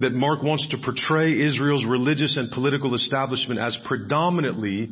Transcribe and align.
that 0.00 0.12
Mark 0.12 0.42
wants 0.42 0.68
to 0.68 0.78
portray 0.78 1.40
Israel's 1.40 1.84
religious 1.86 2.36
and 2.36 2.50
political 2.50 2.94
establishment 2.94 3.58
as 3.58 3.78
predominantly 3.86 4.88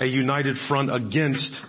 a 0.00 0.06
united 0.06 0.56
front 0.68 0.90
against 0.92 1.60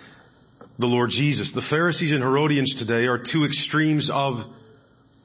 the 0.78 0.86
Lord 0.86 1.10
Jesus. 1.10 1.50
The 1.54 1.66
Pharisees 1.68 2.12
and 2.12 2.22
Herodians 2.22 2.74
today 2.78 3.06
are 3.06 3.18
two 3.18 3.44
extremes 3.44 4.10
of 4.12 4.34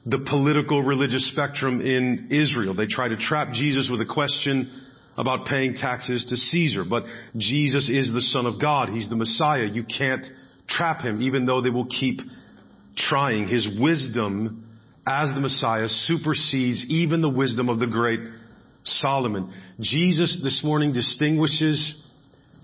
the 0.05 0.19
political 0.29 0.83
religious 0.83 1.27
spectrum 1.31 1.81
in 1.81 2.27
Israel. 2.31 2.73
They 2.73 2.87
try 2.87 3.07
to 3.07 3.17
trap 3.17 3.53
Jesus 3.53 3.87
with 3.89 4.01
a 4.01 4.05
question 4.05 4.83
about 5.17 5.47
paying 5.47 5.73
taxes 5.73 6.25
to 6.29 6.35
Caesar, 6.35 6.83
but 6.87 7.03
Jesus 7.35 7.89
is 7.89 8.13
the 8.13 8.21
Son 8.21 8.45
of 8.45 8.61
God. 8.61 8.89
He's 8.89 9.09
the 9.09 9.15
Messiah. 9.15 9.65
You 9.65 9.83
can't 9.83 10.25
trap 10.67 11.01
him, 11.01 11.21
even 11.21 11.45
though 11.45 11.61
they 11.61 11.69
will 11.69 11.87
keep 11.87 12.19
trying. 12.95 13.47
His 13.47 13.67
wisdom 13.79 14.66
as 15.07 15.29
the 15.29 15.39
Messiah 15.39 15.87
supersedes 15.87 16.85
even 16.89 17.21
the 17.21 17.29
wisdom 17.29 17.69
of 17.69 17.79
the 17.79 17.87
great 17.87 18.19
Solomon. 18.83 19.53
Jesus 19.79 20.37
this 20.43 20.61
morning 20.63 20.91
distinguishes 20.91 22.03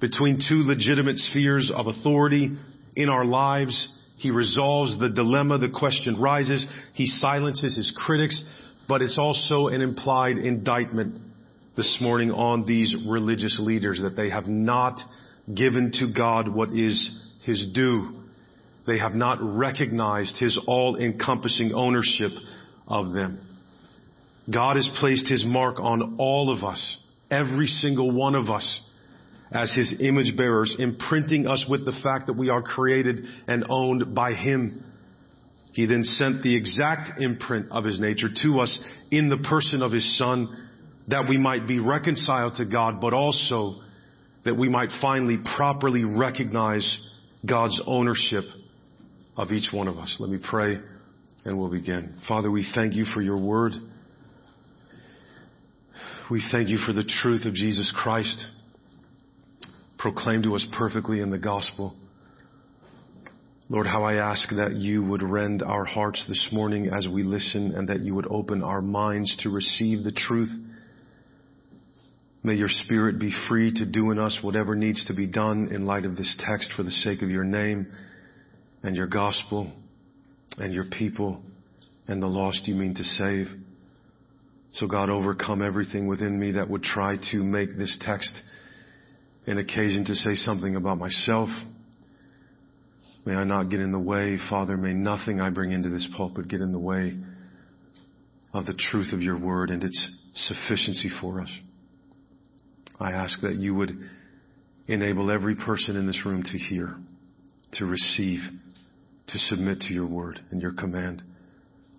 between 0.01 0.39
two 0.47 0.63
legitimate 0.63 1.17
spheres 1.17 1.71
of 1.73 1.87
authority 1.87 2.51
in 2.95 3.09
our 3.09 3.23
lives. 3.23 3.87
He 4.17 4.31
resolves 4.31 4.99
the 4.99 5.09
dilemma, 5.09 5.57
the 5.57 5.69
question 5.69 6.19
rises. 6.19 6.67
He 6.93 7.07
silences 7.07 7.75
his 7.75 7.93
critics, 7.95 8.43
but 8.89 9.01
it's 9.01 9.17
also 9.17 9.67
an 9.67 9.81
implied 9.81 10.37
indictment 10.37 11.21
this 11.77 11.97
morning 12.01 12.31
on 12.31 12.65
these 12.65 12.93
religious 13.07 13.57
leaders 13.59 14.01
that 14.03 14.15
they 14.17 14.29
have 14.29 14.47
not 14.47 14.99
given 15.53 15.91
to 15.93 16.13
God 16.13 16.47
what 16.53 16.69
is 16.71 17.21
his 17.45 17.65
due. 17.73 18.22
They 18.85 18.97
have 18.97 19.15
not 19.15 19.37
recognized 19.41 20.37
his 20.37 20.59
all-encompassing 20.67 21.73
ownership 21.73 22.31
of 22.87 23.13
them. 23.13 23.39
God 24.53 24.75
has 24.75 24.87
placed 24.99 25.27
his 25.27 25.43
mark 25.45 25.79
on 25.79 26.17
all 26.17 26.53
of 26.55 26.63
us, 26.63 26.97
every 27.31 27.67
single 27.67 28.11
one 28.11 28.35
of 28.35 28.49
us, 28.49 28.81
as 29.51 29.73
his 29.73 30.01
image 30.01 30.35
bearers, 30.35 30.75
imprinting 30.77 31.47
us 31.47 31.65
with 31.69 31.85
the 31.85 31.97
fact 32.03 32.27
that 32.27 32.33
we 32.33 32.49
are 32.49 32.61
created 32.61 33.23
and 33.47 33.65
owned 33.69 34.13
by 34.13 34.33
him. 34.33 34.83
He 35.71 35.85
then 35.85 36.03
sent 36.03 36.43
the 36.43 36.55
exact 36.55 37.21
imprint 37.21 37.71
of 37.71 37.85
his 37.85 37.99
nature 37.99 38.29
to 38.43 38.59
us 38.59 38.79
in 39.11 39.29
the 39.29 39.37
person 39.37 39.81
of 39.81 39.91
his 39.91 40.17
son 40.17 40.69
that 41.07 41.27
we 41.29 41.37
might 41.37 41.67
be 41.67 41.79
reconciled 41.79 42.55
to 42.55 42.65
God, 42.65 42.99
but 42.99 43.13
also 43.13 43.81
that 44.43 44.57
we 44.57 44.69
might 44.69 44.89
finally 45.01 45.37
properly 45.55 46.03
recognize 46.03 46.97
God's 47.47 47.81
ownership 47.85 48.43
of 49.35 49.51
each 49.51 49.71
one 49.71 49.87
of 49.87 49.97
us. 49.97 50.17
Let 50.19 50.29
me 50.29 50.39
pray 50.41 50.79
and 51.45 51.57
we'll 51.57 51.71
begin. 51.71 52.15
Father, 52.27 52.49
we 52.49 52.69
thank 52.73 52.93
you 52.93 53.05
for 53.05 53.21
your 53.21 53.37
word. 53.37 53.73
We 56.31 56.43
thank 56.51 56.69
you 56.69 56.77
for 56.77 56.93
the 56.93 57.03
truth 57.03 57.45
of 57.45 57.53
Jesus 57.53 57.93
Christ 57.95 58.49
proclaimed 59.97 60.43
to 60.43 60.55
us 60.55 60.65
perfectly 60.77 61.21
in 61.21 61.31
the 61.31 61.37
gospel. 61.37 61.95
Lord, 63.69 63.87
how 63.87 64.03
I 64.03 64.15
ask 64.15 64.49
that 64.49 64.73
you 64.73 65.03
would 65.05 65.23
rend 65.23 65.63
our 65.63 65.85
hearts 65.85 66.25
this 66.27 66.49
morning 66.51 66.89
as 66.93 67.07
we 67.07 67.23
listen 67.23 67.73
and 67.75 67.87
that 67.87 68.01
you 68.01 68.13
would 68.13 68.27
open 68.29 68.61
our 68.61 68.81
minds 68.81 69.35
to 69.39 69.49
receive 69.49 70.03
the 70.03 70.11
truth. 70.11 70.51
May 72.43 72.55
your 72.55 72.67
spirit 72.67 73.19
be 73.19 73.33
free 73.47 73.73
to 73.73 73.85
do 73.85 74.11
in 74.11 74.19
us 74.19 74.39
whatever 74.41 74.75
needs 74.75 75.05
to 75.05 75.13
be 75.13 75.27
done 75.27 75.69
in 75.71 75.85
light 75.85 76.05
of 76.05 76.17
this 76.17 76.35
text 76.45 76.73
for 76.75 76.83
the 76.83 76.91
sake 76.91 77.21
of 77.21 77.29
your 77.29 77.45
name 77.45 77.87
and 78.83 78.95
your 78.95 79.07
gospel 79.07 79.71
and 80.57 80.73
your 80.73 80.85
people 80.97 81.41
and 82.07 82.21
the 82.21 82.27
lost 82.27 82.67
you 82.67 82.75
mean 82.75 82.93
to 82.95 83.03
save. 83.03 83.47
So 84.73 84.87
God, 84.87 85.09
overcome 85.09 85.61
everything 85.61 86.07
within 86.07 86.39
me 86.39 86.51
that 86.53 86.69
would 86.69 86.83
try 86.83 87.15
to 87.31 87.37
make 87.37 87.69
this 87.77 87.97
text 88.01 88.41
an 89.45 89.57
occasion 89.57 90.05
to 90.05 90.15
say 90.15 90.33
something 90.33 90.75
about 90.75 90.97
myself. 90.97 91.49
May 93.25 93.35
I 93.35 93.43
not 93.43 93.69
get 93.69 93.79
in 93.79 93.91
the 93.91 93.99
way, 93.99 94.37
Father. 94.49 94.75
May 94.75 94.93
nothing 94.93 95.39
I 95.39 95.49
bring 95.49 95.71
into 95.71 95.89
this 95.89 96.07
pulpit 96.17 96.47
get 96.47 96.61
in 96.61 96.71
the 96.71 96.79
way 96.79 97.17
of 98.53 98.65
the 98.65 98.73
truth 98.73 99.13
of 99.13 99.21
your 99.21 99.39
word 99.39 99.69
and 99.69 99.83
its 99.83 100.11
sufficiency 100.33 101.09
for 101.21 101.41
us. 101.41 101.51
I 102.99 103.11
ask 103.11 103.41
that 103.41 103.55
you 103.55 103.75
would 103.75 103.91
enable 104.87 105.31
every 105.31 105.55
person 105.55 105.95
in 105.95 106.05
this 106.05 106.25
room 106.25 106.43
to 106.43 106.57
hear, 106.57 106.95
to 107.73 107.85
receive, 107.85 108.39
to 109.27 109.37
submit 109.37 109.81
to 109.81 109.93
your 109.93 110.07
word 110.07 110.39
and 110.51 110.61
your 110.61 110.73
command. 110.73 111.23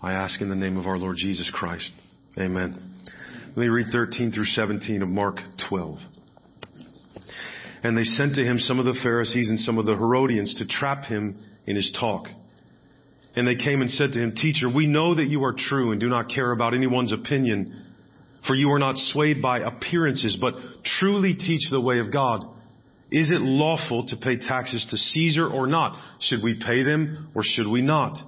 I 0.03 0.13
ask 0.13 0.41
in 0.41 0.51
the 0.51 0.57
name 0.57 0.77
of 0.77 0.87
our 0.87 0.99
Lord 0.99 1.17
Jesus 1.17 1.51
Christ. 1.53 1.91
Amen. 2.39 2.93
Let 3.49 3.57
me 3.57 3.69
read 3.69 3.87
13 3.93 4.33
through 4.33 4.45
17 4.45 5.03
of 5.03 5.09
Mark 5.09 5.37
12. 5.69 5.99
And 7.85 7.97
they 7.97 8.05
sent 8.05 8.35
to 8.35 8.43
him 8.43 8.59
some 8.59 8.79
of 8.79 8.87
the 8.87 8.99
Pharisees 9.03 9.49
and 9.49 9.59
some 9.59 9.79
of 9.79 9.87
the 9.87 9.95
Herodians 9.95 10.55
to 10.57 10.67
trap 10.67 11.05
him 11.05 11.39
in 11.67 11.77
his 11.77 11.95
talk. 11.99 12.27
And 13.37 13.47
they 13.47 13.57
came 13.57 13.81
and 13.81 13.91
said 13.91 14.13
to 14.13 14.19
him, 14.19 14.33
Teacher, 14.35 14.69
we 14.69 14.87
know 14.87 15.15
that 15.15 15.27
you 15.27 15.45
are 15.45 15.55
true 15.57 15.93
and 15.93 16.01
do 16.01 16.09
not 16.09 16.29
care 16.29 16.53
about 16.53 16.75
anyone's 16.75 17.13
opinion, 17.13 17.85
for 18.47 18.55
you 18.55 18.71
are 18.71 18.79
not 18.79 18.97
swayed 18.97 19.43
by 19.43 19.61
appearances, 19.61 20.37
but 20.41 20.55
truly 20.99 21.35
teach 21.35 21.71
the 21.71 21.81
way 21.81 21.99
of 21.99 22.13
God. 22.13 22.45
Is 23.15 23.31
it 23.31 23.41
lawful 23.41 24.05
to 24.09 24.17
pay 24.17 24.39
taxes 24.39 24.85
to 24.91 24.97
Caesar 24.97 25.47
or 25.47 25.69
not? 25.69 25.97
Should 26.19 26.43
we 26.43 26.61
pay 26.61 26.83
them 26.83 27.29
or 27.37 27.43
should 27.45 27.69
we 27.69 27.81
not? 27.81 28.19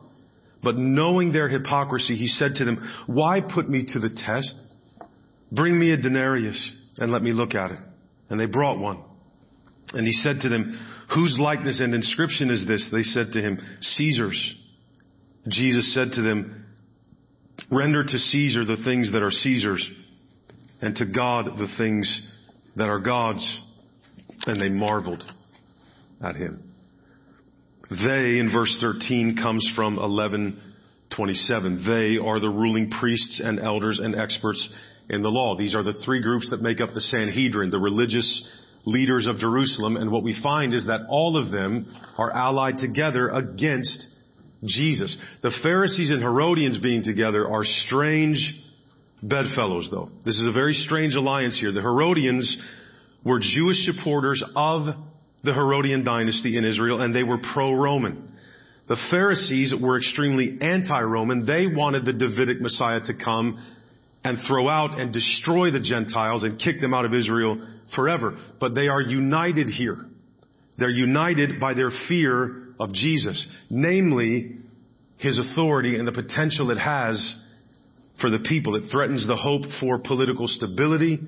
But 0.63 0.77
knowing 0.77 1.33
their 1.33 1.49
hypocrisy, 1.49 2.15
he 2.15 2.29
said 2.29 2.55
to 2.55 2.65
them, 2.65 2.79
Why 3.09 3.41
put 3.41 3.69
me 3.69 3.85
to 3.95 3.99
the 3.99 4.11
test? 4.11 4.55
Bring 5.51 5.77
me 5.77 5.91
a 5.91 5.97
denarius 5.97 6.73
and 6.99 7.11
let 7.11 7.21
me 7.21 7.33
look 7.33 7.57
at 7.57 7.73
it. 7.73 7.81
And 8.31 8.39
they 8.39 8.47
brought 8.47 8.79
one. 8.79 9.03
And 9.93 10.07
he 10.07 10.13
said 10.13 10.43
to 10.43 10.49
them, 10.49 10.79
Whose 11.13 11.37
likeness 11.37 11.81
and 11.81 11.93
inscription 11.93 12.53
is 12.53 12.65
this? 12.69 12.89
They 12.93 13.03
said 13.03 13.33
to 13.33 13.41
him, 13.41 13.59
Caesar's. 13.81 14.55
Jesus 15.49 15.93
said 15.95 16.13
to 16.13 16.23
them, 16.23 16.65
Render 17.73 18.05
to 18.05 18.19
Caesar 18.19 18.65
the 18.65 18.85
things 18.85 19.11
that 19.11 19.23
are 19.23 19.33
Caesar's, 19.33 19.91
and 20.81 20.95
to 20.95 21.07
God 21.07 21.59
the 21.59 21.75
things 21.77 22.21
that 22.77 22.89
are 22.89 23.01
God's. 23.01 23.63
And 24.47 24.61
they 24.61 24.69
marveled 24.69 25.25
at 26.25 26.37
him. 26.37 26.63
They, 27.91 28.39
in 28.39 28.51
verse 28.53 28.77
13, 28.81 29.37
comes 29.41 29.69
from 29.77 29.97
1127. 29.97 31.85
They 31.87 32.19
are 32.19 32.41
the 32.41 32.49
ruling 32.49 32.91
priests 32.91 33.41
and 33.45 33.61
elders 33.61 34.01
and 34.03 34.17
experts 34.17 34.69
in 35.09 35.23
the 35.23 35.29
law. 35.29 35.57
These 35.57 35.75
are 35.75 35.83
the 35.83 36.01
three 36.05 36.21
groups 36.21 36.51
that 36.51 36.63
make 36.63 36.81
up 36.81 36.91
the 36.93 37.01
Sanhedrin, 37.01 37.71
the 37.71 37.79
religious 37.79 38.27
leaders 38.85 39.27
of 39.27 39.39
Jerusalem. 39.39 39.97
And 39.97 40.11
what 40.11 40.25
we 40.25 40.37
find 40.43 40.75
is 40.75 40.87
that 40.87 41.07
all 41.09 41.37
of 41.37 41.53
them 41.53 41.87
are 42.19 42.33
allied 42.33 42.79
together 42.79 43.29
against 43.29 44.09
Jesus. 44.65 45.17
The 45.43 45.53
Pharisees 45.63 46.11
and 46.11 46.23
Herodians 46.23 46.79
being 46.79 47.03
together 47.03 47.49
are 47.49 47.65
strange 47.65 48.55
bedfellows, 49.23 49.89
though. 49.91 50.11
This 50.25 50.39
is 50.39 50.47
a 50.47 50.53
very 50.53 50.75
strange 50.75 51.15
alliance 51.15 51.59
here. 51.61 51.73
The 51.73 51.81
Herodians 51.81 52.57
were 53.27 53.41
Jewish 53.41 53.79
supporters 53.79 54.43
of 54.55 54.87
the 55.43 55.53
Herodian 55.53 56.05
dynasty 56.05 56.57
in 56.57 56.65
Israel, 56.65 57.03
and 57.03 57.13
they 57.13 57.25
were 57.25 57.39
pro-Roman. 57.53 58.33
The 58.89 58.97
Pharisees 59.11 59.75
were 59.83 59.97
extremely 59.97 60.59
anti-Roman. 60.61 61.45
They 61.45 61.67
wanted 61.67 62.05
the 62.05 62.13
Davidic 62.13 62.61
Messiah 62.61 63.01
to 63.01 63.15
come 63.15 63.59
and 64.23 64.39
throw 64.47 64.69
out 64.69 65.01
and 65.01 65.13
destroy 65.13 65.73
the 65.73 65.81
Gentiles 65.81 66.45
and 66.45 66.61
kick 66.61 66.81
them 66.81 66.95
out 66.95 67.05
of 67.05 67.15
Israel 67.15 67.59
forever. 67.97 68.39
But 68.61 68.77
they 68.77 68.87
are 68.87 69.01
united 69.01 69.69
here. 69.71 69.97
They're 70.79 70.89
united 70.89 71.59
by 71.59 71.75
their 71.75 71.91
fear 72.09 72.69
of 72.79 72.93
Jesus, 72.93 73.45
namely 73.69 74.59
his 75.19 75.37
authority 75.39 75.99
and 75.99 76.07
the 76.07 76.13
potential 76.13 76.71
it 76.71 76.79
has 76.79 77.37
for 78.21 78.31
the 78.31 78.45
people. 78.49 78.77
It 78.77 78.85
threatens 78.89 79.27
the 79.27 79.37
hope 79.37 79.63
for 79.81 79.99
political 79.99 80.47
stability 80.47 81.19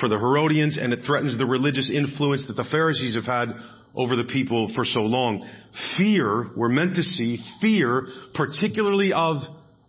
for 0.00 0.08
the 0.08 0.18
Herodians 0.18 0.78
and 0.80 0.92
it 0.92 1.00
threatens 1.06 1.38
the 1.38 1.46
religious 1.46 1.90
influence 1.92 2.46
that 2.46 2.56
the 2.56 2.68
Pharisees 2.70 3.14
have 3.14 3.24
had 3.24 3.54
over 3.94 4.16
the 4.16 4.24
people 4.24 4.72
for 4.74 4.84
so 4.84 5.00
long. 5.00 5.48
Fear, 5.96 6.50
we're 6.56 6.68
meant 6.68 6.96
to 6.96 7.02
see 7.02 7.38
fear, 7.60 8.06
particularly 8.34 9.12
of 9.12 9.36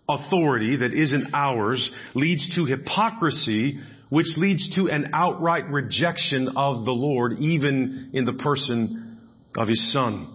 authority 0.08 0.78
that 0.78 0.94
isn't 0.94 1.34
ours, 1.34 1.90
leads 2.14 2.56
to 2.56 2.66
hypocrisy, 2.66 3.80
which 4.10 4.28
leads 4.38 4.76
to 4.76 4.90
an 4.90 5.10
outright 5.14 5.68
rejection 5.70 6.50
of 6.56 6.86
the 6.86 6.92
Lord, 6.92 7.34
even 7.40 8.12
in 8.14 8.26
the 8.26 8.34
person 8.34 9.20
of 9.58 9.68
His 9.68 9.92
Son. 9.92 10.32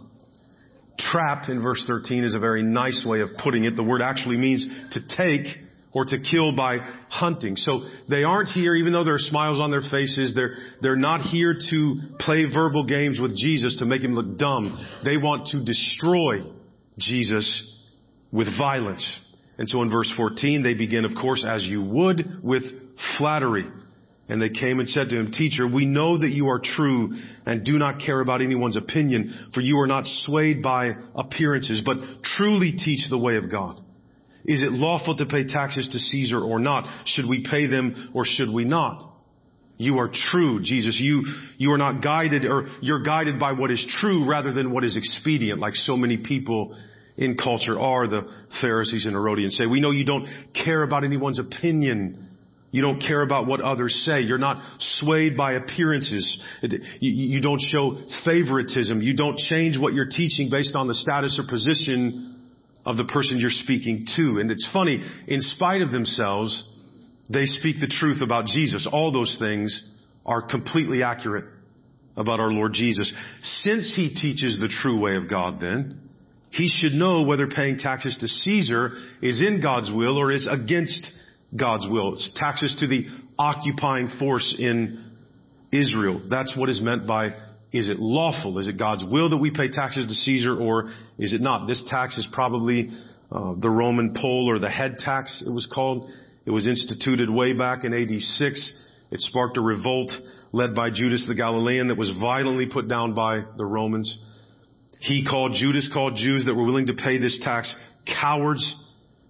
Trap 0.99 1.49
in 1.49 1.63
verse 1.63 1.85
13 1.87 2.25
is 2.25 2.35
a 2.35 2.41
very 2.41 2.63
nice 2.63 3.05
way 3.09 3.21
of 3.21 3.29
putting 3.43 3.65
it. 3.65 3.77
The 3.77 3.85
word 3.85 4.03
actually 4.03 4.37
means 4.37 4.67
to 4.93 5.01
take 5.17 5.47
or 5.93 6.05
to 6.05 6.19
kill 6.21 6.55
by 6.55 6.79
hunting. 7.09 7.57
So 7.57 7.89
they 8.09 8.23
aren't 8.23 8.49
here, 8.49 8.75
even 8.75 8.93
though 8.93 9.05
there 9.05 9.15
are 9.15 9.19
smiles 9.19 9.61
on 9.61 9.71
their 9.71 9.81
faces, 9.81 10.33
they're, 10.35 10.57
they're 10.81 10.97
not 10.97 11.21
here 11.21 11.55
to 11.55 11.97
play 12.19 12.45
verbal 12.53 12.85
games 12.85 13.19
with 13.21 13.37
Jesus 13.37 13.77
to 13.79 13.87
make 13.87 14.03
him 14.03 14.13
look 14.15 14.39
dumb. 14.39 14.79
They 15.05 15.17
want 15.17 15.49
to 15.49 15.65
destroy 15.65 16.41
Jesus 16.99 17.77
with 18.31 18.47
violence. 18.57 19.21
And 19.59 19.69
so 19.69 19.83
in 19.83 19.91
verse 19.91 20.13
14, 20.17 20.63
they 20.63 20.75
begin, 20.75 21.05
of 21.05 21.13
course, 21.21 21.45
as 21.49 21.65
you 21.65 21.83
would, 21.83 22.41
with 22.43 22.63
flattery. 23.19 23.65
And 24.29 24.41
they 24.41 24.49
came 24.49 24.79
and 24.79 24.89
said 24.89 25.09
to 25.09 25.17
him, 25.17 25.33
Teacher, 25.33 25.67
we 25.67 25.87
know 25.87 26.17
that 26.19 26.29
you 26.29 26.49
are 26.51 26.61
true 26.63 27.19
and 27.47 27.65
do 27.65 27.79
not 27.79 27.99
care 27.99 28.21
about 28.21 28.43
anyone's 28.43 28.77
opinion, 28.77 29.49
for 29.53 29.61
you 29.61 29.79
are 29.81 29.89
not 29.89 30.05
swayed 30.07 30.63
by 30.63 30.91
appearances, 31.17 31.83
but 31.85 31.97
truly 32.23 32.73
teach 32.73 33.11
the 33.11 33.19
way 33.19 33.37
of 33.37 33.51
God. 33.51 33.81
Is 34.45 34.63
it 34.63 34.73
lawful 34.73 35.17
to 35.17 35.27
pay 35.27 35.45
taxes 35.47 35.89
to 35.89 35.99
Caesar 35.99 36.41
or 36.41 36.59
not? 36.59 37.07
Should 37.07 37.29
we 37.29 37.47
pay 37.49 37.67
them 37.67 38.11
or 38.15 38.25
should 38.25 38.51
we 38.51 38.65
not? 38.65 39.07
You 39.77 39.99
are 39.99 40.11
true, 40.13 40.61
Jesus. 40.63 40.99
You, 41.01 41.25
you 41.57 41.73
are 41.73 41.79
not 41.79 42.03
guided 42.03 42.45
or 42.45 42.69
you're 42.81 43.03
guided 43.03 43.41
by 43.41 43.53
what 43.53 43.71
is 43.71 43.87
true 44.01 44.29
rather 44.29 44.53
than 44.53 44.73
what 44.73 44.85
is 44.85 44.97
expedient, 44.97 45.59
like 45.59 45.75
so 45.75 45.97
many 45.97 46.19
people 46.19 46.79
in 47.17 47.37
culture 47.37 47.79
are, 47.79 48.07
the 48.07 48.31
Pharisees 48.61 49.07
and 49.07 49.15
Herodians 49.15 49.57
say. 49.57 49.67
We 49.67 49.81
know 49.81 49.91
you 49.91 50.05
don't 50.05 50.27
care 50.55 50.83
about 50.83 51.05
anyone's 51.05 51.39
opinion 51.39 52.31
you 52.73 52.83
don't 52.83 53.01
care 53.01 53.23
about 53.23 53.47
what 53.47 53.61
others 53.61 54.05
say. 54.07 54.21
You're 54.21 54.39
not 54.39 54.63
swayed 54.79 55.37
by 55.37 55.55
appearances. 55.55 56.41
You 57.01 57.41
don't 57.41 57.61
show 57.61 57.99
favoritism. 58.25 59.03
You 59.03 59.17
don't 59.17 59.37
change 59.37 59.77
what 59.77 59.93
you're 59.93 60.09
teaching 60.09 60.51
based 60.51 60.77
on 60.77 60.87
the 60.87 60.95
status 60.95 61.41
or 61.43 61.51
position 61.51 62.30
of 62.87 62.97
the 62.97 63.05
person 63.05 63.39
you're 63.39 63.51
speaking 63.51 64.05
to. 64.17 64.39
And 64.41 64.51
it's 64.51 64.69
funny, 64.73 65.03
in 65.27 65.41
spite 65.41 65.83
of 65.83 65.91
themselves, 65.91 66.65
they 67.29 67.45
speak 67.45 67.77
the 67.81 67.87
truth 67.87 68.21
about 68.23 68.47
Jesus. 68.47 68.89
All 68.91 69.13
those 69.13 69.37
things 69.39 69.89
are 70.27 70.43
completely 70.43 71.03
accurate 71.03 71.45
about 72.17 72.41
our 72.41 72.53
Lord 72.53 72.73
Jesus. 72.73 73.13
Since 73.43 73.95
he 73.95 74.15
teaches 74.15 74.59
the 74.59 74.69
true 74.69 75.01
way 75.01 75.17
of 75.17 75.29
God 75.29 75.61
then, 75.61 76.09
he 76.51 76.69
should 76.69 76.93
know 76.93 77.23
whether 77.23 77.47
paying 77.47 77.79
taxes 77.79 78.17
to 78.19 78.27
Caesar 78.27 78.93
is 79.23 79.41
in 79.41 79.63
God's 79.63 79.93
will 79.93 80.19
or 80.19 80.33
is 80.33 80.49
against 80.51 81.13
God's 81.57 81.87
will. 81.89 82.15
It's 82.15 82.33
taxes 82.35 82.77
to 82.81 82.89
the 82.89 83.07
occupying 83.39 84.09
force 84.19 84.55
in 84.59 85.05
Israel. 85.73 86.21
That's 86.29 86.57
what 86.57 86.69
is 86.69 86.83
meant 86.83 87.07
by 87.07 87.31
is 87.73 87.89
it 87.89 87.99
lawful? 87.99 88.59
Is 88.59 88.69
it 88.69 88.79
God's 88.79 89.05
will 89.05 89.31
that 89.31 89.37
we 89.37 89.51
pay 89.51 89.69
taxes 89.69 90.07
to 90.09 90.15
Caesar 90.15 90.57
or 90.57 90.93
is 91.19 91.33
it 91.33 91.41
not? 91.41 91.67
This 91.67 91.85
tax 91.89 92.19
is 92.19 92.29
probably 92.33 92.91
uh, 93.31 93.55
the 93.59 93.71
Roman 93.71 94.15
poll 94.21 94.51
or 94.51 94.59
the 94.59 94.71
head 94.71 94.99
tax 94.99 95.43
it 95.47 95.51
was 95.51 95.69
called. 95.73 96.11
It 96.45 96.51
was 96.51 96.67
instituted 96.67 97.31
way 97.31 97.53
back 97.53 97.85
in 97.85 97.95
AD 97.95 98.21
6. 98.21 98.87
It 99.13 99.21
sparked 99.21 99.57
a 99.57 99.61
revolt 99.61 100.13
led 100.53 100.75
by 100.75 100.91
Judas 100.91 101.25
the 101.29 101.35
Galilean 101.35 101.89
that 101.89 101.99
was 101.99 102.13
violently 102.19 102.67
put 102.67 102.89
down 102.89 103.15
by 103.15 103.43
the 103.57 103.65
Romans. 103.65 104.19
He 105.01 105.25
called, 105.25 105.53
Judas 105.55 105.89
called 105.93 106.17
Jews 106.17 106.45
that 106.47 106.55
were 106.55 106.65
willing 106.65 106.87
to 106.87 106.95
pay 106.95 107.19
this 107.19 107.41
tax 107.43 107.75
cowards 108.21 108.75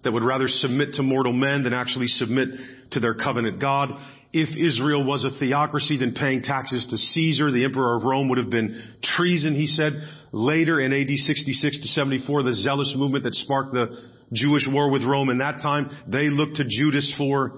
that 0.03 0.11
would 0.11 0.23
rather 0.23 0.47
submit 0.47 0.93
to 0.93 1.03
mortal 1.03 1.33
men 1.33 1.63
than 1.63 1.73
actually 1.73 2.07
submit 2.07 2.49
to 2.91 2.99
their 2.99 3.13
covenant 3.13 3.61
God. 3.61 3.89
If 4.33 4.55
Israel 4.55 5.03
was 5.03 5.25
a 5.25 5.37
theocracy, 5.39 5.97
then 5.97 6.13
paying 6.13 6.41
taxes 6.41 6.85
to 6.89 6.97
Caesar, 6.97 7.51
the 7.51 7.65
emperor 7.65 7.97
of 7.97 8.03
Rome, 8.03 8.29
would 8.29 8.37
have 8.37 8.49
been 8.49 8.81
treason, 9.03 9.55
he 9.55 9.67
said. 9.67 9.93
Later 10.31 10.79
in 10.79 10.93
AD 10.93 11.09
66 11.09 11.81
to 11.81 11.87
74, 11.89 12.43
the 12.43 12.53
Zealot 12.53 12.87
movement 12.95 13.25
that 13.25 13.35
sparked 13.35 13.73
the 13.73 13.89
Jewish 14.31 14.65
war 14.71 14.89
with 14.89 15.03
Rome 15.03 15.29
in 15.29 15.39
that 15.39 15.61
time, 15.61 15.89
they 16.07 16.29
looked 16.29 16.55
to 16.55 16.63
Judas 16.63 17.13
for 17.17 17.51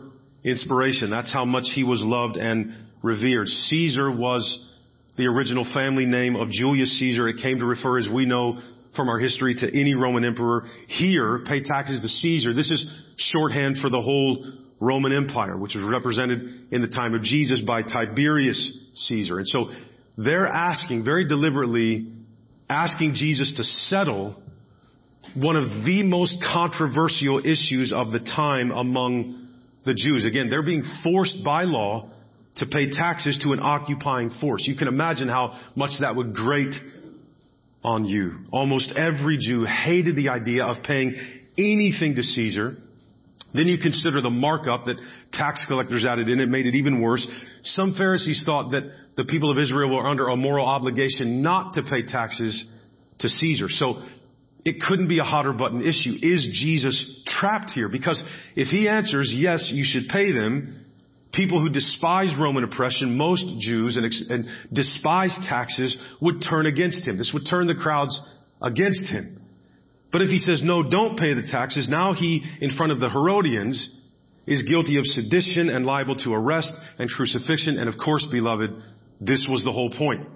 inspiration. 0.44 1.12
That's 1.12 1.32
how 1.32 1.46
much 1.46 1.66
he 1.76 1.84
was 1.84 2.02
loved 2.04 2.38
and 2.38 2.74
revered. 3.04 3.48
Caesar 3.48 4.12
was 4.12 4.42
the 5.16 5.28
original 5.28 5.66
family 5.72 6.08
name 6.08 6.36
of 6.36 6.50
Julius 6.50 6.98
Caesar. 7.00 7.28
It 7.28 7.42
came 7.44 7.60
to 7.60 7.66
refer, 7.66 8.00
as 8.00 8.10
we 8.12 8.26
know, 8.26 8.60
from 8.96 9.10
our 9.10 9.20
history 9.20 9.54
to 9.56 9.68
any 9.68 9.94
Roman 9.94 10.26
emperor. 10.26 10.64
Here, 10.88 11.44
pay 11.46 11.62
taxes 11.62 12.02
to 12.02 12.08
Caesar. 12.08 12.54
This 12.54 12.72
is 12.72 12.86
shorthand 13.18 13.78
for 13.82 13.92
the 13.92 14.02
whole 14.02 14.44
Roman 14.84 15.14
Empire, 15.14 15.58
which 15.58 15.76
was 15.76 15.84
represented 15.90 16.68
in 16.72 16.82
the 16.82 16.90
time 16.90 17.14
of 17.14 17.24
Jesus 17.24 17.62
by 17.66 17.82
Tiberius 17.82 18.78
Caesar. 18.94 19.40
And 19.40 19.48
so 19.48 19.72
they're 20.18 20.48
asking, 20.48 21.06
very 21.06 21.28
deliberately, 21.28 22.08
asking 22.70 23.14
Jesus 23.16 23.54
to 23.58 23.64
settle 23.64 24.42
one 25.36 25.56
of 25.56 25.86
the 25.86 26.04
most 26.04 26.44
controversial 26.54 27.40
issues 27.40 27.94
of 27.96 28.12
the 28.12 28.20
time 28.20 28.72
among 28.72 29.50
the 29.86 29.94
Jews. 29.94 30.26
Again, 30.26 30.50
they're 30.50 30.64
being 30.64 30.84
forced 31.04 31.44
by 31.44 31.64
law 31.64 32.10
to 32.58 32.66
pay 32.66 32.92
taxes 32.92 33.40
to 33.44 33.54
an 33.54 33.60
occupying 33.60 34.30
force. 34.40 34.64
You 34.68 34.76
can 34.76 34.88
imagine 34.88 35.28
how 35.28 35.60
much 35.76 35.92
that 36.02 36.16
would 36.16 36.36
grate 36.36 36.76
on 37.84 38.06
you. 38.06 38.46
Almost 38.52 38.94
every 38.96 39.38
Jew 39.40 39.66
hated 39.66 40.16
the 40.16 40.30
idea 40.30 40.64
of 40.66 40.84
paying 40.84 41.16
anything 41.58 42.16
to 42.16 42.24
Caesar. 42.24 42.78
Then 43.54 43.68
you 43.68 43.78
consider 43.78 44.22
the 44.22 44.30
markup 44.30 44.86
that 44.86 44.96
tax 45.32 45.64
collectors 45.68 46.06
added 46.06 46.30
in. 46.30 46.40
It 46.40 46.50
made 46.50 46.66
it 46.66 46.76
even 46.76 47.02
worse. 47.02 47.28
Some 47.64 47.94
Pharisees 47.96 48.42
thought 48.46 48.72
that 48.72 48.84
the 49.16 49.26
people 49.26 49.52
of 49.52 49.58
Israel 49.58 49.96
were 49.96 50.08
under 50.08 50.28
a 50.28 50.36
moral 50.36 50.66
obligation 50.66 51.44
not 51.44 51.76
to 51.76 51.84
pay 51.84 52.04
taxes 52.06 52.64
to 53.20 53.30
Caesar. 53.30 53.68
So 53.70 54.02
it 54.66 54.82
couldn't 54.82 55.08
be 55.08 55.20
a 55.20 55.24
hotter 55.24 55.54
button 55.54 55.82
issue. 55.82 56.16
Is 56.22 56.48
Jesus 56.52 57.24
trapped 57.28 57.72
here? 57.72 57.90
Because 57.90 58.24
if 58.56 58.70
he 58.70 58.88
answers, 58.88 59.34
yes, 59.36 59.70
you 59.74 59.84
should 59.86 60.10
pay 60.10 60.32
them, 60.32 60.86
people 61.34 61.60
who 61.60 61.70
despised 61.70 62.40
Roman 62.40 62.64
oppression, 62.64 63.18
most 63.18 63.46
Jews, 63.60 63.98
and, 63.98 64.06
and 64.32 64.46
despised 64.74 65.36
taxes 65.48 65.98
would 66.22 66.44
turn 66.48 66.66
against 66.66 67.08
him. 67.08 67.18
This 67.18 67.32
would 67.34 67.44
turn 67.50 67.68
the 67.68 67.76
crowds 67.76 68.20
against 68.62 69.04
him. 69.06 69.43
But 70.14 70.22
if 70.22 70.30
he 70.30 70.38
says, 70.38 70.62
no, 70.64 70.88
don't 70.88 71.18
pay 71.18 71.34
the 71.34 71.48
taxes, 71.52 71.90
now 71.90 72.14
he, 72.14 72.44
in 72.62 72.78
front 72.78 72.92
of 72.92 73.00
the 73.00 73.10
Herodians, 73.10 74.00
is 74.46 74.62
guilty 74.64 74.98
of 74.98 75.06
sedition 75.06 75.70
and 75.70 75.86
liable 75.86 76.16
to 76.18 76.34
arrest 76.34 76.72
and 77.00 77.10
crucifixion. 77.10 77.80
And 77.80 77.90
of 77.90 77.96
course, 77.98 78.26
beloved, 78.32 78.70
this 79.20 79.48
was 79.50 79.64
the 79.64 79.72
whole 79.72 79.90
point. 79.90 80.28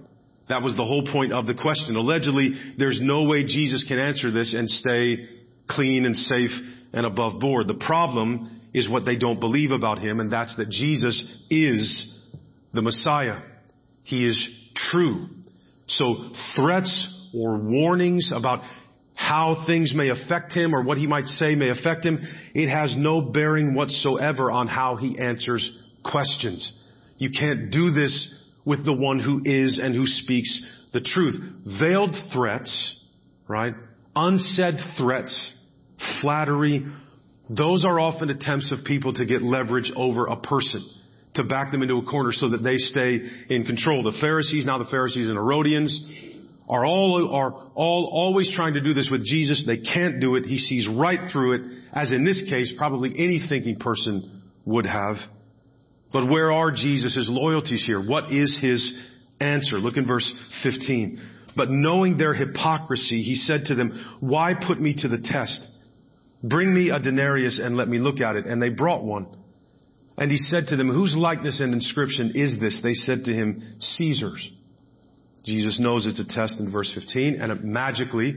That 0.50 0.63
was 0.63 0.75
the 0.75 0.83
whole 0.83 1.06
point 1.06 1.31
of 1.31 1.45
the 1.45 1.53
question. 1.53 1.95
Allegedly, 1.95 2.53
there's 2.77 3.00
no 3.01 3.25
way 3.25 3.44
Jesus 3.44 3.85
can 3.88 4.00
answer 4.00 4.31
this 4.31 4.53
and 4.53 4.68
stay 4.68 5.27
clean 5.69 6.06
and 6.06 6.15
safe 6.15 6.51
and 6.94 7.06
above 7.06 7.39
board. 7.39 7.68
The 7.68 7.75
problem 7.75 8.62
is 8.74 8.89
what 8.89 9.06
they 9.06 9.18
don't 9.18 9.39
believe 9.39 9.71
about 9.71 10.00
him, 10.00 10.19
and 10.19 10.31
that's 10.31 10.56
that 10.57 10.69
Jesus 10.69 11.21
is 11.50 12.24
the 12.74 12.81
Messiah. 12.81 13.41
He 14.03 14.27
is 14.27 14.71
true. 14.74 15.27
So 15.88 16.31
threats 16.55 17.29
or 17.36 17.57
warnings 17.60 18.31
about 18.34 18.62
how 19.27 19.65
things 19.67 19.93
may 19.93 20.10
affect 20.10 20.53
him 20.53 20.74
or 20.74 20.84
what 20.84 20.98
he 20.98 21.05
might 21.05 21.25
say 21.25 21.53
may 21.55 21.69
affect 21.69 22.05
him, 22.05 22.17
it 22.53 22.69
has 22.69 22.96
no 22.96 23.22
bearing 23.22 23.75
whatsoever 23.75 24.50
on 24.50 24.67
how 24.67 24.96
he 24.96 25.19
answers 25.19 25.69
questions. 26.05 26.72
You 27.17 27.31
can't 27.38 27.69
do 27.69 27.91
this 27.91 28.34
with 28.63 28.86
the 28.86 28.93
one 28.93 29.19
who 29.19 29.41
is 29.43 29.79
and 29.84 29.93
who 29.93 30.05
speaks 30.05 30.63
the 30.93 31.01
truth. 31.01 31.36
Veiled 31.79 32.15
threats, 32.31 32.96
right? 33.50 33.74
Unsaid 34.15 34.75
threats, 34.98 35.53
flattery, 36.22 36.86
those 37.50 37.84
are 37.86 38.00
often 38.00 38.29
attempts 38.29 38.72
of 38.72 38.86
people 38.86 39.13
to 39.13 39.25
get 39.25 39.41
leverage 39.41 39.91
over 39.96 40.27
a 40.27 40.38
person, 40.38 40.86
to 41.36 41.43
back 41.43 41.72
them 41.72 41.81
into 41.81 41.96
a 41.96 42.03
corner 42.03 42.31
so 42.31 42.50
that 42.50 42.63
they 42.63 42.75
stay 42.75 43.19
in 43.50 43.65
control. 43.65 44.03
The 44.03 44.17
Pharisees, 44.22 44.65
now 44.65 44.77
the 44.77 44.89
Pharisees 44.89 45.27
and 45.27 45.36
Herodians, 45.36 46.01
are 46.69 46.86
all, 46.86 47.33
are 47.33 47.53
all 47.75 48.09
always 48.12 48.51
trying 48.55 48.74
to 48.74 48.81
do 48.81 48.93
this 48.93 49.09
with 49.09 49.25
Jesus. 49.25 49.63
They 49.65 49.77
can't 49.77 50.19
do 50.19 50.36
it. 50.36 50.45
He 50.45 50.57
sees 50.57 50.88
right 50.88 51.19
through 51.31 51.55
it, 51.55 51.62
as 51.93 52.12
in 52.12 52.25
this 52.25 52.43
case, 52.50 52.74
probably 52.77 53.13
any 53.17 53.45
thinking 53.47 53.77
person 53.77 54.41
would 54.65 54.86
have. 54.86 55.15
But 56.12 56.29
where 56.29 56.51
are 56.51 56.71
Jesus' 56.71 57.27
loyalties 57.29 57.83
here? 57.86 58.01
What 58.01 58.31
is 58.33 58.57
his 58.62 58.97
answer? 59.39 59.77
Look 59.77 59.97
in 59.97 60.05
verse 60.05 60.31
15. 60.63 61.21
But 61.55 61.69
knowing 61.71 62.17
their 62.17 62.33
hypocrisy, 62.33 63.21
he 63.24 63.36
said 63.36 63.65
to 63.65 63.75
them, 63.75 64.17
why 64.19 64.53
put 64.53 64.79
me 64.79 64.95
to 65.00 65.07
the 65.07 65.19
test? 65.24 65.65
Bring 66.43 66.74
me 66.74 66.91
a 66.91 67.00
denarius 67.00 67.59
and 67.62 67.75
let 67.75 67.88
me 67.88 67.97
look 67.97 68.21
at 68.21 68.36
it. 68.36 68.45
And 68.45 68.62
they 68.62 68.69
brought 68.69 69.03
one. 69.03 69.27
And 70.17 70.31
he 70.31 70.38
said 70.38 70.65
to 70.67 70.75
them, 70.75 70.88
whose 70.89 71.15
likeness 71.15 71.62
and 71.62 71.74
inscription 71.74 72.33
is 72.36 72.59
this? 72.59 72.79
They 72.83 72.93
said 72.93 73.25
to 73.25 73.33
him, 73.33 73.77
Caesar's. 73.79 74.51
Jesus 75.48 75.80
knows 75.80 76.06
it's 76.06 76.20
a 76.20 76.27
test 76.27 76.60
in 76.60 76.70
verse 76.70 76.92
15 76.94 77.39
and 77.39 77.63
magically 77.63 78.36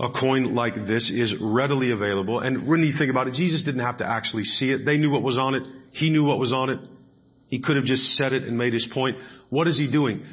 a 0.00 0.08
coin 0.08 0.54
like 0.54 0.74
this 0.74 1.12
is 1.14 1.34
readily 1.38 1.92
available. 1.92 2.40
And 2.40 2.66
when 2.66 2.80
you 2.80 2.94
think 2.96 3.10
about 3.10 3.28
it, 3.28 3.34
Jesus 3.34 3.62
didn't 3.62 3.82
have 3.82 3.98
to 3.98 4.06
actually 4.06 4.44
see 4.44 4.70
it. 4.70 4.86
They 4.86 4.96
knew 4.96 5.10
what 5.10 5.22
was 5.22 5.36
on 5.36 5.54
it. 5.54 5.64
He 5.92 6.08
knew 6.08 6.24
what 6.24 6.38
was 6.38 6.50
on 6.50 6.70
it. 6.70 6.80
He 7.48 7.60
could 7.60 7.76
have 7.76 7.84
just 7.84 8.16
said 8.16 8.32
it 8.32 8.44
and 8.44 8.56
made 8.56 8.72
his 8.72 8.88
point. 8.94 9.18
What 9.50 9.68
is 9.68 9.76
he 9.76 9.90
doing? 9.90 10.24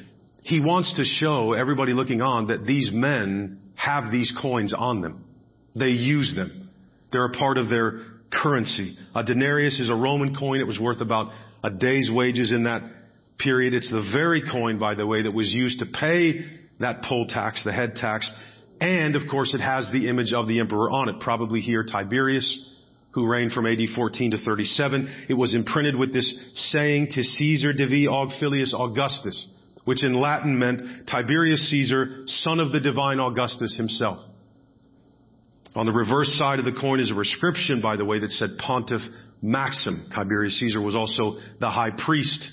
He 0.44 0.62
wants 0.62 0.96
to 0.96 1.04
show 1.04 1.51
everybody 1.51 1.92
looking 1.92 2.22
on 2.22 2.48
that 2.48 2.66
these 2.66 2.89
men 2.94 3.60
have 3.75 4.13
these 4.13 4.34
coins 4.42 4.74
on 4.74 5.01
them. 5.01 5.25
They 5.75 5.89
use 5.89 6.34
them. 6.38 6.70
They're 7.12 7.25
a 7.25 7.34
part 7.34 7.58
of 7.58 7.68
their 7.68 8.00
currency. 8.32 8.98
A 9.13 9.25
denarius 9.25 9.78
is 9.82 9.89
a 9.89 9.96
Roman 9.96 10.38
coin. 10.38 10.62
It 10.62 10.68
was 10.68 10.80
worth 10.80 11.01
about 11.01 11.34
a 11.66 11.70
day's 11.70 12.10
wages 12.10 12.54
in 12.54 12.63
that 12.63 12.82
period. 13.39 13.74
It's 13.74 13.89
the 13.89 14.08
very 14.13 14.43
coin, 14.51 14.79
by 14.79 14.96
the 14.96 15.08
way, 15.08 15.24
that 15.24 15.34
was 15.34 15.53
used 15.53 15.79
to 15.79 15.86
pay 15.86 16.46
that 16.79 17.03
poll 17.03 17.25
tax, 17.27 17.63
the 17.63 17.74
head 17.74 17.96
tax. 17.96 18.29
And 18.81 19.15
of 19.15 19.24
course 19.29 19.53
it 19.53 19.62
has 19.62 19.89
the 19.91 20.08
image 20.08 20.34
of 20.34 20.48
the 20.48 20.60
emperor 20.60 20.89
on 20.89 21.10
it, 21.10 21.19
probably 21.19 21.60
here 21.60 21.84
Tiberius, 21.84 22.77
who 23.12 23.27
reigned 23.27 23.51
from 23.51 23.65
AD 23.65 23.79
14 23.96 24.31
to 24.31 24.38
37. 24.38 25.25
It 25.29 25.34
was 25.34 25.55
imprinted 25.55 25.96
with 25.96 26.13
this 26.13 26.31
saying, 26.72 27.08
to 27.12 27.24
Caesar 27.24 27.74
divi 27.74 28.08
aug 28.08 28.38
filius 28.39 28.74
Augustus, 28.77 29.48
which 29.86 30.03
in 30.03 30.13
Latin 30.13 30.58
meant 30.58 31.08
Tiberius 31.08 31.69
Caesar, 31.69 32.24
son 32.27 32.60
of 32.60 32.72
the 32.72 32.79
divine 32.79 33.19
Augustus 33.19 33.75
himself. 33.75 34.17
On 35.75 35.86
the 35.86 35.91
reverse 35.91 36.36
side 36.38 36.60
of 36.60 36.65
the 36.65 36.77
coin 36.79 37.00
is 37.00 37.12
a 37.12 37.13
prescription, 37.13 37.81
by 37.81 37.96
the 37.96 38.05
way, 38.05 38.19
that 38.19 38.31
said 38.31 38.50
Pontiff 38.58 39.01
Maxim. 39.41 40.10
Tiberius 40.13 40.60
Caesar 40.60 40.81
was 40.81 40.96
also 40.96 41.38
the 41.60 41.69
high 41.69 41.91
priest 41.91 42.50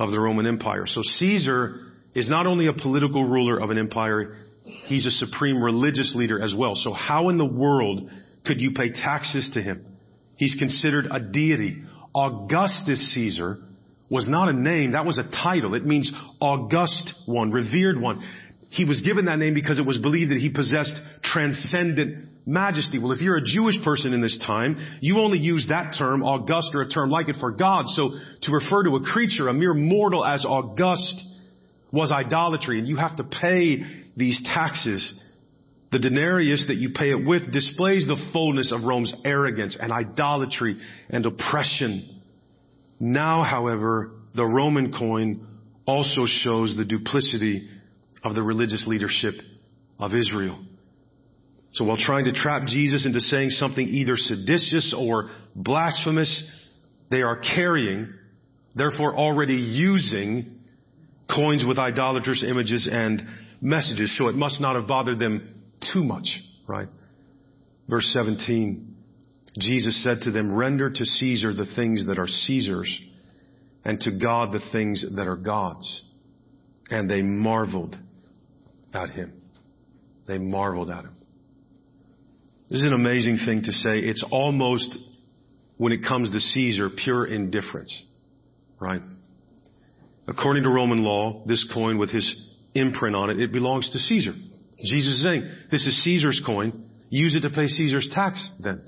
of 0.00 0.10
the 0.10 0.18
Roman 0.18 0.46
Empire. 0.46 0.86
So 0.86 1.02
Caesar 1.02 1.74
is 2.14 2.28
not 2.28 2.46
only 2.46 2.66
a 2.66 2.72
political 2.72 3.28
ruler 3.28 3.60
of 3.60 3.70
an 3.70 3.78
empire, 3.78 4.34
he's 4.86 5.04
a 5.04 5.10
supreme 5.10 5.62
religious 5.62 6.14
leader 6.16 6.42
as 6.42 6.54
well. 6.56 6.74
So 6.74 6.92
how 6.92 7.28
in 7.28 7.36
the 7.36 7.46
world 7.46 8.10
could 8.46 8.60
you 8.60 8.72
pay 8.72 8.90
taxes 8.90 9.50
to 9.54 9.62
him? 9.62 9.84
He's 10.36 10.56
considered 10.58 11.06
a 11.10 11.20
deity. 11.20 11.84
Augustus 12.14 13.14
Caesar 13.14 13.58
was 14.10 14.26
not 14.26 14.48
a 14.48 14.52
name, 14.54 14.92
that 14.92 15.04
was 15.04 15.18
a 15.18 15.30
title. 15.44 15.74
It 15.74 15.84
means 15.84 16.10
august 16.40 17.14
one, 17.26 17.52
revered 17.52 18.00
one. 18.00 18.24
He 18.70 18.86
was 18.86 19.02
given 19.02 19.26
that 19.26 19.38
name 19.38 19.52
because 19.52 19.78
it 19.78 19.86
was 19.86 19.98
believed 19.98 20.30
that 20.30 20.38
he 20.38 20.50
possessed 20.50 20.98
transcendent 21.22 22.29
majesty. 22.50 22.98
Well, 22.98 23.12
if 23.12 23.20
you're 23.20 23.36
a 23.36 23.44
Jewish 23.44 23.82
person 23.82 24.12
in 24.12 24.20
this 24.20 24.38
time, 24.44 24.76
you 25.00 25.20
only 25.20 25.38
use 25.38 25.66
that 25.68 25.94
term, 25.96 26.22
august, 26.22 26.70
or 26.74 26.82
a 26.82 26.88
term 26.88 27.10
like 27.10 27.28
it 27.28 27.36
for 27.40 27.52
God. 27.52 27.86
So 27.86 28.10
to 28.42 28.52
refer 28.52 28.82
to 28.84 28.96
a 28.96 29.00
creature, 29.00 29.48
a 29.48 29.54
mere 29.54 29.72
mortal 29.72 30.24
as 30.24 30.44
august 30.44 31.24
was 31.92 32.12
idolatry, 32.12 32.78
and 32.78 32.88
you 32.88 32.96
have 32.96 33.16
to 33.16 33.24
pay 33.24 33.78
these 34.16 34.40
taxes. 34.44 35.12
The 35.92 35.98
denarius 35.98 36.66
that 36.68 36.76
you 36.76 36.90
pay 36.90 37.10
it 37.10 37.26
with 37.26 37.52
displays 37.52 38.06
the 38.06 38.30
fullness 38.32 38.72
of 38.72 38.84
Rome's 38.84 39.12
arrogance 39.24 39.76
and 39.80 39.92
idolatry 39.92 40.76
and 41.08 41.26
oppression. 41.26 42.20
Now, 43.00 43.42
however, 43.42 44.12
the 44.34 44.46
Roman 44.46 44.92
coin 44.92 45.46
also 45.86 46.26
shows 46.26 46.76
the 46.76 46.84
duplicity 46.84 47.68
of 48.22 48.34
the 48.34 48.42
religious 48.42 48.84
leadership 48.86 49.34
of 49.98 50.14
Israel. 50.14 50.64
So 51.72 51.84
while 51.84 51.96
trying 51.96 52.24
to 52.24 52.32
trap 52.32 52.66
Jesus 52.66 53.06
into 53.06 53.20
saying 53.20 53.50
something 53.50 53.86
either 53.86 54.14
seditious 54.16 54.94
or 54.96 55.30
blasphemous, 55.54 56.42
they 57.10 57.22
are 57.22 57.38
carrying, 57.38 58.12
therefore 58.74 59.16
already 59.16 59.54
using 59.54 60.58
coins 61.32 61.64
with 61.66 61.78
idolatrous 61.78 62.44
images 62.46 62.88
and 62.90 63.22
messages. 63.60 64.16
So 64.18 64.28
it 64.28 64.34
must 64.34 64.60
not 64.60 64.74
have 64.74 64.88
bothered 64.88 65.20
them 65.20 65.62
too 65.92 66.02
much, 66.02 66.26
right? 66.66 66.88
Verse 67.88 68.10
17, 68.14 68.96
Jesus 69.58 70.02
said 70.02 70.20
to 70.22 70.30
them, 70.30 70.54
render 70.54 70.90
to 70.90 71.04
Caesar 71.04 71.52
the 71.52 71.66
things 71.76 72.06
that 72.06 72.18
are 72.18 72.26
Caesar's 72.26 73.00
and 73.84 74.00
to 74.00 74.18
God 74.18 74.52
the 74.52 74.60
things 74.72 75.04
that 75.16 75.26
are 75.26 75.36
God's. 75.36 76.04
And 76.90 77.08
they 77.08 77.22
marveled 77.22 77.96
at 78.92 79.10
him. 79.10 79.32
They 80.26 80.38
marveled 80.38 80.90
at 80.90 81.04
him. 81.04 81.16
This 82.70 82.82
is 82.82 82.88
an 82.88 82.94
amazing 82.94 83.38
thing 83.44 83.62
to 83.64 83.72
say. 83.72 83.98
It's 83.98 84.24
almost, 84.30 84.96
when 85.76 85.92
it 85.92 86.04
comes 86.06 86.30
to 86.30 86.38
Caesar, 86.38 86.88
pure 86.88 87.26
indifference. 87.26 88.04
Right? 88.78 89.02
According 90.28 90.62
to 90.62 90.70
Roman 90.70 91.02
law, 91.02 91.42
this 91.46 91.68
coin 91.74 91.98
with 91.98 92.10
his 92.10 92.32
imprint 92.74 93.16
on 93.16 93.30
it, 93.30 93.40
it 93.40 93.52
belongs 93.52 93.90
to 93.90 93.98
Caesar. 93.98 94.34
Jesus 94.78 95.16
is 95.16 95.22
saying, 95.24 95.50
this 95.72 95.84
is 95.84 96.00
Caesar's 96.04 96.40
coin. 96.46 96.88
Use 97.08 97.34
it 97.34 97.40
to 97.40 97.50
pay 97.50 97.66
Caesar's 97.66 98.08
tax 98.12 98.48
then. 98.60 98.82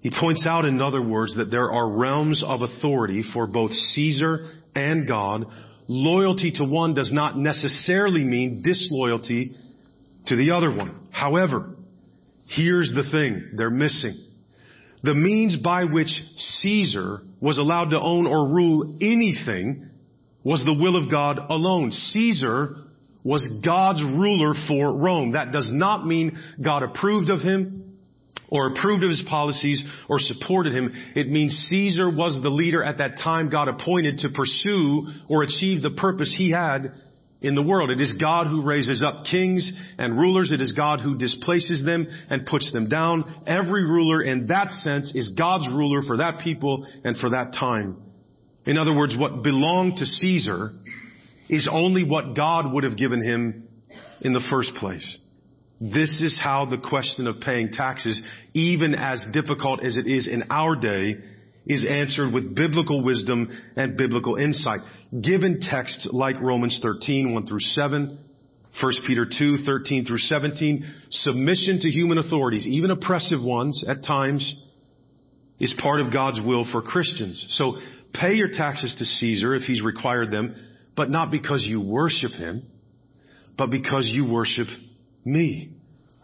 He 0.00 0.10
points 0.10 0.44
out, 0.44 0.64
in 0.64 0.82
other 0.82 1.00
words, 1.00 1.36
that 1.36 1.52
there 1.52 1.70
are 1.70 1.88
realms 1.88 2.42
of 2.44 2.60
authority 2.60 3.22
for 3.32 3.46
both 3.46 3.70
Caesar 3.70 4.50
and 4.74 5.06
God. 5.06 5.44
Loyalty 5.86 6.50
to 6.56 6.64
one 6.64 6.94
does 6.94 7.12
not 7.12 7.38
necessarily 7.38 8.24
mean 8.24 8.62
disloyalty 8.64 9.54
to 10.26 10.34
the 10.34 10.50
other 10.50 10.74
one. 10.74 11.08
However, 11.12 11.76
Here's 12.54 12.92
the 12.94 13.08
thing 13.10 13.50
they're 13.56 13.70
missing. 13.70 14.16
The 15.02 15.14
means 15.14 15.56
by 15.56 15.84
which 15.84 16.22
Caesar 16.36 17.20
was 17.40 17.58
allowed 17.58 17.90
to 17.90 18.00
own 18.00 18.26
or 18.26 18.54
rule 18.54 18.98
anything 19.00 19.88
was 20.44 20.64
the 20.64 20.74
will 20.74 20.96
of 20.96 21.10
God 21.10 21.38
alone. 21.50 21.90
Caesar 21.90 22.76
was 23.24 23.46
God's 23.64 24.02
ruler 24.02 24.54
for 24.68 24.92
Rome. 24.96 25.32
That 25.32 25.52
does 25.52 25.70
not 25.72 26.06
mean 26.06 26.38
God 26.62 26.82
approved 26.82 27.30
of 27.30 27.40
him 27.40 27.98
or 28.48 28.68
approved 28.68 29.02
of 29.02 29.10
his 29.10 29.24
policies 29.28 29.82
or 30.08 30.18
supported 30.18 30.74
him. 30.74 30.92
It 31.14 31.28
means 31.28 31.66
Caesar 31.70 32.10
was 32.10 32.38
the 32.42 32.50
leader 32.50 32.82
at 32.84 32.98
that 32.98 33.18
time 33.18 33.48
God 33.48 33.68
appointed 33.68 34.18
to 34.18 34.28
pursue 34.28 35.06
or 35.28 35.42
achieve 35.42 35.82
the 35.82 35.96
purpose 35.96 36.34
he 36.36 36.50
had 36.50 36.92
in 37.42 37.54
the 37.54 37.62
world. 37.62 37.90
It 37.90 38.00
is 38.00 38.14
God 38.14 38.46
who 38.46 38.62
raises 38.62 39.02
up 39.02 39.24
kings 39.30 39.72
and 39.98 40.16
rulers. 40.16 40.50
It 40.52 40.60
is 40.60 40.72
God 40.72 41.00
who 41.00 41.16
displaces 41.16 41.84
them 41.84 42.06
and 42.30 42.46
puts 42.46 42.70
them 42.72 42.88
down. 42.88 43.42
Every 43.46 43.84
ruler 43.84 44.22
in 44.22 44.46
that 44.46 44.70
sense 44.70 45.12
is 45.14 45.30
God's 45.36 45.68
ruler 45.68 46.02
for 46.06 46.18
that 46.18 46.40
people 46.42 46.86
and 47.04 47.16
for 47.16 47.30
that 47.30 47.52
time. 47.58 47.96
In 48.64 48.78
other 48.78 48.94
words, 48.94 49.16
what 49.18 49.42
belonged 49.42 49.96
to 49.96 50.06
Caesar 50.06 50.70
is 51.48 51.68
only 51.70 52.04
what 52.04 52.36
God 52.36 52.72
would 52.72 52.84
have 52.84 52.96
given 52.96 53.22
him 53.22 53.68
in 54.20 54.32
the 54.32 54.46
first 54.48 54.74
place. 54.76 55.18
This 55.80 56.20
is 56.20 56.40
how 56.40 56.64
the 56.66 56.78
question 56.78 57.26
of 57.26 57.40
paying 57.40 57.72
taxes, 57.72 58.22
even 58.54 58.94
as 58.94 59.22
difficult 59.32 59.82
as 59.82 59.96
it 59.96 60.06
is 60.06 60.28
in 60.28 60.44
our 60.48 60.76
day, 60.76 61.16
is 61.66 61.86
answered 61.88 62.32
with 62.32 62.54
biblical 62.54 63.04
wisdom 63.04 63.48
and 63.76 63.96
biblical 63.96 64.36
insight. 64.36 64.80
Given 65.10 65.60
texts 65.60 66.08
like 66.12 66.40
Romans 66.40 66.80
13, 66.82 67.32
1 67.34 67.46
through 67.46 67.60
7, 67.60 68.18
1 68.80 68.92
Peter 69.06 69.26
2, 69.26 69.58
13 69.64 70.06
through 70.06 70.18
17, 70.18 70.84
submission 71.10 71.78
to 71.80 71.90
human 71.90 72.18
authorities, 72.18 72.66
even 72.66 72.90
oppressive 72.90 73.42
ones 73.42 73.84
at 73.86 74.02
times, 74.02 74.54
is 75.60 75.74
part 75.80 76.00
of 76.00 76.12
God's 76.12 76.40
will 76.44 76.66
for 76.70 76.82
Christians. 76.82 77.44
So 77.50 77.76
pay 78.14 78.34
your 78.34 78.48
taxes 78.48 78.94
to 78.98 79.04
Caesar 79.04 79.54
if 79.54 79.62
he's 79.62 79.82
required 79.82 80.30
them, 80.30 80.56
but 80.96 81.10
not 81.10 81.30
because 81.30 81.64
you 81.66 81.80
worship 81.80 82.32
him, 82.32 82.66
but 83.56 83.70
because 83.70 84.08
you 84.10 84.26
worship 84.26 84.66
me. 85.24 85.70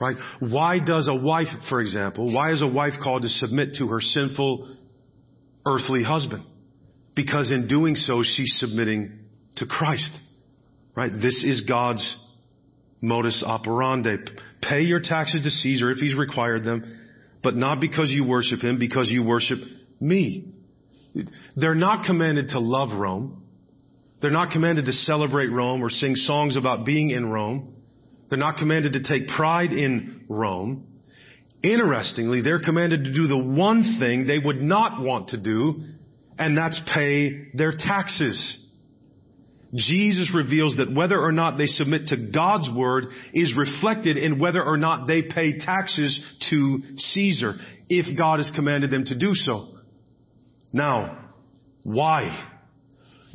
Right? 0.00 0.16
Why 0.40 0.78
does 0.78 1.09
a 1.09 1.14
wife, 1.14 1.49
for 1.68 1.80
example, 1.80 2.33
why 2.33 2.52
is 2.52 2.62
a 2.62 2.68
wife 2.68 2.95
called 3.02 3.23
to 3.23 3.28
submit 3.28 3.75
to 3.78 3.88
her 3.88 4.00
sinful 4.00 4.76
earthly 5.69 6.03
husband. 6.03 6.45
Because 7.15 7.51
in 7.51 7.67
doing 7.69 7.95
so, 7.95 8.23
she's 8.23 8.55
submitting 8.57 9.19
to 9.57 9.67
Christ. 9.67 10.13
Right? 10.95 11.13
This 11.13 11.43
is 11.45 11.63
God's 11.69 12.17
modus 13.01 13.43
operandi. 13.47 14.17
Pay 14.63 14.83
your 14.83 15.01
taxes 15.01 15.43
to 15.43 15.51
Caesar 15.51 15.91
if 15.91 15.99
he's 15.99 16.17
required 16.17 16.65
them, 16.65 16.99
but 17.43 17.55
not 17.55 17.81
because 17.81 18.11
you 18.11 18.25
worship 18.25 18.61
him, 18.61 18.79
because 18.79 19.09
you 19.11 19.23
worship 19.23 19.59
me. 20.01 20.55
They're 21.57 21.75
not 21.75 22.05
commanded 22.05 22.49
to 22.51 22.61
love 22.61 22.99
Rome. 22.99 23.43
They're 24.21 24.31
not 24.31 24.51
commanded 24.51 24.87
to 24.87 24.93
celebrate 24.93 25.49
Rome 25.49 25.83
or 25.83 25.91
sing 25.91 26.15
songs 26.17 26.57
about 26.57 26.85
being 26.85 27.11
in 27.11 27.31
Rome. 27.31 27.75
They're 28.29 28.39
not 28.39 28.57
commanded 28.57 28.95
to 28.95 29.03
take 29.03 29.29
pride 29.29 29.73
in 29.73 30.25
Rome. 30.29 30.87
Interestingly, 31.62 32.41
they're 32.43 32.61
commanded 32.61 33.05
to 33.05 33.12
do 33.12 33.27
the 33.27 33.38
one 33.38 33.97
thing 33.99 34.27
they 34.27 34.38
would 34.38 34.62
not 34.62 35.03
want 35.03 35.31
to 35.31 35.37
do, 35.37 35.83
and 36.38 36.57
that's 36.57 36.81
pay 36.95 37.49
their 37.55 37.73
taxes. 37.73 38.65
Jesus 39.75 40.31
reveals 40.35 40.77
that 40.79 40.95
whether 40.95 41.21
or 41.21 41.33
not 41.33 41.59
they 41.59 41.67
submit 41.67 42.07
to 42.09 42.31
God's 42.33 42.71
word 42.75 43.07
is 43.35 43.55
reflected 43.57 44.17
in 44.17 44.38
whether 44.38 44.62
or 44.62 44.79
not 44.79 45.07
they 45.07 45.23
pay 45.23 45.59
taxes 45.59 46.19
to 46.49 46.79
Caesar, 46.97 47.55
if 47.88 48.17
God 48.17 48.38
has 48.38 48.50
commanded 48.55 48.91
them 48.91 49.05
to 49.07 49.19
do 49.19 49.31
so. 49.33 49.67
Now, 50.73 51.33
why? 51.83 52.50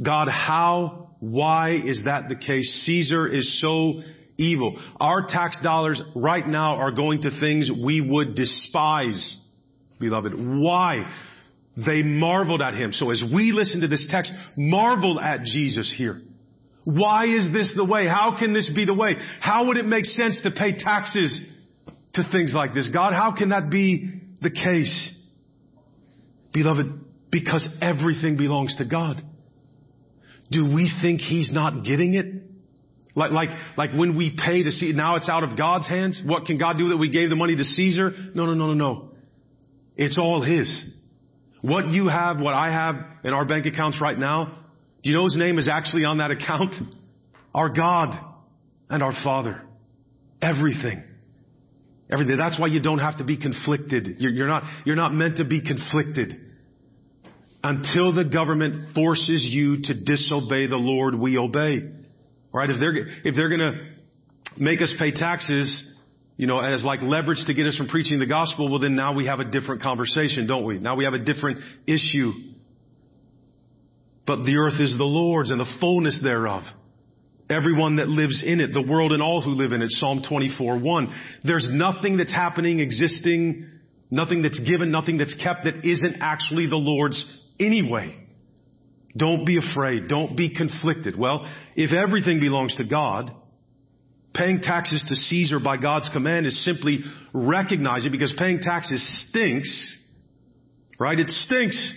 God, 0.03 0.27
how, 0.29 1.09
why 1.19 1.73
is 1.73 2.01
that 2.05 2.29
the 2.29 2.35
case? 2.35 2.83
Caesar 2.85 3.27
is 3.27 3.59
so 3.61 4.01
evil. 4.37 4.81
Our 4.99 5.27
tax 5.27 5.59
dollars 5.61 6.01
right 6.15 6.47
now 6.47 6.75
are 6.75 6.91
going 6.91 7.21
to 7.23 7.39
things 7.39 7.71
we 7.71 8.01
would 8.01 8.35
despise, 8.35 9.37
beloved. 9.99 10.33
Why? 10.35 11.11
They 11.75 12.03
marveled 12.03 12.61
at 12.61 12.75
him. 12.75 12.93
So 12.93 13.11
as 13.11 13.23
we 13.23 13.51
listen 13.51 13.81
to 13.81 13.87
this 13.87 14.07
text, 14.09 14.33
marvel 14.55 15.19
at 15.19 15.43
Jesus 15.43 15.93
here. 15.95 16.21
Why 16.85 17.25
is 17.25 17.51
this 17.53 17.73
the 17.75 17.85
way? 17.85 18.07
How 18.07 18.37
can 18.37 18.53
this 18.53 18.69
be 18.75 18.85
the 18.85 18.93
way? 18.93 19.15
How 19.39 19.67
would 19.67 19.77
it 19.77 19.85
make 19.85 20.05
sense 20.05 20.41
to 20.43 20.51
pay 20.51 20.77
taxes 20.77 21.41
to 22.13 22.23
things 22.31 22.53
like 22.53 22.73
this? 22.73 22.89
God, 22.93 23.13
how 23.13 23.33
can 23.35 23.49
that 23.49 23.69
be 23.69 24.19
the 24.41 24.51
case? 24.51 25.17
Beloved, 26.51 26.85
because 27.31 27.67
everything 27.81 28.37
belongs 28.37 28.75
to 28.77 28.85
God. 28.85 29.21
Do 30.51 30.65
we 30.65 30.91
think 31.01 31.21
He's 31.21 31.51
not 31.51 31.83
getting 31.83 32.13
it? 32.13 32.25
Like, 33.15 33.31
like, 33.31 33.49
like 33.77 33.91
when 33.91 34.17
we 34.17 34.35
pay 34.35 34.63
to 34.63 34.71
see, 34.71 34.91
now 34.91 35.17
it's 35.17 35.29
out 35.29 35.43
of 35.43 35.57
God's 35.57 35.87
hands. 35.87 36.21
What 36.25 36.45
can 36.45 36.57
God 36.57 36.77
do 36.77 36.89
that 36.89 36.97
we 36.97 37.11
gave 37.11 37.29
the 37.29 37.35
money 37.35 37.55
to 37.55 37.63
Caesar? 37.63 38.11
No, 38.33 38.45
no, 38.45 38.53
no, 38.53 38.67
no, 38.67 38.73
no. 38.73 39.11
It's 39.95 40.17
all 40.17 40.41
His. 40.41 40.83
What 41.61 41.91
you 41.91 42.07
have, 42.07 42.39
what 42.39 42.53
I 42.53 42.71
have 42.71 42.95
in 43.23 43.33
our 43.33 43.45
bank 43.45 43.65
accounts 43.67 43.99
right 44.01 44.17
now, 44.17 44.57
do 45.03 45.09
you 45.09 45.15
know 45.15 45.25
His 45.25 45.35
name 45.35 45.59
is 45.59 45.69
actually 45.71 46.05
on 46.05 46.17
that 46.17 46.31
account? 46.31 46.75
Our 47.53 47.69
God 47.69 48.17
and 48.89 49.03
our 49.03 49.13
Father. 49.23 49.61
Everything. 50.41 51.03
Everything. 52.11 52.37
That's 52.37 52.59
why 52.59 52.67
you 52.67 52.81
don't 52.81 52.99
have 52.99 53.19
to 53.19 53.23
be 53.23 53.37
conflicted. 53.37 54.15
You're, 54.17 54.31
you're 54.31 54.47
not, 54.47 54.63
you're 54.85 54.95
not 54.95 55.13
meant 55.13 55.37
to 55.37 55.45
be 55.45 55.61
conflicted. 55.61 56.39
Until 57.63 58.13
the 58.13 58.25
government 58.25 58.93
forces 58.93 59.47
you 59.49 59.83
to 59.83 60.03
disobey 60.03 60.67
the 60.67 60.77
Lord, 60.77 61.15
we 61.15 61.37
obey. 61.37 61.81
Right? 62.53 62.69
If 62.69 62.79
they're, 62.79 62.95
if 62.95 63.35
they're 63.35 63.49
gonna 63.49 63.95
make 64.57 64.81
us 64.81 64.93
pay 64.99 65.11
taxes, 65.11 65.83
you 66.37 66.47
know, 66.47 66.59
as 66.59 66.83
like 66.83 67.01
leverage 67.01 67.43
to 67.47 67.53
get 67.53 67.65
us 67.65 67.75
from 67.77 67.87
preaching 67.87 68.19
the 68.19 68.27
gospel, 68.27 68.69
well 68.69 68.79
then 68.79 68.95
now 68.95 69.13
we 69.13 69.25
have 69.25 69.39
a 69.39 69.45
different 69.45 69.81
conversation, 69.81 70.47
don't 70.47 70.65
we? 70.65 70.79
Now 70.79 70.95
we 70.95 71.03
have 71.03 71.13
a 71.13 71.19
different 71.19 71.59
issue. 71.87 72.31
But 74.25 74.43
the 74.43 74.55
earth 74.55 74.79
is 74.79 74.95
the 74.97 75.03
Lord's 75.03 75.51
and 75.51 75.59
the 75.59 75.77
fullness 75.79 76.19
thereof. 76.23 76.63
Everyone 77.49 77.97
that 77.97 78.07
lives 78.07 78.43
in 78.45 78.61
it, 78.61 78.73
the 78.73 78.81
world 78.81 79.11
and 79.11 79.21
all 79.21 79.41
who 79.41 79.51
live 79.51 79.73
in 79.73 79.81
it. 79.81 79.89
Psalm 79.91 80.23
24, 80.27 80.79
1. 80.79 81.15
There's 81.43 81.67
nothing 81.69 82.17
that's 82.17 82.33
happening, 82.33 82.79
existing, 82.79 83.69
nothing 84.09 84.41
that's 84.41 84.59
given, 84.61 84.91
nothing 84.91 85.17
that's 85.17 85.35
kept 85.43 85.65
that 85.65 85.85
isn't 85.85 86.17
actually 86.21 86.67
the 86.67 86.77
Lord's 86.77 87.23
anyway. 87.59 88.22
Don't 89.15 89.45
be 89.45 89.57
afraid. 89.57 90.07
Don't 90.07 90.35
be 90.35 90.53
conflicted. 90.55 91.17
Well, 91.17 91.49
if 91.75 91.91
everything 91.93 92.39
belongs 92.39 92.75
to 92.77 92.83
God, 92.83 93.31
paying 94.33 94.61
taxes 94.61 95.03
to 95.07 95.15
Caesar 95.15 95.59
by 95.59 95.77
God's 95.77 96.09
command 96.11 96.45
is 96.45 96.65
simply 96.65 96.99
recognizing 97.33 98.11
because 98.11 98.33
paying 98.37 98.59
taxes 98.59 99.27
stinks, 99.29 99.99
right? 100.99 101.19
It 101.19 101.29
stinks. 101.29 101.93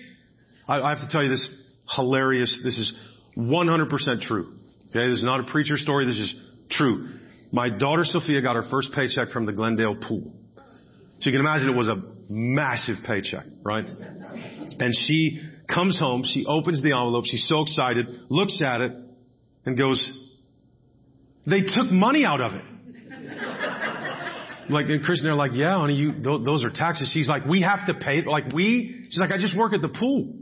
I, 0.68 0.80
I 0.80 0.90
have 0.90 0.98
to 0.98 1.08
tell 1.08 1.22
you 1.22 1.30
this 1.30 1.50
hilarious, 1.94 2.60
this 2.62 2.76
is 2.76 2.92
100% 3.38 3.88
true. 4.22 4.52
Okay, 4.90 5.08
this 5.08 5.18
is 5.18 5.24
not 5.24 5.40
a 5.40 5.50
preacher 5.50 5.76
story, 5.76 6.06
this 6.06 6.18
is 6.18 6.34
true. 6.70 7.08
My 7.52 7.70
daughter 7.70 8.02
Sophia 8.04 8.42
got 8.42 8.56
her 8.56 8.64
first 8.70 8.92
paycheck 8.94 9.28
from 9.28 9.46
the 9.46 9.52
Glendale 9.52 9.96
pool. 9.96 10.32
So 11.20 11.30
you 11.30 11.32
can 11.32 11.40
imagine 11.40 11.70
it 11.70 11.76
was 11.76 11.88
a 11.88 12.02
massive 12.28 12.96
paycheck, 13.06 13.44
right? 13.64 13.84
And 13.86 14.92
she 15.06 15.40
comes 15.72 15.98
home, 15.98 16.24
she 16.24 16.44
opens 16.46 16.82
the 16.82 16.92
envelope, 16.92 17.24
she's 17.26 17.46
so 17.48 17.62
excited, 17.62 18.06
looks 18.28 18.60
at 18.64 18.80
it, 18.80 18.92
and 19.64 19.76
goes, 19.76 20.10
they 21.46 21.60
took 21.60 21.90
money 21.90 22.24
out 22.24 22.40
of 22.40 22.52
it. 22.54 22.62
like, 24.70 24.86
and 24.86 25.02
Chris 25.02 25.20
and 25.20 25.26
they're 25.26 25.34
like, 25.34 25.52
yeah, 25.54 25.76
honey, 25.76 25.94
you, 25.94 26.12
th- 26.12 26.40
those 26.44 26.64
are 26.64 26.70
taxes. 26.70 27.10
She's 27.12 27.28
like, 27.28 27.44
we 27.44 27.62
have 27.62 27.86
to 27.86 27.94
pay, 27.94 28.22
like 28.22 28.52
we, 28.52 29.06
she's 29.10 29.20
like, 29.20 29.32
I 29.32 29.38
just 29.38 29.56
work 29.56 29.72
at 29.72 29.80
the 29.80 29.88
pool. 29.88 30.32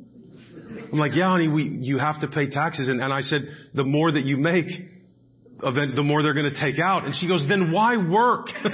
I'm 0.93 0.99
like, 0.99 1.15
yeah, 1.15 1.29
honey, 1.29 1.49
we, 1.49 1.65
you 1.65 1.99
have 1.99 2.21
to 2.21 2.29
pay 2.29 2.51
taxes. 2.51 2.89
And, 2.89 3.03
and 3.03 3.13
I 3.13 3.21
said, 3.21 3.43
the 3.75 3.85
more 3.85 4.13
that 4.13 4.25
you 4.25 4.37
make, 4.37 4.67
the 5.61 6.03
more 6.05 6.23
they're 6.23 6.35
going 6.35 6.53
to 6.53 6.61
take 6.61 6.79
out. 6.79 7.05
And 7.05 7.15
she 7.15 7.27
goes, 7.27 7.47
then 7.49 7.73
why 7.73 7.97
work? 7.97 8.49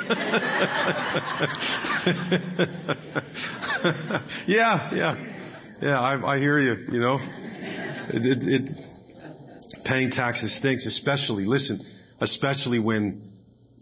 yeah, 4.47 4.95
yeah. 4.95 5.39
Yeah, 5.80 5.99
I, 5.99 6.34
I 6.34 6.38
hear 6.38 6.58
you, 6.58 6.75
you 6.92 7.00
know. 7.00 7.18
It, 8.12 8.26
it, 8.26 8.38
it, 8.42 8.70
paying 9.87 10.10
taxes 10.10 10.54
stinks, 10.58 10.84
especially, 10.84 11.44
listen, 11.44 11.80
especially 12.20 12.78
when 12.78 13.32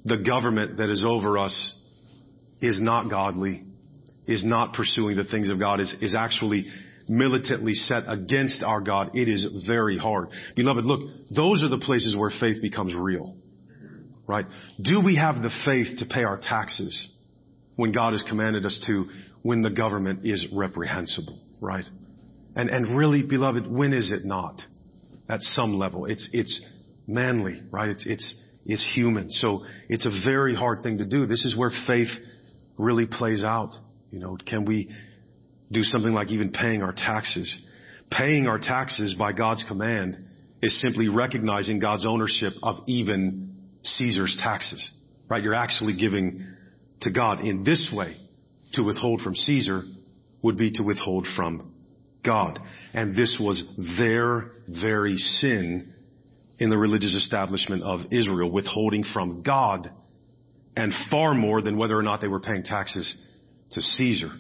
the 0.05 0.19
government 0.19 0.77
that 0.77 0.91
is 0.91 1.03
over 1.05 1.39
us 1.39 1.75
is 2.61 2.81
not 2.81 3.11
godly, 3.11 3.65
is 4.29 4.45
not 4.45 4.75
pursuing 4.75 5.17
the 5.17 5.25
things 5.25 5.49
of 5.49 5.59
God, 5.59 5.81
is, 5.81 5.93
is 6.01 6.15
actually 6.17 6.67
militantly 7.09 7.75
set 7.75 8.05
against 8.07 8.63
our 8.63 8.81
God. 8.81 9.11
It 9.15 9.29
is 9.29 9.65
very 9.67 9.99
hard. 9.99 10.29
Beloved, 10.55 10.85
look, 10.85 11.01
those 11.35 11.65
are 11.65 11.69
the 11.69 11.83
places 11.85 12.17
where 12.17 12.31
faith 12.39 12.63
becomes 12.63 12.95
real. 12.95 13.35
Right? 14.29 14.47
Do 14.81 15.01
we 15.01 15.17
have 15.17 15.43
the 15.43 15.51
faith 15.67 15.99
to 15.99 16.07
pay 16.07 16.23
our 16.23 16.39
taxes 16.39 17.09
when 17.75 17.91
God 17.91 18.13
has 18.13 18.23
commanded 18.29 18.65
us 18.65 18.85
to, 18.87 19.07
when 19.43 19.63
the 19.63 19.71
government 19.71 20.25
is 20.25 20.47
reprehensible? 20.53 21.41
Right? 21.61 21.85
And, 22.55 22.71
and 22.71 22.97
really, 22.97 23.23
beloved, 23.23 23.67
when 23.71 23.93
is 23.93 24.13
it 24.13 24.25
not? 24.25 24.61
At 25.29 25.43
some 25.43 25.79
level. 25.79 26.07
It's, 26.07 26.29
it's 26.33 26.61
manly, 27.07 27.61
right? 27.71 27.91
It's, 27.91 28.07
it's, 28.07 28.45
it's 28.65 28.93
human. 28.95 29.31
So 29.31 29.65
it's 29.89 30.07
a 30.07 30.11
very 30.25 30.55
hard 30.55 30.83
thing 30.83 30.99
to 30.99 31.07
do. 31.07 31.27
This 31.27 31.45
is 31.45 31.57
where 31.57 31.71
faith 31.87 32.09
really 32.79 33.07
plays 33.07 33.43
out. 33.43 33.71
You 34.11 34.21
know, 34.21 34.37
can 34.47 34.65
we 34.65 34.91
do 35.71 35.83
something 35.83 36.13
like 36.13 36.31
even 36.31 36.51
paying 36.51 36.83
our 36.83 36.93
taxes? 36.93 37.59
Paying 38.11 38.47
our 38.47 38.59
taxes 38.59 39.15
by 39.19 39.33
God's 39.33 39.65
command 39.69 40.17
is 40.63 40.81
simply 40.81 41.09
recognizing 41.09 41.79
God's 41.79 42.07
ownership 42.07 42.53
of 42.63 42.77
even 42.87 43.55
Caesar's 43.83 44.39
taxes, 44.43 44.91
right? 45.29 45.43
You're 45.43 45.55
actually 45.55 45.97
giving 45.97 46.45
to 47.03 47.11
God 47.11 47.41
in 47.41 47.65
this 47.65 47.89
way 47.93 48.17
to 48.73 48.83
withhold 48.83 49.21
from 49.21 49.35
Caesar 49.35 49.83
would 50.43 50.57
be 50.57 50.73
to 50.73 50.83
withhold 50.83 51.27
from 51.37 51.73
God. 52.25 52.59
And 52.95 53.15
this 53.15 53.37
was 53.41 53.63
their 53.99 54.51
very 54.81 55.17
sin 55.17 55.93
in 56.59 56.71
the 56.71 56.79
religious 56.79 57.15
establishment 57.15 57.83
of 57.83 58.01
Israel, 58.11 58.51
withholding 58.51 59.05
from 59.05 59.43
God 59.43 59.91
and 60.77 60.93
far 61.11 61.35
more 61.35 61.63
than 61.63 61.77
whether 61.77 61.97
or 61.97 62.03
not 62.03 62.21
they 62.21 62.29
were 62.29 62.41
paying 62.41 62.63
taxes 62.63 63.15
to 63.73 63.81
Caesar. 63.81 64.31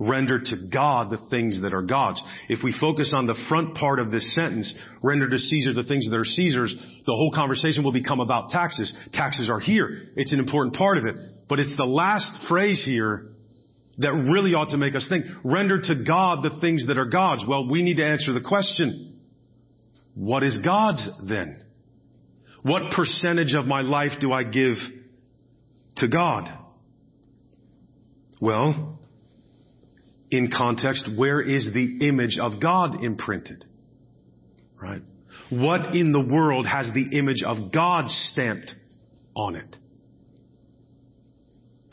Render 0.00 0.38
to 0.38 0.68
God 0.72 1.10
the 1.10 1.18
things 1.28 1.60
that 1.62 1.74
are 1.74 1.82
God's. 1.82 2.22
If 2.48 2.62
we 2.62 2.72
focus 2.78 3.12
on 3.14 3.26
the 3.26 3.38
front 3.48 3.74
part 3.74 3.98
of 3.98 4.12
this 4.12 4.32
sentence, 4.34 4.72
render 5.02 5.28
to 5.28 5.38
Caesar 5.38 5.72
the 5.72 5.82
things 5.82 6.08
that 6.08 6.16
are 6.16 6.24
Caesar's, 6.24 6.74
the 7.04 7.14
whole 7.14 7.32
conversation 7.34 7.82
will 7.82 7.92
become 7.92 8.20
about 8.20 8.50
taxes. 8.50 8.94
Taxes 9.12 9.50
are 9.50 9.58
here. 9.58 9.88
It's 10.14 10.32
an 10.32 10.38
important 10.38 10.76
part 10.76 10.98
of 10.98 11.06
it. 11.06 11.16
But 11.48 11.58
it's 11.58 11.76
the 11.76 11.84
last 11.84 12.30
phrase 12.48 12.82
here 12.84 13.26
that 13.98 14.12
really 14.12 14.54
ought 14.54 14.70
to 14.70 14.76
make 14.76 14.94
us 14.94 15.06
think. 15.08 15.24
Render 15.44 15.80
to 15.80 15.94
God 16.04 16.42
the 16.42 16.58
things 16.60 16.86
that 16.86 16.98
are 16.98 17.06
God's. 17.06 17.44
Well, 17.46 17.68
we 17.68 17.82
need 17.82 17.96
to 17.96 18.06
answer 18.06 18.32
the 18.32 18.40
question, 18.40 19.20
what 20.14 20.42
is 20.42 20.56
God's 20.64 21.08
then? 21.28 21.64
What 22.62 22.92
percentage 22.94 23.54
of 23.54 23.66
my 23.66 23.82
life 23.82 24.12
do 24.20 24.32
I 24.32 24.44
give 24.44 24.76
to 25.96 26.08
God? 26.08 26.48
Well, 28.40 29.00
in 30.30 30.50
context, 30.56 31.08
where 31.16 31.40
is 31.40 31.70
the 31.72 32.06
image 32.06 32.38
of 32.40 32.60
God 32.60 33.02
imprinted? 33.02 33.64
Right? 34.80 35.02
What 35.50 35.96
in 35.96 36.12
the 36.12 36.24
world 36.24 36.66
has 36.66 36.90
the 36.92 37.16
image 37.18 37.42
of 37.44 37.72
God 37.72 38.08
stamped 38.08 38.74
on 39.34 39.56
it? 39.56 39.76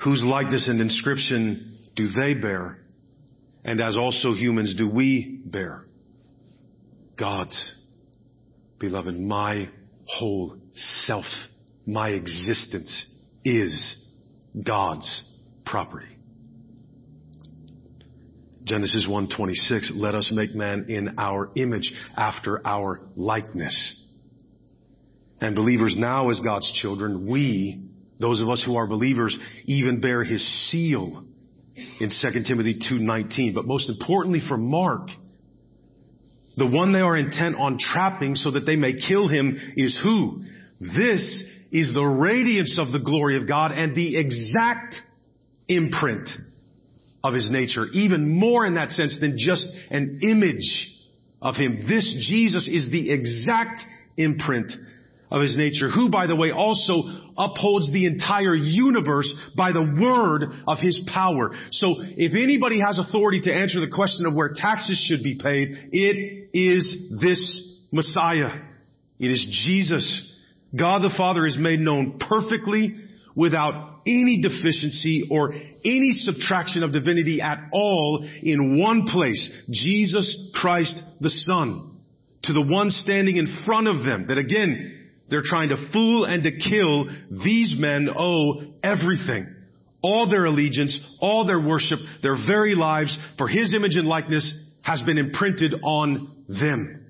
Whose 0.04 0.24
likeness 0.24 0.68
and 0.68 0.82
inscription 0.82 1.75
do 1.96 2.08
they 2.08 2.34
bear? 2.34 2.78
And 3.64 3.82
as 3.82 3.98
also 3.98 4.34
humans 4.34 4.76
do 4.76 4.90
we 4.90 5.42
bear? 5.46 5.86
God's. 7.18 7.76
Beloved, 8.80 9.18
my 9.18 9.70
whole 10.06 10.58
self, 10.74 11.26
my 11.88 12.10
existence 12.10 13.06
is 13.44 14.12
God's 14.64 15.24
property. 15.66 16.16
Genesis 18.66 19.08
1:26 19.08 19.92
let 19.96 20.16
us 20.16 20.32
make 20.32 20.54
man 20.56 20.86
in 20.90 21.16
our 21.18 21.52
image 21.56 21.94
after 22.18 22.66
our 22.68 23.02
likeness. 23.16 24.02
And 25.40 25.56
believers 25.56 25.96
now 25.98 26.30
as 26.30 26.40
God's 26.42 26.70
children, 26.82 27.28
we, 27.28 27.82
those 28.20 28.42
of 28.42 28.50
us 28.50 28.64
who 28.64 28.76
are 28.76 28.88
believers, 28.88 29.38
even 29.66 30.02
bear 30.02 30.24
his 30.24 30.44
seal 30.70 31.26
in 31.76 32.10
2 32.10 32.44
Timothy 32.48 32.80
2.19. 32.80 33.54
But 33.54 33.66
most 33.66 33.90
importantly 33.90 34.42
for 34.48 34.58
Mark, 34.58 35.10
the 36.58 36.68
one 36.68 36.94
they 36.94 37.02
are 37.02 37.18
intent 37.18 37.56
on 37.58 37.78
trapping 37.78 38.36
so 38.36 38.52
that 38.52 38.66
they 38.66 38.76
may 38.76 38.94
kill 38.94 39.28
him 39.28 39.58
is 39.76 39.98
who? 40.02 40.44
This 40.80 41.44
is 41.72 41.94
the 41.94 42.06
radiance 42.06 42.78
of 42.80 42.92
the 42.92 43.00
glory 43.00 43.38
of 43.38 43.48
God 43.48 43.72
and 43.72 43.96
the 43.96 44.18
exact 44.18 44.96
imprint 45.68 46.30
of 47.24 47.34
his 47.34 47.50
nature. 47.52 47.86
Even 47.92 48.40
more 48.40 48.66
in 48.66 48.76
that 48.76 48.92
sense 48.92 49.20
than 49.20 49.36
just 49.38 49.66
an 49.90 50.20
image 50.22 50.92
of 51.42 51.56
him. 51.56 51.86
This 51.88 52.26
Jesus 52.30 52.70
is 52.72 52.90
the 52.92 53.12
exact 53.12 53.82
imprint 54.18 54.72
of 55.36 55.42
his 55.42 55.58
nature, 55.58 55.90
who, 55.90 56.10
by 56.10 56.28
the 56.28 56.36
way, 56.36 56.52
also 56.52 56.94
upholds 57.38 57.92
the 57.92 58.06
entire 58.06 58.56
universe 58.56 59.32
by 59.58 59.74
the 59.74 59.84
word 60.02 60.46
of 60.66 60.78
his 60.80 60.98
power. 61.14 61.52
So 61.72 61.96
if 62.00 62.32
anybody 62.34 62.80
has 62.80 62.98
authority 62.98 63.42
to 63.42 63.54
answer 63.54 63.82
the 63.82 63.92
question 63.94 64.26
of 64.26 64.34
where 64.34 64.54
taxes 64.56 65.06
should 65.06 65.24
be 65.24 65.38
paid, 65.38 65.68
it 65.92 66.50
is 66.54 67.20
this 67.22 67.88
Messiah. 67.92 68.62
It 69.20 69.28
is 69.28 69.46
Jesus. 69.66 70.34
God 70.74 71.00
the 71.00 71.14
Father 71.18 71.46
is 71.46 71.58
made 71.60 71.82
known 71.82 72.18
perfectly 72.18 72.96
without 73.36 74.04
any 74.08 74.42
deficiency 74.42 75.28
or 75.30 75.52
any 75.52 76.12
subtraction 76.14 76.82
of 76.82 76.94
divinity 76.94 77.42
at 77.42 77.60
all 77.74 78.26
in 78.42 78.80
one 78.80 79.06
place. 79.08 79.52
Jesus 79.70 80.50
Christ 80.54 80.98
the 81.20 81.30
Son. 81.30 81.92
To 82.44 82.54
the 82.54 82.62
one 82.62 82.90
standing 82.92 83.36
in 83.36 83.64
front 83.66 83.88
of 83.90 84.06
them 84.06 84.28
that 84.28 84.38
again, 84.38 84.95
they're 85.30 85.44
trying 85.44 85.70
to 85.70 85.90
fool 85.92 86.26
and 86.26 86.44
to 86.44 86.52
kill. 86.52 87.06
These 87.44 87.76
men 87.78 88.10
owe 88.16 88.74
everything. 88.84 89.48
All 90.02 90.30
their 90.30 90.46
allegiance, 90.46 91.00
all 91.20 91.46
their 91.48 91.60
worship, 91.60 91.98
their 92.22 92.36
very 92.48 92.76
lives 92.76 93.18
for 93.38 93.48
His 93.48 93.74
image 93.74 93.96
and 93.96 94.08
likeness 94.08 94.54
has 94.84 95.02
been 95.02 95.18
imprinted 95.18 95.74
on 95.84 96.46
them. 96.48 97.06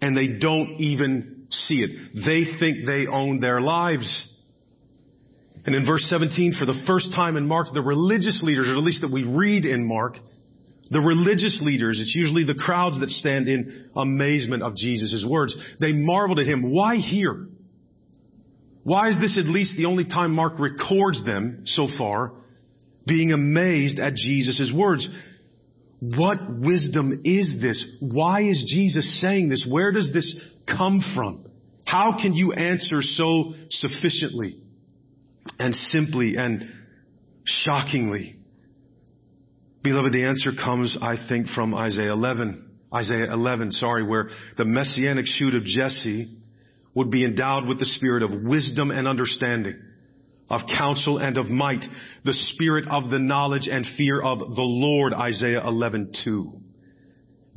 And 0.00 0.16
they 0.16 0.38
don't 0.38 0.80
even 0.80 1.46
see 1.50 1.76
it. 1.76 1.90
They 2.24 2.58
think 2.58 2.86
they 2.86 3.06
own 3.06 3.40
their 3.40 3.60
lives. 3.60 4.32
And 5.66 5.74
in 5.74 5.84
verse 5.84 6.06
17, 6.08 6.54
for 6.58 6.64
the 6.64 6.80
first 6.86 7.12
time 7.14 7.36
in 7.36 7.46
Mark, 7.46 7.66
the 7.74 7.82
religious 7.82 8.40
leaders, 8.42 8.68
or 8.68 8.76
at 8.76 8.82
least 8.82 9.02
that 9.02 9.12
we 9.12 9.24
read 9.24 9.64
in 9.66 9.86
Mark, 9.86 10.14
the 10.90 11.00
religious 11.00 11.60
leaders, 11.62 12.00
it's 12.00 12.14
usually 12.14 12.44
the 12.44 12.54
crowds 12.54 13.00
that 13.00 13.10
stand 13.10 13.48
in 13.48 13.90
amazement 13.96 14.62
of 14.62 14.76
Jesus' 14.76 15.24
words. 15.28 15.56
They 15.80 15.92
marveled 15.92 16.38
at 16.38 16.46
him. 16.46 16.72
Why 16.72 16.96
here? 16.96 17.48
Why 18.84 19.08
is 19.08 19.16
this 19.20 19.36
at 19.36 19.46
least 19.46 19.76
the 19.76 19.86
only 19.86 20.04
time 20.04 20.32
Mark 20.32 20.60
records 20.60 21.24
them 21.24 21.62
so 21.66 21.88
far 21.98 22.32
being 23.04 23.32
amazed 23.32 23.98
at 23.98 24.14
Jesus' 24.14 24.72
words? 24.74 25.08
What 26.00 26.38
wisdom 26.48 27.22
is 27.24 27.50
this? 27.60 27.84
Why 28.00 28.42
is 28.42 28.64
Jesus 28.72 29.20
saying 29.20 29.48
this? 29.48 29.66
Where 29.68 29.90
does 29.90 30.12
this 30.12 30.38
come 30.68 31.02
from? 31.16 31.44
How 31.84 32.16
can 32.20 32.32
you 32.32 32.52
answer 32.52 33.02
so 33.02 33.54
sufficiently 33.70 34.56
and 35.58 35.74
simply 35.74 36.36
and 36.36 36.70
shockingly? 37.44 38.35
Beloved, 39.86 40.12
the 40.12 40.24
answer 40.24 40.50
comes, 40.50 40.98
I 41.00 41.14
think, 41.28 41.46
from 41.54 41.72
Isaiah 41.72 42.10
11. 42.10 42.70
Isaiah 42.92 43.32
11, 43.32 43.70
sorry, 43.70 44.04
where 44.04 44.30
the 44.58 44.64
messianic 44.64 45.26
shoot 45.26 45.54
of 45.54 45.62
Jesse 45.62 46.26
would 46.96 47.08
be 47.08 47.24
endowed 47.24 47.68
with 47.68 47.78
the 47.78 47.84
spirit 47.84 48.24
of 48.24 48.32
wisdom 48.32 48.90
and 48.90 49.06
understanding, 49.06 49.80
of 50.50 50.62
counsel 50.76 51.18
and 51.18 51.38
of 51.38 51.46
might, 51.46 51.84
the 52.24 52.32
spirit 52.32 52.88
of 52.90 53.10
the 53.10 53.20
knowledge 53.20 53.68
and 53.70 53.86
fear 53.96 54.20
of 54.20 54.40
the 54.40 54.44
Lord, 54.58 55.14
Isaiah 55.14 55.64
11, 55.64 56.10
2. 56.24 56.52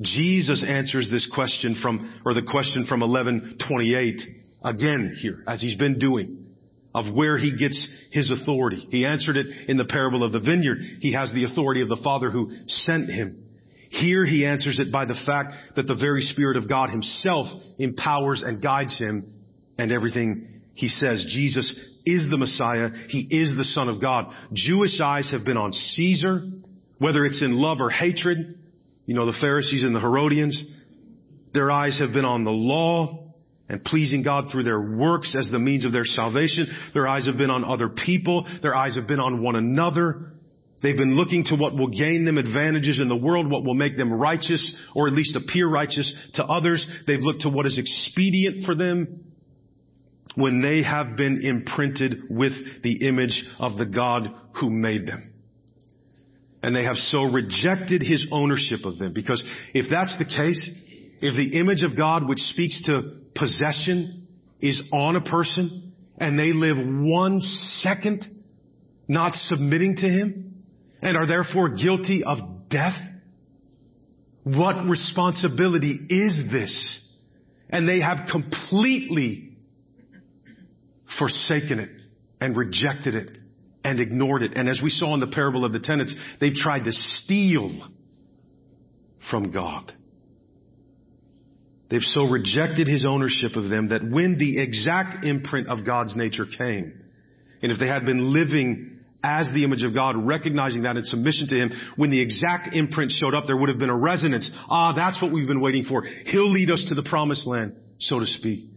Jesus 0.02 0.64
answers 0.64 1.10
this 1.10 1.28
question 1.34 1.80
from, 1.82 2.22
or 2.28 2.36
the 2.36 2.44
question 2.44 2.86
from 2.86 3.00
1128 3.00 4.22
again 4.66 5.16
here, 5.20 5.44
as 5.48 5.64
he's 5.64 5.78
been 5.78 5.98
doing 5.98 6.49
of 6.94 7.14
where 7.14 7.38
he 7.38 7.56
gets 7.56 7.80
his 8.12 8.32
authority. 8.32 8.88
He 8.90 9.06
answered 9.06 9.38
it 9.38 9.48
in 9.70 9.78
the 9.78 9.86
parable 9.86 10.24
of 10.24 10.32
the 10.32 10.40
vineyard. 10.40 10.80
He 11.00 11.14
has 11.14 11.32
the 11.34 11.46
authority 11.46 11.82
of 11.82 11.90
the 11.90 12.02
Father 12.04 12.32
who 12.32 12.50
sent 12.68 13.10
him. 13.10 13.44
Here 13.90 14.26
he 14.26 14.46
answers 14.46 14.80
it 14.80 14.92
by 14.92 15.06
the 15.06 15.20
fact 15.26 15.54
that 15.76 15.88
the 15.88 15.96
very 15.96 16.22
Spirit 16.22 16.58
of 16.58 16.70
God 16.70 16.90
himself 16.90 17.48
empowers 17.80 18.44
and 18.46 18.62
guides 18.62 18.98
him 18.98 19.34
and 19.78 19.92
everything 19.92 20.62
he 20.74 20.88
says. 20.88 21.26
Jesus 21.30 21.72
is 22.06 22.30
the 22.30 22.38
Messiah. 22.38 22.90
He 23.08 23.28
is 23.30 23.56
the 23.56 23.64
Son 23.64 23.90
of 23.90 24.02
God. 24.02 24.26
Jewish 24.54 25.00
eyes 25.02 25.30
have 25.32 25.46
been 25.46 25.58
on 25.58 25.72
Caesar, 25.72 26.42
whether 27.00 27.26
it's 27.26 27.42
in 27.42 27.54
love 27.54 27.82
or 27.82 27.90
hatred. 27.90 28.60
You 29.06 29.16
know, 29.16 29.26
the 29.26 29.38
Pharisees 29.42 29.84
and 29.84 29.96
the 29.96 30.00
Herodians. 30.00 30.62
Their 31.54 31.72
eyes 31.72 32.00
have 32.00 32.14
been 32.14 32.26
on 32.26 32.44
the 32.44 32.52
law 32.52 33.29
and 33.70 33.84
pleasing 33.84 34.24
God 34.24 34.46
through 34.52 34.64
their 34.64 34.82
works 34.82 35.36
as 35.38 35.50
the 35.52 35.60
means 35.60 35.86
of 35.86 35.92
their 35.92 36.04
salvation. 36.04 36.68
Their 36.94 37.08
eyes 37.08 37.28
have 37.28 37.38
been 37.38 37.52
on 37.52 37.64
other 37.64 37.88
people. 37.88 38.48
Their 38.64 38.76
eyes 38.76 38.96
have 38.96 39.08
been 39.08 39.20
on 39.20 39.44
one 39.44 39.56
another. 39.56 40.34
They've 40.82 40.98
been 40.98 41.16
looking 41.16 41.44
to 41.46 41.56
what 41.56 41.76
will 41.76 41.90
gain 41.90 42.26
them 42.26 42.38
advantages 42.38 43.00
in 43.00 43.10
the 43.10 43.16
world, 43.16 43.52
what 43.52 43.64
will 43.64 43.76
make 43.76 43.96
them 43.96 44.12
righteous, 44.12 44.76
or 44.96 45.08
at 45.08 45.14
least 45.14 45.36
appear 45.36 45.68
righteous 45.70 46.12
to 46.36 46.44
others. 46.46 46.88
They've 47.06 47.20
looked 47.22 47.42
to 47.42 47.50
what 47.50 47.66
is 47.66 47.78
expedient 47.78 48.66
for 48.66 48.76
them 48.76 49.26
when 50.36 50.62
they 50.62 50.82
have 50.82 51.16
been 51.18 51.46
imprinted 51.46 52.24
with 52.30 52.54
the 52.82 53.08
image 53.08 53.44
of 53.60 53.78
the 53.78 53.86
God 53.86 54.34
who 54.60 54.70
made 54.70 55.06
them. 55.06 55.34
And 56.64 56.76
they 56.76 56.84
have 56.84 56.96
so 56.96 57.24
rejected 57.24 58.02
his 58.02 58.26
ownership 58.32 58.86
of 58.86 58.98
them 58.98 59.14
because 59.14 59.44
if 59.74 59.86
that's 59.90 60.18
the 60.18 60.26
case, 60.26 60.72
if 61.22 61.36
the 61.36 61.58
image 61.60 61.84
of 61.84 61.98
God 61.98 62.28
which 62.28 62.40
speaks 62.40 62.82
to 62.86 63.19
possession 63.40 64.28
is 64.60 64.82
on 64.92 65.16
a 65.16 65.22
person 65.22 65.94
and 66.18 66.38
they 66.38 66.52
live 66.54 66.78
one 66.78 67.40
second 67.40 68.26
not 69.08 69.34
submitting 69.36 69.96
to 69.98 70.08
Him 70.08 70.64
and 71.02 71.18
are 71.18 71.26
therefore 71.26 71.70
guilty 71.70 72.24
of 72.24 72.70
death, 72.70 72.96
what 74.44 74.86
responsibility 74.86 75.98
is 76.10 76.38
this? 76.52 77.06
And 77.70 77.88
they 77.88 78.02
have 78.02 78.28
completely 78.32 79.54
forsaken 81.18 81.80
it 81.80 81.90
and 82.42 82.56
rejected 82.56 83.16
it 83.16 83.38
and 83.84 84.00
ignored 84.00 84.44
it. 84.44 84.58
And 84.58 84.68
as 84.68 84.82
we 84.84 84.90
saw 84.90 85.14
in 85.14 85.20
the 85.20 85.28
parable 85.28 85.66
of 85.66 85.74
the 85.74 85.80
tenants, 85.80 86.14
they've 86.40 86.54
tried 86.54 86.86
to 86.86 86.92
steal 86.92 87.88
from 89.30 89.52
God. 89.52 89.94
They've 91.90 92.02
so 92.02 92.26
rejected 92.26 92.88
his 92.88 93.04
ownership 93.08 93.56
of 93.56 93.70
them 93.70 93.90
that 93.90 94.04
when 94.04 94.38
the 94.38 94.60
exact 94.60 95.26
imprint 95.26 95.70
of 95.70 95.86
God's 95.86 96.16
nature 96.16 96.46
came, 96.46 96.94
and 97.62 97.72
if 97.72 97.80
they 97.80 97.88
had 97.88 98.06
been 98.06 98.32
living 98.34 99.00
as 99.24 99.50
the 99.54 99.64
image 99.64 99.84
of 99.84 99.94
God, 99.94 100.16
recognizing 100.18 100.84
that 100.84 100.96
in 100.96 101.04
submission 101.04 101.48
to 101.50 101.56
Him, 101.56 101.72
when 101.98 102.10
the 102.10 102.22
exact 102.22 102.74
imprint 102.74 103.12
showed 103.12 103.34
up, 103.34 103.46
there 103.48 103.58
would 103.58 103.70
have 103.70 103.80
been 103.80 103.90
a 103.90 103.98
resonance. 103.98 104.50
Ah, 104.70 104.94
that's 104.96 105.22
what 105.22 105.32
we've 105.34 105.48
been 105.48 105.60
waiting 105.60 105.84
for. 105.84 106.04
He'll 106.04 106.52
lead 106.52 106.72
us 106.72 106.86
to 106.90 106.96
the 106.96 107.04
promised 107.04 107.46
land, 107.46 107.74
so 107.98 108.20
to 108.20 108.26
speak. 108.26 108.70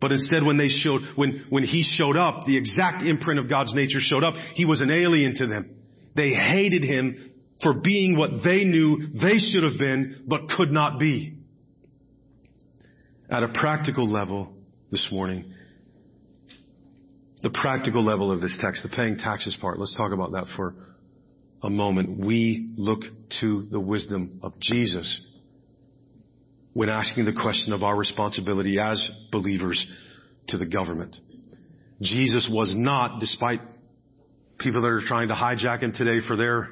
But 0.00 0.12
instead, 0.12 0.44
when 0.44 0.56
they 0.56 0.68
showed, 0.68 1.02
when, 1.16 1.46
when 1.48 1.64
He 1.64 1.82
showed 1.82 2.16
up, 2.16 2.46
the 2.46 2.56
exact 2.56 3.04
imprint 3.04 3.40
of 3.40 3.48
God's 3.48 3.74
nature 3.74 3.98
showed 3.98 4.22
up, 4.22 4.34
He 4.54 4.64
was 4.64 4.80
an 4.80 4.90
alien 4.90 5.34
to 5.36 5.46
them. 5.46 5.74
They 6.14 6.30
hated 6.30 6.84
Him 6.84 7.32
for 7.62 7.72
being 7.72 8.16
what 8.16 8.30
they 8.44 8.64
knew 8.64 8.98
they 9.20 9.38
should 9.38 9.64
have 9.64 9.78
been, 9.78 10.24
but 10.28 10.48
could 10.56 10.70
not 10.70 11.00
be 11.00 11.41
at 13.32 13.42
a 13.42 13.48
practical 13.48 14.06
level 14.06 14.52
this 14.90 15.08
morning, 15.10 15.54
the 17.42 17.48
practical 17.48 18.04
level 18.04 18.30
of 18.30 18.42
this 18.42 18.58
text, 18.60 18.82
the 18.82 18.94
paying 18.94 19.16
taxes 19.16 19.56
part, 19.58 19.78
let's 19.78 19.96
talk 19.96 20.12
about 20.12 20.32
that 20.32 20.46
for 20.54 20.74
a 21.62 21.70
moment. 21.70 22.20
We 22.22 22.74
look 22.76 23.00
to 23.40 23.62
the 23.70 23.80
wisdom 23.80 24.40
of 24.42 24.52
Jesus 24.60 25.20
when 26.74 26.90
asking 26.90 27.24
the 27.24 27.32
question 27.32 27.72
of 27.72 27.82
our 27.82 27.96
responsibility 27.96 28.78
as 28.78 29.10
believers 29.30 29.84
to 30.48 30.58
the 30.58 30.66
government. 30.66 31.16
Jesus 32.02 32.50
was 32.52 32.74
not, 32.76 33.18
despite 33.18 33.60
people 34.58 34.82
that 34.82 34.88
are 34.88 35.02
trying 35.06 35.28
to 35.28 35.34
hijack 35.34 35.80
him 35.80 35.92
today 35.92 36.18
for 36.26 36.36
their, 36.36 36.68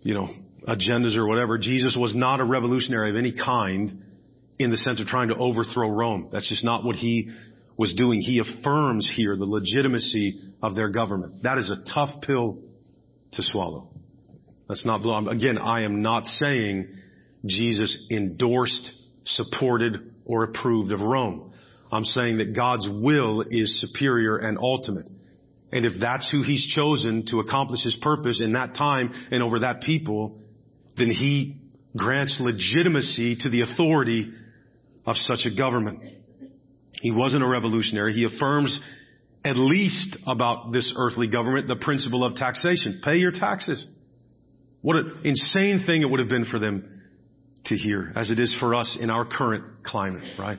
you 0.00 0.14
know, 0.14 0.30
agendas 0.66 1.14
or 1.16 1.26
whatever, 1.26 1.58
Jesus 1.58 1.94
was 1.98 2.16
not 2.16 2.40
a 2.40 2.44
revolutionary 2.44 3.10
of 3.10 3.16
any 3.16 3.32
kind 3.32 4.02
in 4.58 4.70
the 4.70 4.76
sense 4.76 5.00
of 5.00 5.06
trying 5.06 5.28
to 5.28 5.36
overthrow 5.36 5.90
Rome. 5.90 6.28
That's 6.32 6.48
just 6.48 6.64
not 6.64 6.84
what 6.84 6.96
he 6.96 7.30
was 7.76 7.94
doing. 7.94 8.20
He 8.20 8.40
affirms 8.40 9.10
here 9.14 9.36
the 9.36 9.46
legitimacy 9.46 10.40
of 10.62 10.74
their 10.74 10.88
government. 10.88 11.42
That 11.44 11.58
is 11.58 11.70
a 11.70 11.92
tough 11.94 12.22
pill 12.22 12.58
to 13.32 13.42
swallow. 13.42 13.88
Let's 14.68 14.84
not 14.84 15.02
blow. 15.02 15.28
Again, 15.28 15.58
I 15.58 15.82
am 15.82 16.02
not 16.02 16.26
saying 16.26 16.88
Jesus 17.46 18.06
endorsed, 18.10 18.90
supported, 19.24 20.12
or 20.24 20.44
approved 20.44 20.92
of 20.92 21.00
Rome. 21.00 21.52
I'm 21.90 22.04
saying 22.04 22.38
that 22.38 22.54
God's 22.54 22.86
will 22.88 23.42
is 23.48 23.80
superior 23.80 24.36
and 24.36 24.58
ultimate. 24.58 25.08
And 25.72 25.86
if 25.86 26.00
that's 26.00 26.30
who 26.30 26.42
He's 26.42 26.66
chosen 26.74 27.26
to 27.30 27.40
accomplish 27.40 27.82
His 27.82 27.98
purpose 28.02 28.42
in 28.42 28.52
that 28.52 28.74
time 28.74 29.10
and 29.30 29.42
over 29.42 29.60
that 29.60 29.82
people, 29.82 30.38
then 30.96 31.10
He 31.10 31.60
grants 31.96 32.38
legitimacy 32.40 33.36
to 33.40 33.48
the 33.48 33.62
authority 33.62 34.32
of 35.08 35.16
such 35.16 35.46
a 35.46 35.56
government. 35.56 36.00
He 37.00 37.10
wasn't 37.10 37.42
a 37.42 37.48
revolutionary. 37.48 38.12
He 38.12 38.24
affirms 38.24 38.78
at 39.42 39.56
least 39.56 40.18
about 40.26 40.72
this 40.72 40.92
earthly 40.96 41.28
government 41.28 41.66
the 41.66 41.76
principle 41.76 42.24
of 42.24 42.34
taxation. 42.34 43.00
Pay 43.02 43.16
your 43.16 43.32
taxes. 43.32 43.86
What 44.82 44.96
an 44.96 45.20
insane 45.24 45.84
thing 45.86 46.02
it 46.02 46.10
would 46.10 46.20
have 46.20 46.28
been 46.28 46.44
for 46.44 46.58
them 46.58 47.02
to 47.66 47.74
hear, 47.74 48.12
as 48.14 48.30
it 48.30 48.38
is 48.38 48.54
for 48.60 48.74
us 48.74 48.98
in 49.00 49.08
our 49.08 49.24
current 49.24 49.82
climate, 49.82 50.24
right? 50.38 50.58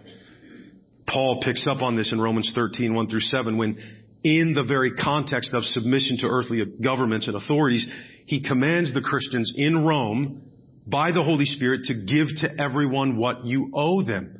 Paul 1.07 1.41
picks 1.43 1.67
up 1.67 1.83
on 1.83 1.95
this 1.95 2.11
in 2.11 2.19
Romans 2.19 2.51
13, 2.55 2.93
1 2.93 3.07
through 3.07 3.19
7, 3.19 3.57
when 3.57 3.77
in 4.23 4.53
the 4.53 4.63
very 4.63 4.93
context 4.93 5.53
of 5.53 5.63
submission 5.63 6.17
to 6.21 6.27
earthly 6.27 6.63
governments 6.83 7.27
and 7.27 7.35
authorities, 7.35 7.87
he 8.25 8.43
commands 8.43 8.93
the 8.93 9.01
Christians 9.01 9.53
in 9.55 9.85
Rome 9.85 10.41
by 10.87 11.11
the 11.11 11.21
Holy 11.21 11.45
Spirit 11.45 11.83
to 11.85 11.93
give 11.93 12.27
to 12.37 12.61
everyone 12.61 13.17
what 13.17 13.45
you 13.45 13.71
owe 13.73 14.03
them. 14.03 14.38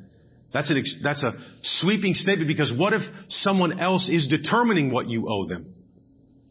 That's, 0.53 0.69
an, 0.69 0.83
that's 1.03 1.23
a 1.23 1.31
sweeping 1.62 2.13
statement 2.15 2.47
because 2.47 2.73
what 2.75 2.93
if 2.93 3.01
someone 3.27 3.79
else 3.79 4.09
is 4.12 4.27
determining 4.27 4.91
what 4.91 5.07
you 5.07 5.27
owe 5.29 5.47
them? 5.47 5.75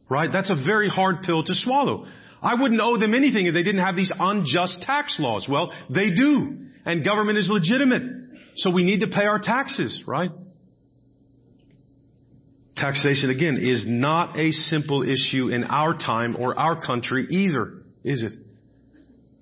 Right? 0.09 0.31
That's 0.33 0.51
a 0.51 0.55
very 0.55 0.89
hard 0.89 1.23
pill 1.25 1.43
to 1.43 1.55
swallow. 1.55 2.07
I 2.41 2.55
wouldn't 2.55 2.81
owe 2.81 2.99
them 2.99 3.15
anything 3.15 3.47
if 3.47 3.55
they 3.55 3.65
didn't 3.65 3.85
have 3.85 3.97
these 3.97 4.13
unjust 4.17 4.83
tax 4.83 5.17
laws. 5.19 5.47
Well, 5.51 5.73
they 5.93 6.11
do. 6.11 6.67
And 6.85 7.05
government 7.05 7.39
is 7.39 7.51
legitimate. 7.51 8.03
So 8.57 8.71
we 8.71 8.85
need 8.85 9.01
to 9.01 9.09
pay 9.09 9.25
our 9.25 9.41
taxes, 9.41 10.03
right? 10.07 10.31
Taxation, 12.77 13.31
again, 13.31 13.59
is 13.61 13.85
not 13.87 14.39
a 14.39 14.53
simple 14.53 15.03
issue 15.03 15.49
in 15.49 15.65
our 15.65 15.95
time 15.95 16.37
or 16.39 16.57
our 16.57 16.81
country 16.81 17.27
either, 17.29 17.83
is 18.05 18.23
it? 18.23 18.33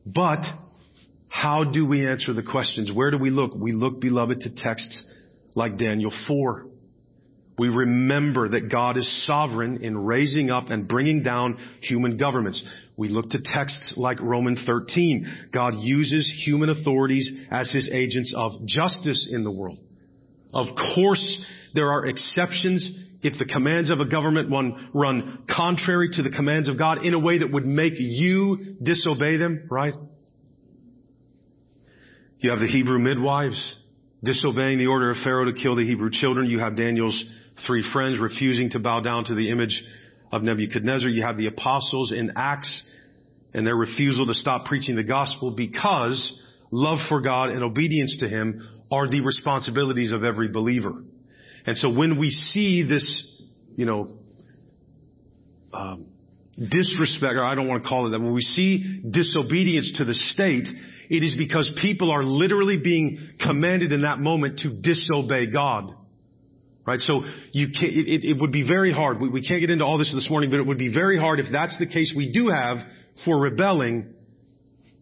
But 0.07 0.41
how 1.37 1.65
do 1.65 1.87
we 1.87 2.07
answer 2.07 2.33
the 2.33 2.43
questions? 2.43 2.91
Where 2.91 3.11
do 3.11 3.19
we 3.19 3.29
look? 3.29 3.53
We 3.55 3.73
look, 3.73 4.01
beloved, 4.01 4.41
to 4.41 4.55
texts 4.57 5.05
like 5.55 5.77
Daniel 5.77 6.11
4. 6.27 6.67
We 7.59 7.69
remember 7.69 8.49
that 8.49 8.71
God 8.73 8.97
is 8.97 9.27
sovereign 9.27 9.83
in 9.83 9.99
raising 9.99 10.51
up 10.51 10.71
and 10.71 10.89
bringing 10.89 11.23
down 11.23 11.59
human 11.83 12.17
governments. 12.17 12.65
We 12.97 13.11
look 13.11 13.29
to 13.31 13.39
texts 13.45 13.95
like 13.99 14.19
Romans 14.23 14.63
13. 14.67 15.51
God 15.53 15.75
uses 15.77 16.27
human 16.47 16.71
authorities 16.71 17.31
as 17.51 17.71
his 17.71 17.91
agents 17.93 18.33
of 18.35 18.53
justice 18.65 19.29
in 19.31 19.45
the 19.45 19.53
world. 19.53 19.79
Of 20.55 20.69
course, 20.95 21.45
there 21.75 21.91
are 21.91 22.07
exceptions 22.07 22.99
if 23.23 23.39
the 23.39 23.45
commands 23.45 23.91
of 23.91 24.01
a 24.01 24.09
government 24.09 24.51
run 24.95 25.45
contrary 25.55 26.09
to 26.13 26.23
the 26.23 26.31
commands 26.31 26.71
of 26.71 26.79
God 26.79 27.05
in 27.05 27.13
a 27.13 27.21
way 27.21 27.41
that 27.41 27.53
would 27.53 27.67
make 27.67 27.95
you 27.97 28.77
disobey 28.83 29.37
them, 29.37 29.67
right? 29.71 29.93
You 32.47 32.53
have 32.53 32.61
the 32.61 32.69
Hebrew 32.69 33.01
midwives 33.01 33.75
disobeying 34.23 34.79
the 34.79 34.87
order 34.87 35.11
of 35.11 35.17
Pharaoh 35.25 35.47
to 35.47 35.53
kill 35.53 35.75
the 35.75 35.83
Hebrew 35.83 36.11
children. 36.13 36.49
You 36.49 36.61
have 36.61 36.77
Daniel's 36.77 37.25
three 37.67 37.85
friends 37.93 38.21
refusing 38.21 38.71
to 38.71 38.79
bow 38.79 39.01
down 39.01 39.25
to 39.25 39.35
the 39.35 39.51
image 39.51 39.83
of 40.31 40.45
Nebuchadnezzar. 40.45 41.09
You 41.09 41.25
have 41.25 41.37
the 41.37 41.49
apostles 41.49 42.13
in 42.13 42.35
Acts 42.37 42.85
and 43.53 43.67
their 43.67 43.75
refusal 43.75 44.29
to 44.29 44.33
stop 44.33 44.67
preaching 44.67 44.95
the 44.95 45.03
gospel 45.03 45.57
because 45.57 46.41
love 46.71 46.99
for 47.09 47.21
God 47.21 47.49
and 47.49 47.65
obedience 47.65 48.17
to 48.21 48.29
Him 48.29 48.65
are 48.93 49.11
the 49.11 49.23
responsibilities 49.23 50.13
of 50.13 50.23
every 50.23 50.47
believer. 50.47 50.93
And 51.67 51.77
so 51.77 51.93
when 51.93 52.17
we 52.17 52.31
see 52.31 52.87
this, 52.89 53.43
you 53.75 53.87
know, 53.87 54.07
um, 55.73 56.11
disrespect, 56.57 57.35
or 57.35 57.43
I 57.43 57.57
don't 57.57 57.67
want 57.67 57.83
to 57.83 57.89
call 57.89 58.07
it 58.07 58.11
that, 58.11 58.21
when 58.21 58.33
we 58.35 58.43
see 58.43 59.03
disobedience 59.11 59.95
to 59.97 60.05
the 60.05 60.15
state, 60.15 60.69
it 61.09 61.23
is 61.23 61.35
because 61.37 61.71
people 61.83 62.11
are 62.11 62.25
literally 62.25 62.79
being 62.79 63.19
commanded 63.41 63.93
in 63.93 64.03
that 64.03 64.19
moment 64.19 64.61
to 64.61 64.81
disobey 64.83 65.47
God. 65.47 65.93
Right? 66.87 67.01
So 67.01 67.25
you 67.51 67.69
can 67.69 67.91
it, 67.91 68.25
it, 68.25 68.41
would 68.41 68.53
be 68.53 68.67
very 68.67 68.93
hard. 68.93 69.21
We, 69.21 69.29
we 69.29 69.47
can't 69.47 69.61
get 69.61 69.71
into 69.71 69.85
all 69.85 69.99
this 69.99 70.13
this 70.15 70.31
morning, 70.31 70.51
but 70.51 70.61
it 70.61 70.67
would 70.67 70.79
be 70.79 70.93
very 70.95 71.19
hard 71.19 71.41
if 71.41 71.47
that's 71.51 71.77
the 71.79 71.87
case 71.87 72.15
we 72.17 72.33
do 72.33 72.49
have 72.55 72.79
for 73.25 73.41
rebelling 73.41 74.15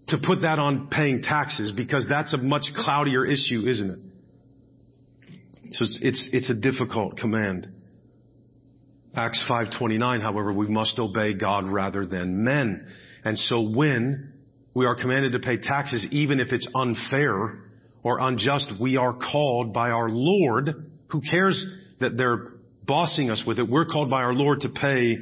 to 0.09 0.19
put 0.25 0.43
that 0.43 0.59
on 0.59 0.89
paying 0.89 1.23
taxes 1.23 1.73
because 1.77 2.07
that's 2.09 2.33
a 2.33 2.39
much 2.39 2.65
cloudier 2.75 3.25
issue, 3.25 3.67
isn't 3.67 3.91
it? 3.91 3.99
So 5.73 5.85
it's, 5.85 5.99
it's, 6.01 6.29
it's 6.33 6.51
a 6.51 6.55
difficult 6.55 7.17
command. 7.19 7.69
Acts 9.17 9.45
5:29, 9.49 10.23
however, 10.23 10.53
we 10.53 10.69
must 10.69 10.99
obey 10.99 11.35
God 11.35 11.69
rather 11.69 12.05
than 12.07 12.45
men. 12.45 12.87
And 13.25 13.39
so 13.39 13.71
when 13.71 14.34
we 14.75 14.87
are 14.87 14.97
commanded 14.97 15.33
to 15.33 15.39
pay 15.39 15.57
taxes, 15.57 16.07
even 16.11 16.41
if 16.41 16.49
it's 16.51 16.69
unfair 16.75 17.59
or 18.03 18.19
unjust, 18.19 18.73
we 18.81 18.97
are 18.97 19.15
called 19.15 19.73
by 19.73 19.91
our 19.91 20.09
Lord, 20.11 20.71
who 21.11 21.21
cares 21.31 21.65
that 22.01 22.17
they're 22.17 22.49
bossing 22.85 23.31
us 23.31 23.43
with 23.47 23.59
it. 23.59 23.69
We're 23.69 23.87
called 23.87 24.11
by 24.11 24.23
our 24.23 24.35
Lord 24.35 24.61
to 24.61 24.69
pay 24.69 25.17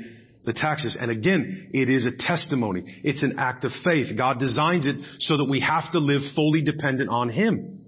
the 0.45 0.53
taxes. 0.53 0.97
And 1.01 1.11
again, 1.11 1.71
it 1.73 1.89
is 1.89 2.07
a 2.07 2.17
testimony. 2.19 2.83
It's 3.05 3.23
an 3.23 3.39
act 3.39 3.65
of 3.65 3.71
faith. 3.85 4.17
God 4.17 4.39
designs 4.39 4.87
it 4.87 4.97
so 5.21 5.37
that 5.37 5.47
we 5.49 5.61
have 5.61 5.93
to 5.93 5.99
live 5.99 6.23
fully 6.35 6.63
dependent 6.63 7.11
on 7.11 7.29
Him. 7.29 7.87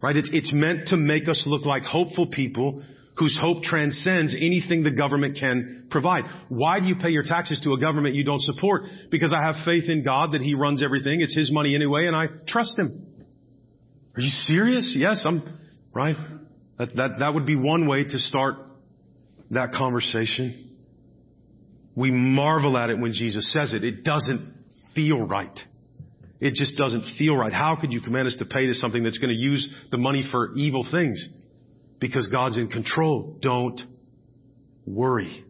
Right? 0.00 0.16
It's, 0.16 0.30
it's 0.32 0.52
meant 0.52 0.88
to 0.88 0.96
make 0.96 1.28
us 1.28 1.42
look 1.46 1.64
like 1.66 1.82
hopeful 1.82 2.26
people 2.26 2.82
whose 3.18 3.36
hope 3.38 3.62
transcends 3.62 4.34
anything 4.34 4.82
the 4.82 4.90
government 4.90 5.36
can 5.38 5.86
provide. 5.90 6.22
Why 6.48 6.80
do 6.80 6.86
you 6.86 6.96
pay 6.96 7.10
your 7.10 7.24
taxes 7.24 7.60
to 7.64 7.72
a 7.74 7.80
government 7.80 8.14
you 8.14 8.24
don't 8.24 8.40
support? 8.40 8.82
Because 9.10 9.34
I 9.34 9.42
have 9.44 9.56
faith 9.64 9.88
in 9.88 10.02
God 10.02 10.32
that 10.32 10.40
He 10.40 10.54
runs 10.54 10.82
everything. 10.82 11.20
It's 11.20 11.36
His 11.36 11.52
money 11.52 11.74
anyway, 11.74 12.06
and 12.06 12.16
I 12.16 12.26
trust 12.46 12.78
Him. 12.78 12.88
Are 14.16 14.20
you 14.20 14.30
serious? 14.30 14.94
Yes, 14.98 15.24
I'm, 15.26 15.42
right? 15.94 16.16
That, 16.78 16.96
that, 16.96 17.10
that 17.18 17.34
would 17.34 17.46
be 17.46 17.56
one 17.56 17.86
way 17.86 18.04
to 18.04 18.18
start 18.18 18.56
that 19.50 19.72
conversation. 19.72 20.70
We 21.94 22.10
marvel 22.10 22.78
at 22.78 22.88
it 22.88 22.98
when 22.98 23.12
Jesus 23.12 23.52
says 23.52 23.74
it. 23.74 23.84
It 23.84 24.04
doesn't 24.04 24.54
feel 24.94 25.26
right. 25.26 25.58
It 26.40 26.54
just 26.54 26.76
doesn't 26.76 27.16
feel 27.18 27.36
right. 27.36 27.52
How 27.52 27.76
could 27.80 27.92
you 27.92 28.00
command 28.00 28.26
us 28.26 28.36
to 28.38 28.46
pay 28.46 28.66
to 28.66 28.74
something 28.74 29.02
that's 29.04 29.18
going 29.18 29.30
to 29.30 29.40
use 29.40 29.72
the 29.90 29.98
money 29.98 30.26
for 30.30 30.50
evil 30.56 30.86
things? 30.90 31.28
Because 32.02 32.26
God's 32.26 32.58
in 32.58 32.66
control. 32.66 33.38
Don't 33.40 33.80
worry. 34.84 35.44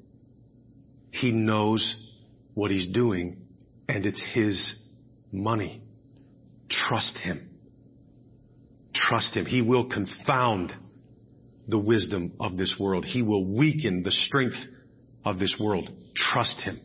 He 1.09 1.33
knows 1.33 1.97
what 2.53 2.71
He's 2.71 2.93
doing 2.93 3.39
and 3.89 4.05
it's 4.05 4.23
His 4.35 4.77
money. 5.33 5.81
Trust 6.69 7.17
Him. 7.17 7.49
Trust 8.95 9.35
Him. 9.35 9.47
He 9.47 9.63
will 9.63 9.89
confound 9.89 10.75
the 11.69 11.79
wisdom 11.79 12.35
of 12.39 12.59
this 12.59 12.77
world. 12.79 13.07
He 13.07 13.23
will 13.23 13.47
weaken 13.47 14.03
the 14.03 14.11
strength 14.11 14.57
of 15.25 15.39
this 15.39 15.57
world. 15.59 15.89
Trust 16.15 16.61
Him. 16.61 16.79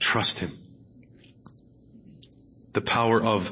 Trust 0.00 0.38
Him. 0.38 0.56
The 2.74 2.82
power 2.82 3.20
of 3.20 3.42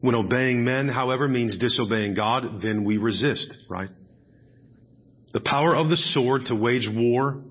when 0.00 0.14
obeying 0.14 0.64
men, 0.64 0.86
however, 0.86 1.26
means 1.26 1.58
disobeying 1.58 2.14
God, 2.14 2.60
then 2.62 2.84
we 2.84 2.96
resist, 2.96 3.56
right? 3.68 3.90
The 5.32 5.40
power 5.40 5.74
of 5.74 5.88
the 5.88 5.96
sword 5.96 6.46
to 6.46 6.54
wage 6.54 6.88
war, 6.92 7.42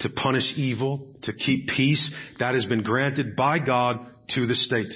to 0.00 0.08
punish 0.08 0.52
evil, 0.56 1.06
to 1.22 1.32
keep 1.32 1.68
peace, 1.68 2.12
that 2.38 2.54
has 2.54 2.64
been 2.66 2.82
granted 2.82 3.36
by 3.36 3.58
God 3.58 4.06
to 4.30 4.46
the 4.46 4.54
state. 4.54 4.92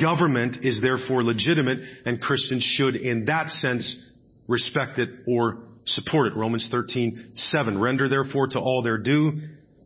Government 0.00 0.64
is 0.64 0.80
therefore 0.80 1.24
legitimate 1.24 1.78
and 2.06 2.20
Christians 2.20 2.62
should 2.62 2.96
in 2.96 3.26
that 3.26 3.48
sense 3.48 4.10
respect 4.48 4.98
it 4.98 5.10
or 5.26 5.58
support 5.86 6.28
it. 6.28 6.36
Romans 6.36 6.68
13, 6.70 7.32
7. 7.34 7.80
Render 7.80 8.08
therefore 8.08 8.46
to 8.48 8.58
all 8.58 8.82
their 8.82 8.98
due, 8.98 9.32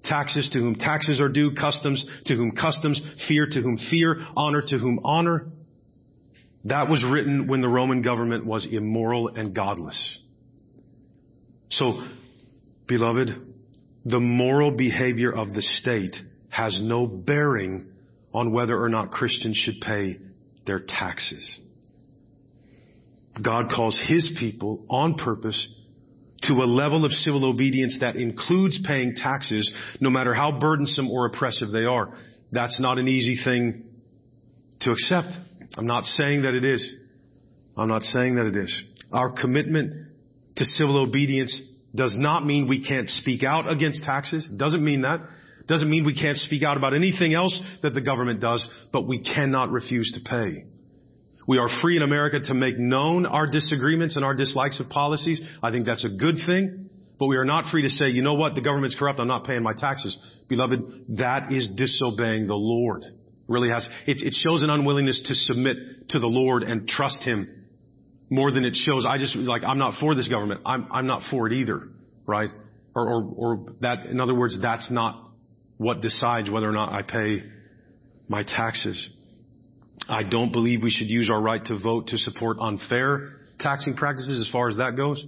taxes 0.04 0.48
to 0.52 0.58
whom 0.58 0.74
taxes 0.74 1.20
are 1.20 1.28
due, 1.28 1.52
customs 1.54 2.06
to 2.26 2.34
whom 2.34 2.52
customs, 2.52 3.00
fear 3.26 3.46
to 3.50 3.60
whom 3.60 3.78
fear, 3.90 4.18
honor 4.36 4.62
to 4.66 4.78
whom 4.78 5.00
honor. 5.04 5.46
That 6.64 6.88
was 6.88 7.04
written 7.04 7.46
when 7.46 7.60
the 7.60 7.68
Roman 7.68 8.02
government 8.02 8.44
was 8.44 8.66
immoral 8.70 9.28
and 9.28 9.54
godless. 9.54 10.18
So, 11.70 12.02
beloved, 12.86 13.30
the 14.04 14.20
moral 14.20 14.70
behavior 14.70 15.32
of 15.32 15.52
the 15.52 15.62
state 15.62 16.16
has 16.48 16.78
no 16.80 17.06
bearing 17.06 17.86
on 18.32 18.52
whether 18.52 18.80
or 18.80 18.88
not 18.88 19.10
Christians 19.10 19.56
should 19.56 19.80
pay 19.80 20.18
their 20.66 20.80
taxes. 20.80 21.60
God 23.42 23.66
calls 23.74 24.00
His 24.06 24.34
people 24.38 24.84
on 24.88 25.14
purpose 25.14 25.68
to 26.42 26.54
a 26.54 26.66
level 26.66 27.04
of 27.04 27.12
civil 27.12 27.44
obedience 27.44 27.96
that 28.00 28.16
includes 28.16 28.78
paying 28.86 29.14
taxes, 29.16 29.70
no 30.00 30.10
matter 30.10 30.34
how 30.34 30.58
burdensome 30.58 31.10
or 31.10 31.26
oppressive 31.26 31.70
they 31.70 31.84
are. 31.84 32.12
That's 32.52 32.78
not 32.80 32.98
an 32.98 33.08
easy 33.08 33.42
thing 33.42 33.84
to 34.80 34.92
accept. 34.92 35.28
I'm 35.76 35.86
not 35.86 36.04
saying 36.04 36.42
that 36.42 36.54
it 36.54 36.64
is. 36.64 36.94
I'm 37.76 37.88
not 37.88 38.02
saying 38.02 38.36
that 38.36 38.46
it 38.46 38.56
is. 38.56 38.82
Our 39.12 39.32
commitment 39.32 39.92
to 40.56 40.64
civil 40.64 40.98
obedience 40.98 41.60
does 41.94 42.14
not 42.18 42.44
mean 42.44 42.68
we 42.68 42.86
can't 42.86 43.08
speak 43.08 43.42
out 43.42 43.70
against 43.70 44.04
taxes. 44.04 44.46
Doesn't 44.56 44.84
mean 44.84 45.02
that. 45.02 45.20
Doesn't 45.66 45.90
mean 45.90 46.04
we 46.04 46.14
can't 46.14 46.36
speak 46.36 46.62
out 46.62 46.76
about 46.76 46.94
anything 46.94 47.34
else 47.34 47.58
that 47.82 47.94
the 47.94 48.00
government 48.00 48.40
does, 48.40 48.64
but 48.92 49.06
we 49.08 49.22
cannot 49.22 49.70
refuse 49.70 50.12
to 50.12 50.28
pay. 50.28 50.64
We 51.48 51.58
are 51.58 51.68
free 51.80 51.96
in 51.96 52.02
America 52.02 52.40
to 52.40 52.54
make 52.54 52.78
known 52.78 53.24
our 53.26 53.46
disagreements 53.46 54.16
and 54.16 54.24
our 54.24 54.34
dislikes 54.34 54.80
of 54.80 54.88
policies. 54.88 55.40
I 55.62 55.70
think 55.70 55.86
that's 55.86 56.04
a 56.04 56.16
good 56.16 56.36
thing. 56.46 56.90
But 57.18 57.26
we 57.26 57.36
are 57.36 57.44
not 57.44 57.70
free 57.70 57.82
to 57.82 57.88
say, 57.88 58.08
you 58.08 58.22
know 58.22 58.34
what, 58.34 58.54
the 58.54 58.60
government's 58.60 58.96
corrupt, 58.98 59.18
I'm 59.18 59.28
not 59.28 59.44
paying 59.44 59.62
my 59.62 59.72
taxes. 59.72 60.16
Beloved, 60.48 60.80
that 61.16 61.50
is 61.50 61.70
disobeying 61.74 62.46
the 62.46 62.54
Lord. 62.54 63.04
It 63.04 63.14
really 63.48 63.70
has. 63.70 63.88
It, 64.06 64.18
it 64.22 64.34
shows 64.34 64.62
an 64.62 64.70
unwillingness 64.70 65.22
to 65.26 65.34
submit 65.34 66.10
to 66.10 66.18
the 66.18 66.26
Lord 66.26 66.62
and 66.62 66.86
trust 66.86 67.22
Him 67.22 67.65
more 68.28 68.50
than 68.50 68.64
it 68.64 68.74
shows, 68.74 69.06
I 69.06 69.18
just, 69.18 69.36
like, 69.36 69.62
I'm 69.66 69.78
not 69.78 70.00
for 70.00 70.14
this 70.14 70.28
government. 70.28 70.62
I'm, 70.66 70.88
I'm 70.90 71.06
not 71.06 71.22
for 71.30 71.46
it 71.46 71.52
either. 71.52 71.88
Right? 72.26 72.50
Or, 72.94 73.08
or, 73.08 73.34
or 73.36 73.66
that, 73.80 74.06
in 74.06 74.20
other 74.20 74.34
words, 74.34 74.58
that's 74.60 74.90
not 74.90 75.30
what 75.76 76.00
decides 76.00 76.50
whether 76.50 76.68
or 76.68 76.72
not 76.72 76.92
I 76.92 77.02
pay 77.02 77.42
my 78.28 78.42
taxes. 78.42 79.08
I 80.08 80.22
don't 80.22 80.52
believe 80.52 80.82
we 80.82 80.90
should 80.90 81.08
use 81.08 81.30
our 81.30 81.40
right 81.40 81.64
to 81.66 81.78
vote 81.78 82.08
to 82.08 82.18
support 82.18 82.58
unfair 82.60 83.32
taxing 83.58 83.94
practices 83.96 84.40
as 84.40 84.50
far 84.52 84.68
as 84.68 84.76
that 84.76 84.96
goes. 84.96 85.22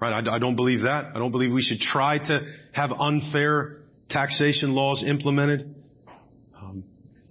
Right? 0.00 0.12
I, 0.12 0.36
I 0.36 0.38
don't 0.38 0.56
believe 0.56 0.82
that. 0.82 1.12
I 1.14 1.18
don't 1.18 1.32
believe 1.32 1.52
we 1.52 1.62
should 1.62 1.80
try 1.80 2.18
to 2.18 2.40
have 2.72 2.92
unfair 2.92 3.78
taxation 4.10 4.72
laws 4.72 5.04
implemented. 5.06 5.74
Um, 6.56 6.84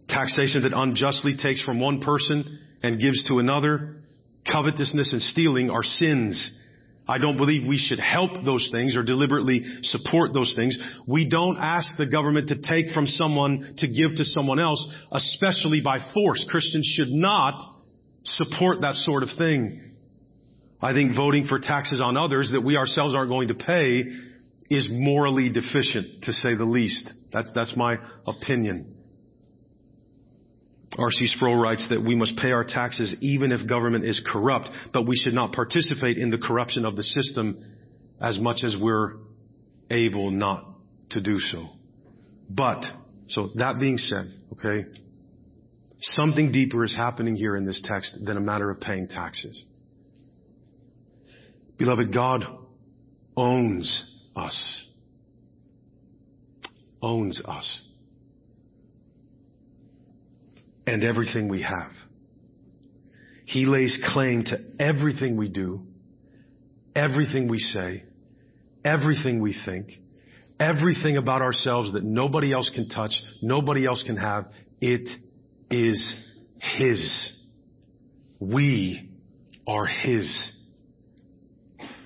taxation 0.10 0.63
that 0.63 0.73
unjustly 0.75 1.38
takes 1.41 1.62
from 1.62 1.80
one 1.80 2.01
person 2.01 2.60
and 2.82 2.99
gives 2.99 3.23
to 3.28 3.39
another. 3.39 3.97
Covetousness 4.51 5.13
and 5.13 5.21
stealing 5.21 5.69
are 5.69 5.84
sins. 5.84 6.51
I 7.08 7.19
don't 7.19 7.38
believe 7.38 7.67
we 7.67 7.77
should 7.77 7.99
help 7.99 8.43
those 8.43 8.67
things 8.71 8.95
or 8.95 9.03
deliberately 9.03 9.62
support 9.84 10.34
those 10.34 10.53
things. 10.55 10.77
We 11.08 11.29
don't 11.29 11.58
ask 11.58 11.97
the 11.97 12.08
government 12.08 12.49
to 12.49 12.55
take 12.55 12.93
from 12.93 13.05
someone 13.05 13.75
to 13.77 13.88
give 13.88 14.15
to 14.17 14.23
someone 14.23 14.60
else, 14.60 14.91
especially 15.12 15.81
by 15.81 15.99
force. 16.13 16.45
Christians 16.49 16.91
should 16.97 17.12
not 17.12 17.62
support 18.23 18.81
that 18.81 18.95
sort 18.95 19.21
of 19.21 19.29
thing. 19.38 19.81
I 20.81 20.93
think 20.93 21.15
voting 21.15 21.45
for 21.45 21.60
taxes 21.60 22.01
on 22.01 22.17
others 22.17 22.51
that 22.53 22.62
we 22.62 22.75
ourselves 22.75 23.15
aren't 23.15 23.29
going 23.29 23.49
to 23.49 23.55
pay 23.55 24.03
is 24.69 24.88
morally 24.91 25.51
deficient, 25.51 26.23
to 26.23 26.34
say 26.34 26.55
the 26.55 26.65
least. 26.65 27.10
That's, 27.31 27.51
that's 27.53 27.77
my 27.77 27.97
opinion. 28.25 28.94
R.C. 30.97 31.27
Sproul 31.27 31.58
writes 31.58 31.88
that 31.89 32.01
we 32.01 32.15
must 32.15 32.38
pay 32.38 32.51
our 32.51 32.63
taxes 32.63 33.15
even 33.19 33.51
if 33.51 33.67
government 33.67 34.05
is 34.05 34.21
corrupt, 34.25 34.69
but 34.93 35.08
we 35.08 35.15
should 35.15 35.34
not 35.34 35.51
participate 35.51 36.17
in 36.17 36.29
the 36.29 36.38
corruption 36.38 36.86
of 36.86 36.95
the 36.95 37.03
system 37.03 37.58
as 38.21 38.39
much 38.39 38.63
as 38.63 38.77
we're 38.79 39.15
able 39.89 40.31
not 40.31 40.65
to 41.10 41.21
do 41.21 41.39
so. 41.39 41.69
But, 42.49 42.86
so 43.27 43.49
that 43.55 43.79
being 43.79 43.97
said, 43.97 44.25
okay, 44.53 44.88
something 45.99 46.51
deeper 46.51 46.84
is 46.84 46.95
happening 46.95 47.36
here 47.36 47.55
in 47.55 47.65
this 47.65 47.81
text 47.84 48.17
than 48.23 48.38
a 48.38 48.41
matter 48.41 48.69
of 48.69 48.79
paying 48.79 49.08
taxes. 49.08 49.65
Beloved, 51.77 52.13
God 52.13 52.45
owns 53.36 54.15
us. 54.36 54.86
Owns 57.01 57.41
us 57.45 57.81
and 60.87 61.03
everything 61.03 61.49
we 61.49 61.61
have. 61.61 61.91
He 63.45 63.65
lays 63.65 63.99
claim 64.13 64.43
to 64.45 64.57
everything 64.79 65.37
we 65.37 65.49
do, 65.49 65.81
everything 66.95 67.47
we 67.47 67.59
say, 67.59 68.03
everything 68.83 69.41
we 69.41 69.55
think, 69.65 69.89
everything 70.59 71.17
about 71.17 71.41
ourselves 71.41 71.93
that 71.93 72.03
nobody 72.03 72.53
else 72.53 72.71
can 72.73 72.89
touch, 72.89 73.11
nobody 73.41 73.85
else 73.85 74.03
can 74.05 74.17
have. 74.17 74.45
It 74.79 75.07
is 75.69 76.15
His. 76.59 77.33
We 78.39 79.09
are 79.67 79.85
His. 79.85 80.51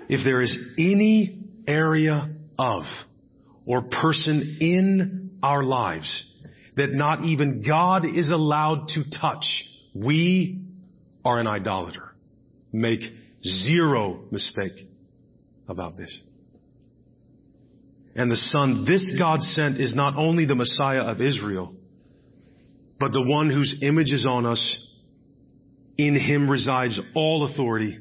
If 0.09 0.25
there 0.25 0.41
is 0.41 0.57
any 0.77 1.43
area 1.67 2.29
of 2.57 2.83
or 3.65 3.83
person 3.83 4.57
in 4.59 5.39
our 5.43 5.63
lives 5.63 6.28
that 6.79 6.91
not 6.91 7.23
even 7.23 7.63
God 7.67 8.05
is 8.05 8.29
allowed 8.29 8.89
to 8.89 9.03
touch. 9.21 9.45
We 9.93 10.61
are 11.23 11.39
an 11.39 11.47
idolater. 11.47 12.13
Make 12.71 13.01
zero 13.43 14.25
mistake 14.31 14.87
about 15.67 15.97
this. 15.97 16.17
And 18.15 18.31
the 18.31 18.35
Son 18.35 18.85
this 18.85 19.15
God 19.17 19.41
sent 19.41 19.79
is 19.79 19.95
not 19.95 20.15
only 20.17 20.45
the 20.45 20.55
Messiah 20.55 21.01
of 21.01 21.21
Israel, 21.21 21.75
but 22.99 23.11
the 23.11 23.21
one 23.21 23.49
whose 23.49 23.81
image 23.81 24.11
is 24.11 24.25
on 24.27 24.45
us. 24.45 24.85
In 25.97 26.15
him 26.15 26.49
resides 26.49 26.99
all 27.13 27.49
authority 27.49 27.97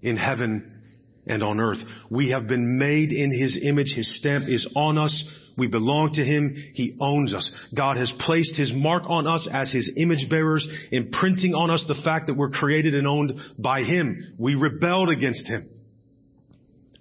in 0.00 0.16
heaven 0.16 0.80
and 1.26 1.42
on 1.42 1.60
earth. 1.60 1.78
We 2.10 2.30
have 2.30 2.46
been 2.46 2.78
made 2.78 3.12
in 3.12 3.32
his 3.36 3.58
image. 3.62 3.92
His 3.94 4.18
stamp 4.18 4.48
is 4.48 4.68
on 4.74 4.98
us. 4.98 5.24
We 5.56 5.68
belong 5.68 6.12
to 6.14 6.24
Him. 6.24 6.54
He 6.72 6.96
owns 7.00 7.34
us. 7.34 7.50
God 7.76 7.96
has 7.96 8.12
placed 8.20 8.56
His 8.56 8.72
mark 8.74 9.04
on 9.06 9.26
us 9.26 9.48
as 9.52 9.70
His 9.70 9.90
image 9.96 10.28
bearers, 10.30 10.66
imprinting 10.90 11.54
on 11.54 11.70
us 11.70 11.84
the 11.86 12.00
fact 12.04 12.26
that 12.26 12.36
we're 12.36 12.50
created 12.50 12.94
and 12.94 13.06
owned 13.06 13.32
by 13.58 13.82
Him. 13.82 14.34
We 14.38 14.54
rebelled 14.54 15.10
against 15.10 15.46
Him. 15.46 15.68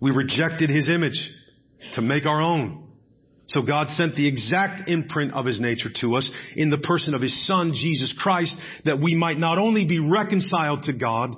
We 0.01 0.11
rejected 0.11 0.69
His 0.69 0.87
image 0.87 1.31
to 1.95 2.01
make 2.01 2.25
our 2.25 2.41
own. 2.41 2.89
So 3.47 3.61
God 3.61 3.89
sent 3.89 4.15
the 4.15 4.27
exact 4.27 4.87
imprint 4.87 5.33
of 5.33 5.45
His 5.45 5.59
nature 5.59 5.89
to 6.01 6.15
us 6.15 6.29
in 6.55 6.69
the 6.69 6.77
person 6.77 7.13
of 7.13 7.21
His 7.21 7.45
Son, 7.45 7.73
Jesus 7.73 8.15
Christ, 8.17 8.55
that 8.85 8.99
we 8.99 9.13
might 9.13 9.37
not 9.37 9.57
only 9.57 9.85
be 9.85 9.99
reconciled 9.99 10.83
to 10.83 10.93
God, 10.93 11.35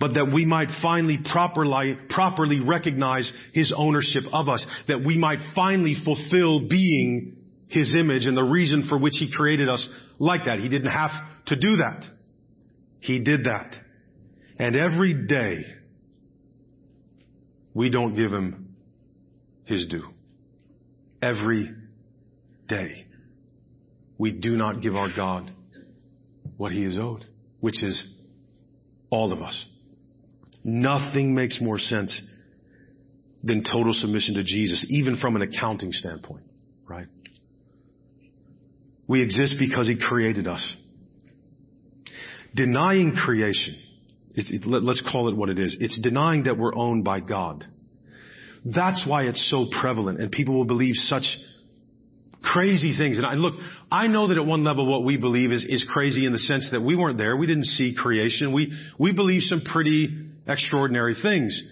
but 0.00 0.14
that 0.14 0.30
we 0.32 0.44
might 0.44 0.68
finally 0.80 1.18
properly, 1.32 1.98
properly 2.10 2.60
recognize 2.60 3.32
His 3.52 3.72
ownership 3.76 4.22
of 4.32 4.48
us, 4.48 4.66
that 4.86 5.04
we 5.04 5.18
might 5.18 5.38
finally 5.54 5.96
fulfill 6.04 6.68
being 6.68 7.36
His 7.68 7.94
image 7.94 8.26
and 8.26 8.36
the 8.36 8.42
reason 8.42 8.86
for 8.88 8.98
which 8.98 9.14
He 9.18 9.32
created 9.32 9.68
us 9.68 9.88
like 10.18 10.44
that. 10.44 10.60
He 10.60 10.68
didn't 10.68 10.90
have 10.90 11.10
to 11.46 11.56
do 11.56 11.76
that. 11.76 12.04
He 13.00 13.20
did 13.22 13.44
that. 13.44 13.74
And 14.58 14.76
every 14.76 15.26
day, 15.26 15.62
we 17.74 17.90
don't 17.90 18.14
give 18.14 18.32
Him 18.32 18.74
His 19.64 19.86
due. 19.88 20.08
Every 21.20 21.74
day, 22.68 23.06
we 24.16 24.32
do 24.32 24.56
not 24.56 24.80
give 24.80 24.94
our 24.94 25.10
God 25.14 25.50
what 26.56 26.70
He 26.72 26.84
is 26.84 26.98
owed, 26.98 27.24
which 27.60 27.82
is 27.82 28.02
all 29.10 29.32
of 29.32 29.40
us. 29.42 29.66
Nothing 30.70 31.34
makes 31.34 31.62
more 31.62 31.78
sense 31.78 32.20
than 33.42 33.64
total 33.64 33.94
submission 33.94 34.34
to 34.34 34.42
Jesus, 34.42 34.84
even 34.90 35.16
from 35.16 35.34
an 35.34 35.40
accounting 35.40 35.92
standpoint, 35.92 36.44
right? 36.86 37.06
We 39.08 39.22
exist 39.22 39.56
because 39.58 39.88
He 39.88 39.98
created 39.98 40.46
us. 40.46 40.76
Denying 42.54 43.14
creation, 43.14 43.80
let, 44.66 44.82
let's 44.82 45.02
call 45.10 45.30
it 45.30 45.36
what 45.36 45.48
it 45.48 45.58
is. 45.58 45.74
It's 45.80 45.98
denying 46.00 46.42
that 46.42 46.58
we're 46.58 46.74
owned 46.74 47.02
by 47.02 47.20
God. 47.20 47.64
That's 48.66 49.06
why 49.06 49.22
it's 49.22 49.50
so 49.50 49.66
prevalent 49.80 50.20
and 50.20 50.30
people 50.30 50.54
will 50.54 50.66
believe 50.66 50.96
such 50.96 51.24
crazy 52.42 52.94
things. 52.98 53.16
And 53.16 53.26
I 53.26 53.34
look, 53.34 53.54
I 53.90 54.06
know 54.06 54.28
that 54.28 54.36
at 54.36 54.44
one 54.44 54.64
level 54.64 54.84
what 54.84 55.02
we 55.02 55.16
believe 55.16 55.50
is, 55.50 55.64
is 55.64 55.86
crazy 55.90 56.26
in 56.26 56.32
the 56.32 56.38
sense 56.38 56.68
that 56.72 56.82
we 56.82 56.94
weren't 56.94 57.16
there. 57.16 57.36
We 57.38 57.46
didn't 57.46 57.64
see 57.64 57.94
creation. 57.96 58.52
We, 58.52 58.72
we 58.98 59.12
believe 59.12 59.42
some 59.42 59.62
pretty 59.62 60.27
extraordinary 60.48 61.14
things. 61.20 61.62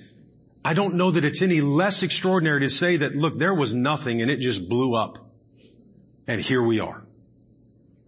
I 0.65 0.75
don't 0.75 0.97
know 0.97 1.13
that 1.13 1.25
it's 1.25 1.43
any 1.43 1.61
less 1.61 2.03
extraordinary 2.03 2.67
to 2.67 2.71
say 2.71 2.99
that, 2.99 3.15
look, 3.15 3.39
there 3.39 3.55
was 3.55 3.73
nothing 3.75 4.21
and 4.21 4.31
it 4.31 4.41
just 4.41 4.69
blew 4.69 4.97
up. 4.97 5.15
And 6.27 6.41
here 6.41 6.63
we 6.63 6.81
are. 6.81 7.03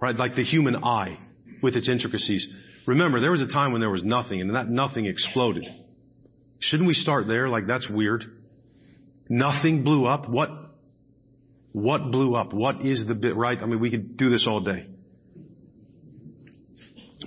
Right? 0.00 0.16
Like 0.16 0.35
the 0.35 0.42
human 0.42 0.76
eye 0.76 1.18
with 1.62 1.76
its 1.76 1.88
intricacies. 1.88 2.48
Remember, 2.87 3.20
there 3.20 3.31
was 3.31 3.40
a 3.40 3.48
time 3.48 3.72
when 3.72 3.81
there 3.81 3.90
was 3.90 4.02
nothing 4.02 4.40
and 4.40 4.54
that 4.54 4.68
nothing 4.68 5.07
exploded. 5.07 5.64
Shouldn't 6.61 6.87
we 6.88 6.94
start 6.94 7.26
there? 7.26 7.48
Like 7.48 7.66
that's 7.66 7.88
weird. 7.88 8.24
Nothing 9.28 9.85
blew 9.85 10.07
up. 10.07 10.28
What, 10.28 10.48
what 11.72 12.11
blew 12.11 12.35
up? 12.35 12.52
What 12.52 12.85
is 12.85 13.04
the 13.07 13.14
bit, 13.14 13.37
right? 13.37 13.61
I 13.61 13.66
mean, 13.66 13.81
we 13.81 13.90
could 13.90 14.16
do 14.16 14.31
this 14.31 14.46
all 14.48 14.61
day. 14.61 14.87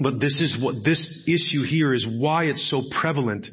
But 0.02 0.20
this 0.20 0.40
is 0.42 0.58
what 0.62 0.84
this 0.84 1.24
issue 1.28 1.64
here 1.64 1.94
is 1.94 2.08
why 2.10 2.46
it's 2.46 2.70
so 2.70 2.82
prevalent 3.00 3.46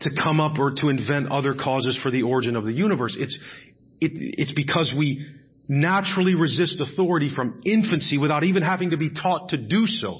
to 0.00 0.10
come 0.22 0.40
up 0.40 0.58
or 0.58 0.72
to 0.76 0.88
invent 0.88 1.30
other 1.30 1.54
causes 1.54 1.98
for 2.02 2.10
the 2.10 2.22
origin 2.22 2.56
of 2.56 2.64
the 2.64 2.72
universe. 2.72 3.16
It's, 3.18 3.38
it, 4.00 4.12
it's 4.14 4.52
because 4.52 4.92
we 4.96 5.26
naturally 5.68 6.34
resist 6.34 6.80
authority 6.80 7.30
from 7.34 7.60
infancy 7.64 8.18
without 8.18 8.44
even 8.44 8.62
having 8.62 8.90
to 8.90 8.96
be 8.96 9.10
taught 9.10 9.50
to 9.50 9.56
do 9.56 9.86
so. 9.86 10.18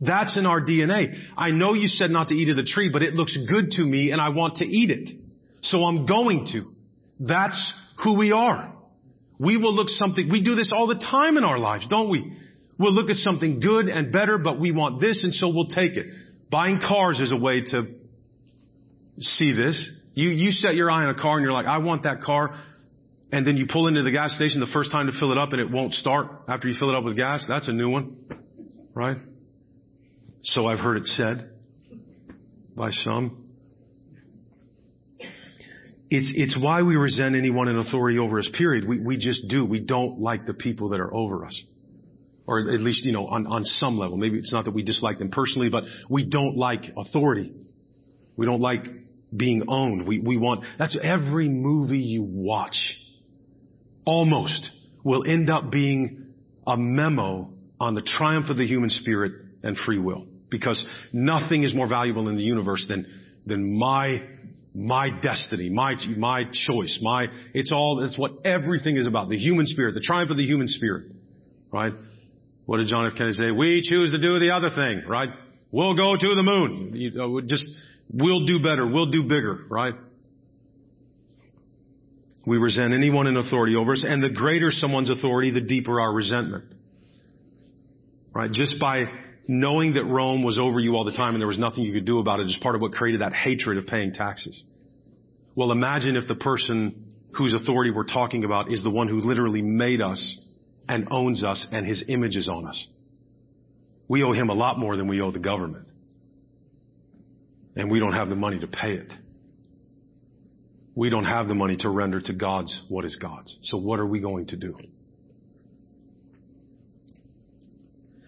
That's 0.00 0.36
in 0.36 0.46
our 0.46 0.60
DNA. 0.60 1.14
I 1.36 1.50
know 1.50 1.74
you 1.74 1.86
said 1.86 2.10
not 2.10 2.28
to 2.28 2.34
eat 2.34 2.48
of 2.48 2.56
the 2.56 2.64
tree, 2.64 2.90
but 2.92 3.02
it 3.02 3.14
looks 3.14 3.38
good 3.48 3.70
to 3.72 3.82
me 3.82 4.10
and 4.10 4.20
I 4.20 4.30
want 4.30 4.56
to 4.56 4.66
eat 4.66 4.90
it. 4.90 5.16
So 5.62 5.84
I'm 5.84 6.06
going 6.06 6.46
to. 6.52 6.64
That's 7.20 7.74
who 8.02 8.18
we 8.18 8.32
are. 8.32 8.74
We 9.38 9.56
will 9.56 9.74
look 9.74 9.88
something, 9.88 10.28
we 10.30 10.42
do 10.42 10.54
this 10.54 10.72
all 10.74 10.86
the 10.88 10.98
time 10.98 11.36
in 11.36 11.44
our 11.44 11.58
lives, 11.58 11.86
don't 11.88 12.10
we? 12.10 12.36
We'll 12.78 12.92
look 12.92 13.10
at 13.10 13.16
something 13.16 13.60
good 13.60 13.88
and 13.88 14.12
better, 14.12 14.38
but 14.38 14.58
we 14.60 14.72
want 14.72 15.00
this 15.00 15.22
and 15.24 15.32
so 15.32 15.48
we'll 15.48 15.68
take 15.68 15.96
it. 15.96 16.06
Buying 16.50 16.80
cars 16.80 17.20
is 17.20 17.32
a 17.32 17.36
way 17.36 17.62
to 17.62 17.82
see 19.18 19.52
this. 19.54 19.90
You, 20.14 20.30
you 20.30 20.50
set 20.50 20.74
your 20.74 20.90
eye 20.90 21.04
on 21.04 21.10
a 21.10 21.20
car 21.20 21.36
and 21.36 21.42
you're 21.42 21.52
like, 21.52 21.66
I 21.66 21.78
want 21.78 22.02
that 22.02 22.20
car. 22.22 22.58
And 23.30 23.46
then 23.46 23.56
you 23.56 23.66
pull 23.66 23.88
into 23.88 24.02
the 24.02 24.10
gas 24.10 24.36
station 24.36 24.60
the 24.60 24.70
first 24.72 24.92
time 24.92 25.06
to 25.06 25.18
fill 25.18 25.32
it 25.32 25.38
up 25.38 25.52
and 25.52 25.60
it 25.60 25.70
won't 25.70 25.94
start 25.94 26.28
after 26.48 26.68
you 26.68 26.74
fill 26.78 26.90
it 26.90 26.94
up 26.94 27.04
with 27.04 27.16
gas. 27.16 27.44
That's 27.48 27.68
a 27.68 27.72
new 27.72 27.88
one. 27.88 28.16
Right? 28.94 29.16
So 30.42 30.66
I've 30.66 30.80
heard 30.80 30.98
it 30.98 31.06
said 31.06 31.50
by 32.76 32.90
some. 32.90 33.38
It's, 36.10 36.30
it's 36.34 36.58
why 36.60 36.82
we 36.82 36.96
resent 36.96 37.34
anyone 37.36 37.68
in 37.68 37.78
authority 37.78 38.18
over 38.18 38.38
us, 38.38 38.50
period. 38.54 38.86
We, 38.86 39.00
we 39.00 39.16
just 39.16 39.48
do. 39.48 39.64
We 39.64 39.80
don't 39.80 40.20
like 40.20 40.44
the 40.44 40.52
people 40.52 40.90
that 40.90 41.00
are 41.00 41.12
over 41.12 41.46
us. 41.46 41.62
Or 42.46 42.58
at 42.58 42.80
least, 42.80 43.04
you 43.04 43.12
know, 43.12 43.26
on, 43.26 43.46
on 43.46 43.64
some 43.64 43.98
level. 43.98 44.16
Maybe 44.16 44.38
it's 44.38 44.52
not 44.52 44.64
that 44.64 44.74
we 44.74 44.82
dislike 44.82 45.18
them 45.18 45.30
personally, 45.30 45.68
but 45.70 45.84
we 46.10 46.28
don't 46.28 46.56
like 46.56 46.82
authority. 46.96 47.52
We 48.36 48.46
don't 48.46 48.60
like 48.60 48.84
being 49.34 49.64
owned. 49.68 50.06
We, 50.06 50.18
we 50.18 50.36
want, 50.36 50.64
that's 50.78 50.98
every 51.00 51.48
movie 51.48 51.98
you 51.98 52.24
watch. 52.26 52.76
Almost 54.04 54.70
will 55.04 55.24
end 55.24 55.50
up 55.50 55.70
being 55.70 56.34
a 56.66 56.76
memo 56.76 57.52
on 57.80 57.94
the 57.94 58.02
triumph 58.02 58.50
of 58.50 58.56
the 58.56 58.66
human 58.66 58.90
spirit 58.90 59.32
and 59.62 59.76
free 59.76 59.98
will. 59.98 60.26
Because 60.50 60.84
nothing 61.12 61.62
is 61.62 61.74
more 61.74 61.88
valuable 61.88 62.28
in 62.28 62.36
the 62.36 62.42
universe 62.42 62.84
than, 62.88 63.06
than 63.46 63.78
my, 63.78 64.22
my 64.74 65.08
destiny, 65.20 65.70
my, 65.70 65.94
my 66.16 66.44
choice, 66.44 66.98
my, 67.02 67.28
it's 67.54 67.72
all, 67.72 68.02
it's 68.04 68.18
what 68.18 68.32
everything 68.44 68.96
is 68.96 69.06
about. 69.06 69.28
The 69.28 69.38
human 69.38 69.66
spirit, 69.66 69.94
the 69.94 70.04
triumph 70.04 70.30
of 70.30 70.36
the 70.36 70.44
human 70.44 70.66
spirit. 70.66 71.04
Right? 71.72 71.92
What 72.66 72.78
did 72.78 72.88
John 72.88 73.06
F. 73.06 73.12
Kennedy 73.16 73.34
say? 73.34 73.50
We 73.50 73.82
choose 73.82 74.12
to 74.12 74.18
do 74.18 74.38
the 74.38 74.50
other 74.50 74.70
thing, 74.70 75.02
right? 75.08 75.30
We'll 75.70 75.94
go 75.94 76.16
to 76.16 76.34
the 76.34 76.42
moon. 76.42 76.92
You 76.94 77.10
know, 77.10 77.40
just, 77.40 77.64
we'll 78.12 78.46
do 78.46 78.58
better. 78.58 78.86
We'll 78.86 79.10
do 79.10 79.22
bigger, 79.22 79.64
right? 79.68 79.94
We 82.46 82.58
resent 82.58 82.92
anyone 82.92 83.26
in 83.26 83.36
authority 83.36 83.76
over 83.76 83.92
us, 83.92 84.04
and 84.08 84.22
the 84.22 84.30
greater 84.30 84.70
someone's 84.70 85.10
authority, 85.10 85.50
the 85.50 85.60
deeper 85.60 86.00
our 86.00 86.12
resentment. 86.12 86.64
Right? 88.34 88.50
Just 88.50 88.80
by 88.80 89.04
knowing 89.48 89.94
that 89.94 90.04
Rome 90.04 90.42
was 90.42 90.58
over 90.58 90.80
you 90.80 90.96
all 90.96 91.04
the 91.04 91.12
time 91.12 91.34
and 91.34 91.40
there 91.40 91.48
was 91.48 91.58
nothing 91.58 91.84
you 91.84 91.92
could 91.92 92.04
do 92.04 92.18
about 92.18 92.40
it 92.40 92.46
is 92.46 92.58
part 92.62 92.74
of 92.74 92.80
what 92.80 92.92
created 92.92 93.20
that 93.20 93.32
hatred 93.32 93.78
of 93.78 93.86
paying 93.86 94.12
taxes. 94.12 94.62
Well, 95.54 95.72
imagine 95.72 96.16
if 96.16 96.28
the 96.28 96.34
person 96.34 97.12
whose 97.36 97.52
authority 97.54 97.90
we're 97.90 98.04
talking 98.04 98.44
about 98.44 98.72
is 98.72 98.82
the 98.82 98.90
one 98.90 99.08
who 99.08 99.18
literally 99.18 99.62
made 99.62 100.00
us 100.00 100.38
and 100.88 101.08
owns 101.10 101.42
us 101.44 101.66
and 101.72 101.86
his 101.86 102.04
image 102.08 102.36
is 102.36 102.48
on 102.48 102.66
us. 102.66 102.86
We 104.08 104.22
owe 104.22 104.32
him 104.32 104.50
a 104.50 104.54
lot 104.54 104.78
more 104.78 104.96
than 104.96 105.08
we 105.08 105.20
owe 105.20 105.30
the 105.30 105.38
government. 105.38 105.86
And 107.76 107.90
we 107.90 107.98
don't 107.98 108.12
have 108.12 108.28
the 108.28 108.36
money 108.36 108.60
to 108.60 108.66
pay 108.66 108.92
it. 108.92 109.10
We 110.94 111.08
don't 111.08 111.24
have 111.24 111.48
the 111.48 111.54
money 111.54 111.76
to 111.78 111.88
render 111.88 112.20
to 112.20 112.32
God's 112.34 112.82
what 112.88 113.04
is 113.04 113.16
God's. 113.16 113.56
So 113.62 113.78
what 113.78 113.98
are 113.98 114.06
we 114.06 114.20
going 114.20 114.46
to 114.48 114.56
do? 114.56 114.76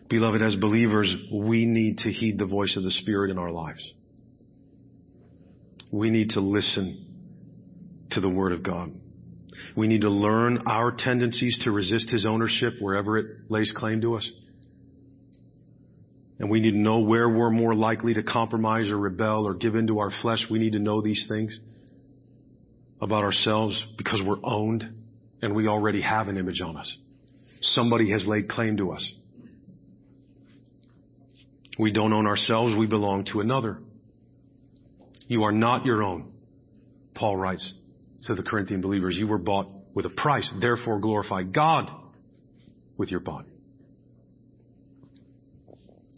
Beloved, 0.08 0.40
as 0.40 0.56
believers, 0.56 1.14
we 1.32 1.66
need 1.66 1.98
to 1.98 2.10
heed 2.10 2.38
the 2.38 2.46
voice 2.46 2.76
of 2.76 2.82
the 2.82 2.90
Spirit 2.90 3.30
in 3.30 3.38
our 3.38 3.50
lives. 3.50 3.92
We 5.92 6.10
need 6.10 6.30
to 6.30 6.40
listen 6.40 7.04
to 8.12 8.20
the 8.20 8.28
Word 8.28 8.52
of 8.52 8.62
God. 8.62 8.92
We 9.76 9.86
need 9.86 10.02
to 10.02 10.10
learn 10.10 10.64
our 10.66 10.92
tendencies 10.96 11.58
to 11.64 11.70
resist 11.70 12.10
His 12.10 12.24
ownership 12.26 12.74
wherever 12.80 13.18
it 13.18 13.26
lays 13.48 13.72
claim 13.74 14.00
to 14.02 14.14
us. 14.14 14.30
And 16.38 16.50
we 16.50 16.60
need 16.60 16.72
to 16.72 16.78
know 16.78 17.00
where 17.00 17.28
we're 17.28 17.50
more 17.50 17.74
likely 17.74 18.14
to 18.14 18.22
compromise 18.22 18.90
or 18.90 18.98
rebel 18.98 19.46
or 19.46 19.54
give 19.54 19.76
into 19.76 20.00
our 20.00 20.10
flesh. 20.22 20.44
We 20.50 20.58
need 20.58 20.72
to 20.72 20.78
know 20.78 21.00
these 21.00 21.26
things 21.28 21.58
about 23.00 23.22
ourselves 23.22 23.84
because 23.96 24.22
we're 24.24 24.40
owned 24.42 24.84
and 25.42 25.54
we 25.54 25.68
already 25.68 26.00
have 26.00 26.28
an 26.28 26.36
image 26.36 26.60
on 26.60 26.76
us. 26.76 26.96
Somebody 27.60 28.10
has 28.10 28.26
laid 28.26 28.48
claim 28.48 28.76
to 28.78 28.90
us. 28.92 29.12
We 31.78 31.92
don't 31.92 32.12
own 32.12 32.26
ourselves, 32.26 32.76
we 32.78 32.86
belong 32.86 33.24
to 33.32 33.40
another. 33.40 33.78
You 35.26 35.44
are 35.44 35.52
not 35.52 35.84
your 35.84 36.02
own, 36.02 36.32
Paul 37.14 37.36
writes 37.36 37.72
to 38.26 38.34
the 38.34 38.42
Corinthian 38.42 38.80
believers. 38.80 39.16
You 39.18 39.26
were 39.26 39.38
bought 39.38 39.68
with 39.94 40.06
a 40.06 40.10
price, 40.10 40.50
therefore 40.60 41.00
glorify 41.00 41.42
God 41.42 41.90
with 42.96 43.10
your 43.10 43.20
body. 43.20 43.48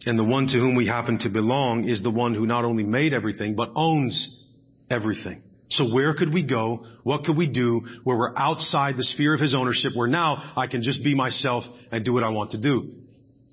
And 0.05 0.17
the 0.17 0.23
one 0.23 0.47
to 0.47 0.53
whom 0.53 0.75
we 0.75 0.87
happen 0.87 1.19
to 1.19 1.29
belong 1.29 1.87
is 1.87 2.01
the 2.01 2.09
one 2.09 2.33
who 2.33 2.45
not 2.45 2.63
only 2.63 2.83
made 2.83 3.13
everything, 3.13 3.55
but 3.55 3.71
owns 3.75 4.45
everything. 4.89 5.43
So 5.69 5.93
where 5.93 6.13
could 6.13 6.33
we 6.33 6.43
go? 6.43 6.85
What 7.03 7.25
could 7.25 7.35
we 7.35 7.47
do 7.47 7.81
where 8.05 8.17
we're 8.17 8.37
outside 8.37 8.95
the 8.95 9.03
sphere 9.03 9.33
of 9.33 9.41
his 9.41 9.53
ownership 9.53 9.91
where 9.95 10.07
now 10.07 10.53
I 10.55 10.67
can 10.67 10.81
just 10.81 11.03
be 11.03 11.13
myself 11.13 11.65
and 11.91 12.05
do 12.05 12.13
what 12.13 12.23
I 12.23 12.29
want 12.29 12.51
to 12.51 12.57
do? 12.57 12.89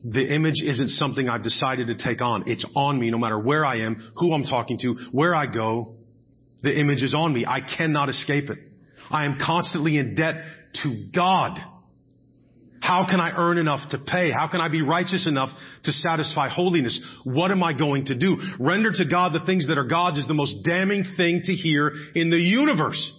The 0.05 0.32
image 0.32 0.62
isn't 0.62 0.90
something 0.90 1.28
I've 1.28 1.42
decided 1.42 1.88
to 1.88 1.96
take 1.96 2.20
on. 2.20 2.44
It's 2.46 2.64
on 2.76 3.00
me 3.00 3.11
no 3.11 3.18
matter 3.18 3.38
where 3.38 3.64
I 3.64 3.80
am, 3.80 3.96
who 4.16 4.32
I'm 4.32 4.44
talking 4.44 4.78
to, 4.82 4.94
where 5.11 5.34
I 5.34 5.46
go. 5.46 5.93
The 6.65 6.75
image 6.75 7.03
is 7.03 7.15
on 7.15 7.35
me. 7.35 7.45
I 7.47 7.61
cannot 7.61 8.09
escape 8.09 8.49
it. 8.49 8.59
I 9.11 9.27
am 9.27 9.37
constantly 9.45 9.99
in 9.99 10.15
debt 10.15 10.37
to 10.83 11.09
God. 11.15 11.59
How 12.81 13.07
can 13.09 13.21
I 13.21 13.33
earn 13.37 13.59
enough 13.59 13.91
to 13.91 13.99
pay? 13.99 14.31
How 14.31 14.49
can 14.49 14.62
I 14.62 14.69
be 14.69 14.81
righteous 14.81 15.27
enough 15.27 15.51
to 15.85 15.93
satisfy 15.93 16.49
holiness? 16.49 16.99
What 17.25 17.51
am 17.51 17.62
I 17.62 17.75
going 17.75 18.07
to 18.07 18.15
do? 18.15 18.39
Render 18.59 18.91
to 18.93 19.05
God 19.05 19.35
the 19.35 19.45
things 19.45 19.69
that 19.69 19.77
are 19.77 19.87
God's 19.87 20.19
is 20.19 20.27
the 20.27 20.33
most 20.33 20.65
damning 20.65 21.05
thing 21.19 21.43
to 21.45 21.53
hear 21.53 21.93
in 22.15 22.31
the 22.31 22.39
universe. 22.39 23.12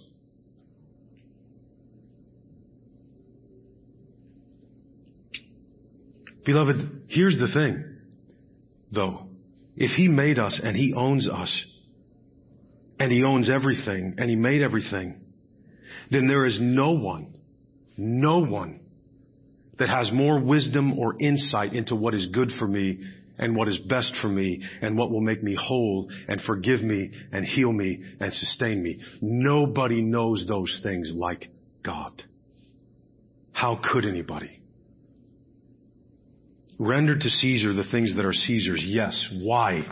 Beloved, 6.44 7.04
here's 7.08 7.38
the 7.38 7.48
thing, 7.52 7.98
though. 8.92 9.26
If 9.76 9.92
He 9.92 10.08
made 10.08 10.40
us 10.40 10.60
and 10.62 10.76
He 10.76 10.94
owns 10.94 11.28
us, 11.28 11.64
and 12.98 13.12
He 13.12 13.22
owns 13.24 13.50
everything, 13.50 14.14
and 14.18 14.30
He 14.30 14.36
made 14.36 14.62
everything, 14.62 15.20
then 16.10 16.28
there 16.28 16.44
is 16.44 16.58
no 16.60 16.92
one, 16.92 17.34
no 17.96 18.44
one 18.44 18.80
that 19.78 19.88
has 19.88 20.10
more 20.12 20.40
wisdom 20.40 20.98
or 20.98 21.16
insight 21.20 21.72
into 21.72 21.94
what 21.94 22.14
is 22.14 22.28
good 22.32 22.50
for 22.58 22.66
me 22.66 22.98
and 23.38 23.54
what 23.54 23.68
is 23.68 23.78
best 23.88 24.12
for 24.22 24.28
me 24.28 24.62
and 24.80 24.96
what 24.96 25.10
will 25.10 25.20
make 25.20 25.42
me 25.42 25.56
whole 25.58 26.08
and 26.28 26.40
forgive 26.42 26.80
me 26.80 27.10
and 27.32 27.44
heal 27.44 27.72
me 27.72 28.02
and 28.20 28.32
sustain 28.32 28.82
me. 28.82 29.00
Nobody 29.20 30.00
knows 30.00 30.46
those 30.48 30.80
things 30.82 31.12
like 31.14 31.48
God. 31.84 32.22
How 33.52 33.80
could 33.92 34.04
anybody? 34.04 34.60
Render 36.78 37.18
to 37.18 37.28
Caesar 37.28 37.72
the 37.72 37.88
things 37.90 38.16
that 38.16 38.24
are 38.24 38.32
Caesar's. 38.32 38.84
Yes. 38.86 39.28
Why? 39.42 39.82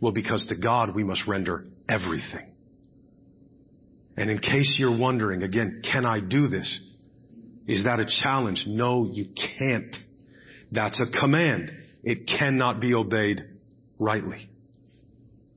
Well, 0.00 0.12
because 0.12 0.46
to 0.48 0.56
God 0.56 0.94
we 0.94 1.04
must 1.04 1.26
render 1.26 1.64
everything. 1.88 2.52
And 4.16 4.30
in 4.30 4.38
case 4.38 4.74
you're 4.78 4.96
wondering, 4.96 5.42
again, 5.42 5.82
can 5.90 6.06
I 6.06 6.20
do 6.20 6.48
this? 6.48 6.80
Is 7.66 7.84
that 7.84 7.98
a 8.00 8.06
challenge? 8.22 8.64
No, 8.66 9.08
you 9.10 9.26
can't. 9.58 9.94
That's 10.70 11.00
a 11.00 11.18
command. 11.18 11.70
It 12.02 12.28
cannot 12.38 12.80
be 12.80 12.94
obeyed 12.94 13.42
rightly. 13.98 14.48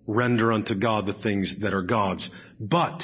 Render 0.08 0.52
unto 0.54 0.80
God 0.80 1.06
the 1.06 1.20
things 1.22 1.54
that 1.62 1.74
are 1.74 1.84
God's. 1.84 2.28
But, 2.60 3.02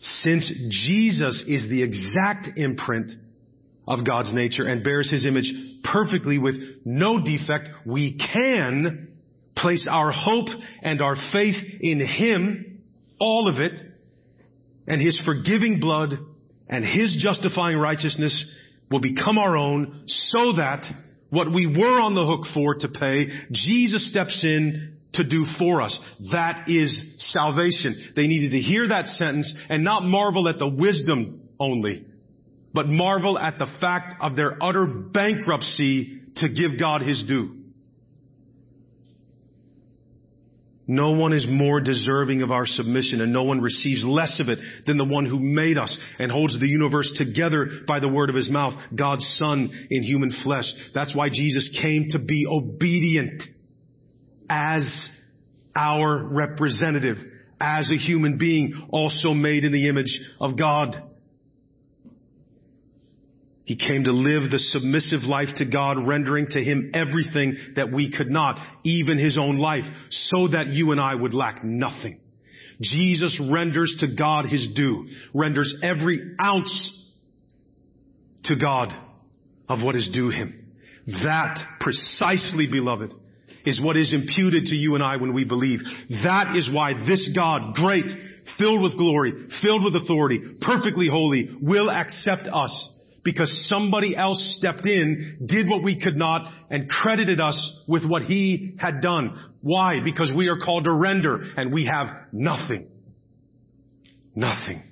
since 0.00 0.50
Jesus 0.86 1.44
is 1.46 1.68
the 1.68 1.82
exact 1.82 2.56
imprint 2.56 3.10
of 3.86 4.06
God's 4.06 4.32
nature 4.32 4.66
and 4.66 4.84
bears 4.84 5.10
His 5.10 5.26
image 5.26 5.52
perfectly 5.82 6.38
with 6.38 6.54
no 6.84 7.22
defect, 7.22 7.68
we 7.84 8.16
can 8.32 9.13
place 9.56 9.86
our 9.90 10.10
hope 10.10 10.48
and 10.82 11.00
our 11.00 11.16
faith 11.32 11.56
in 11.80 12.00
Him, 12.00 12.82
all 13.20 13.48
of 13.48 13.60
it, 13.60 13.72
and 14.86 15.00
His 15.00 15.20
forgiving 15.24 15.80
blood 15.80 16.14
and 16.68 16.84
His 16.84 17.16
justifying 17.22 17.78
righteousness 17.78 18.44
will 18.90 19.00
become 19.00 19.38
our 19.38 19.56
own 19.56 20.04
so 20.06 20.52
that 20.56 20.84
what 21.30 21.52
we 21.52 21.66
were 21.66 22.00
on 22.00 22.14
the 22.14 22.24
hook 22.24 22.42
for 22.54 22.74
to 22.76 22.88
pay, 22.88 23.26
Jesus 23.50 24.08
steps 24.10 24.44
in 24.44 24.98
to 25.14 25.24
do 25.24 25.46
for 25.58 25.80
us. 25.80 25.98
That 26.32 26.64
is 26.68 27.14
salvation. 27.32 28.12
They 28.14 28.26
needed 28.26 28.52
to 28.52 28.60
hear 28.60 28.88
that 28.88 29.06
sentence 29.06 29.52
and 29.68 29.84
not 29.84 30.04
marvel 30.04 30.48
at 30.48 30.58
the 30.58 30.68
wisdom 30.68 31.48
only, 31.58 32.04
but 32.72 32.88
marvel 32.88 33.38
at 33.38 33.58
the 33.58 33.68
fact 33.80 34.14
of 34.20 34.36
their 34.36 34.62
utter 34.62 34.86
bankruptcy 34.86 36.20
to 36.36 36.48
give 36.48 36.78
God 36.78 37.02
His 37.02 37.22
due. 37.26 37.63
No 40.86 41.12
one 41.12 41.32
is 41.32 41.46
more 41.48 41.80
deserving 41.80 42.42
of 42.42 42.50
our 42.50 42.66
submission 42.66 43.22
and 43.22 43.32
no 43.32 43.44
one 43.44 43.60
receives 43.60 44.04
less 44.04 44.38
of 44.40 44.48
it 44.48 44.58
than 44.86 44.98
the 44.98 45.04
one 45.04 45.24
who 45.24 45.38
made 45.38 45.78
us 45.78 45.96
and 46.18 46.30
holds 46.30 46.58
the 46.60 46.68
universe 46.68 47.10
together 47.16 47.68
by 47.86 48.00
the 48.00 48.08
word 48.08 48.28
of 48.28 48.36
his 48.36 48.50
mouth, 48.50 48.74
God's 48.94 49.26
son 49.38 49.70
in 49.90 50.02
human 50.02 50.30
flesh. 50.42 50.70
That's 50.94 51.14
why 51.14 51.30
Jesus 51.30 51.76
came 51.80 52.08
to 52.10 52.18
be 52.18 52.46
obedient 52.46 53.42
as 54.50 55.10
our 55.74 56.28
representative, 56.30 57.16
as 57.60 57.90
a 57.90 57.96
human 57.96 58.36
being 58.36 58.88
also 58.90 59.30
made 59.30 59.64
in 59.64 59.72
the 59.72 59.88
image 59.88 60.20
of 60.38 60.58
God. 60.58 60.94
He 63.64 63.76
came 63.76 64.04
to 64.04 64.12
live 64.12 64.50
the 64.50 64.58
submissive 64.58 65.22
life 65.22 65.48
to 65.56 65.64
God, 65.64 66.06
rendering 66.06 66.46
to 66.50 66.62
Him 66.62 66.90
everything 66.94 67.56
that 67.76 67.90
we 67.90 68.12
could 68.12 68.30
not, 68.30 68.58
even 68.84 69.18
His 69.18 69.38
own 69.38 69.56
life, 69.56 69.84
so 70.10 70.48
that 70.48 70.68
you 70.68 70.92
and 70.92 71.00
I 71.00 71.14
would 71.14 71.34
lack 71.34 71.64
nothing. 71.64 72.20
Jesus 72.82 73.40
renders 73.50 73.96
to 74.00 74.14
God 74.14 74.46
His 74.46 74.68
due, 74.74 75.06
renders 75.32 75.74
every 75.82 76.20
ounce 76.42 77.00
to 78.44 78.56
God 78.56 78.92
of 79.68 79.82
what 79.82 79.96
is 79.96 80.10
due 80.12 80.30
him. 80.30 80.72
That 81.06 81.58
precisely, 81.80 82.68
beloved, 82.70 83.12
is 83.66 83.80
what 83.82 83.96
is 83.96 84.12
imputed 84.12 84.66
to 84.66 84.74
you 84.74 84.94
and 84.94 85.02
I 85.02 85.16
when 85.16 85.34
we 85.34 85.44
believe. 85.44 85.80
That 86.22 86.54
is 86.56 86.70
why 86.72 86.92
this 87.06 87.30
God, 87.34 87.74
great, 87.74 88.10
filled 88.58 88.82
with 88.82 88.96
glory, 88.96 89.32
filled 89.62 89.84
with 89.84 89.96
authority, 89.96 90.40
perfectly 90.60 91.08
holy, 91.08 91.48
will 91.60 91.90
accept 91.90 92.46
us 92.52 92.90
because 93.24 93.68
somebody 93.68 94.16
else 94.16 94.56
stepped 94.58 94.86
in, 94.86 95.46
did 95.46 95.68
what 95.68 95.82
we 95.82 96.00
could 96.00 96.16
not, 96.16 96.52
and 96.70 96.88
credited 96.88 97.40
us 97.40 97.84
with 97.88 98.06
what 98.06 98.22
he 98.22 98.76
had 98.78 99.00
done. 99.00 99.52
Why? 99.62 100.00
Because 100.04 100.32
we 100.36 100.48
are 100.48 100.58
called 100.58 100.84
to 100.84 100.92
render 100.92 101.42
and 101.56 101.72
we 101.72 101.86
have 101.86 102.08
nothing. 102.32 102.88
Nothing. 104.34 104.82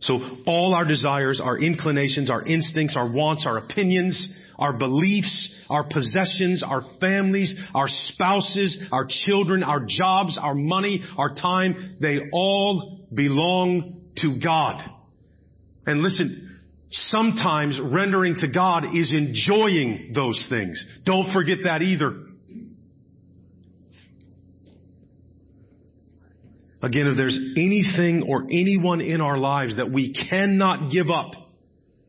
So 0.00 0.18
all 0.46 0.74
our 0.74 0.86
desires, 0.86 1.42
our 1.44 1.58
inclinations, 1.58 2.30
our 2.30 2.42
instincts, 2.42 2.96
our 2.96 3.12
wants, 3.12 3.44
our 3.46 3.58
opinions, 3.58 4.32
our 4.58 4.72
beliefs, 4.72 5.62
our 5.68 5.84
possessions, 5.84 6.62
our 6.66 6.80
families, 7.00 7.54
our 7.74 7.86
spouses, 7.88 8.82
our 8.92 9.06
children, 9.08 9.62
our 9.62 9.84
jobs, 9.86 10.38
our 10.40 10.54
money, 10.54 11.02
our 11.18 11.34
time, 11.34 11.98
they 12.00 12.18
all 12.32 13.00
belong 13.12 14.00
to 14.16 14.38
God. 14.42 14.82
And 15.86 16.02
listen, 16.02 16.49
sometimes 16.90 17.80
rendering 17.82 18.36
to 18.40 18.48
God 18.48 18.96
is 18.96 19.12
enjoying 19.12 20.12
those 20.14 20.44
things. 20.48 20.84
Don't 21.04 21.32
forget 21.32 21.58
that 21.64 21.82
either. 21.82 22.26
Again, 26.82 27.06
if 27.06 27.16
there's 27.16 27.38
anything 27.56 28.24
or 28.26 28.44
anyone 28.44 29.00
in 29.00 29.20
our 29.20 29.36
lives 29.36 29.76
that 29.76 29.90
we 29.90 30.14
cannot 30.30 30.90
give 30.90 31.10
up, 31.10 31.32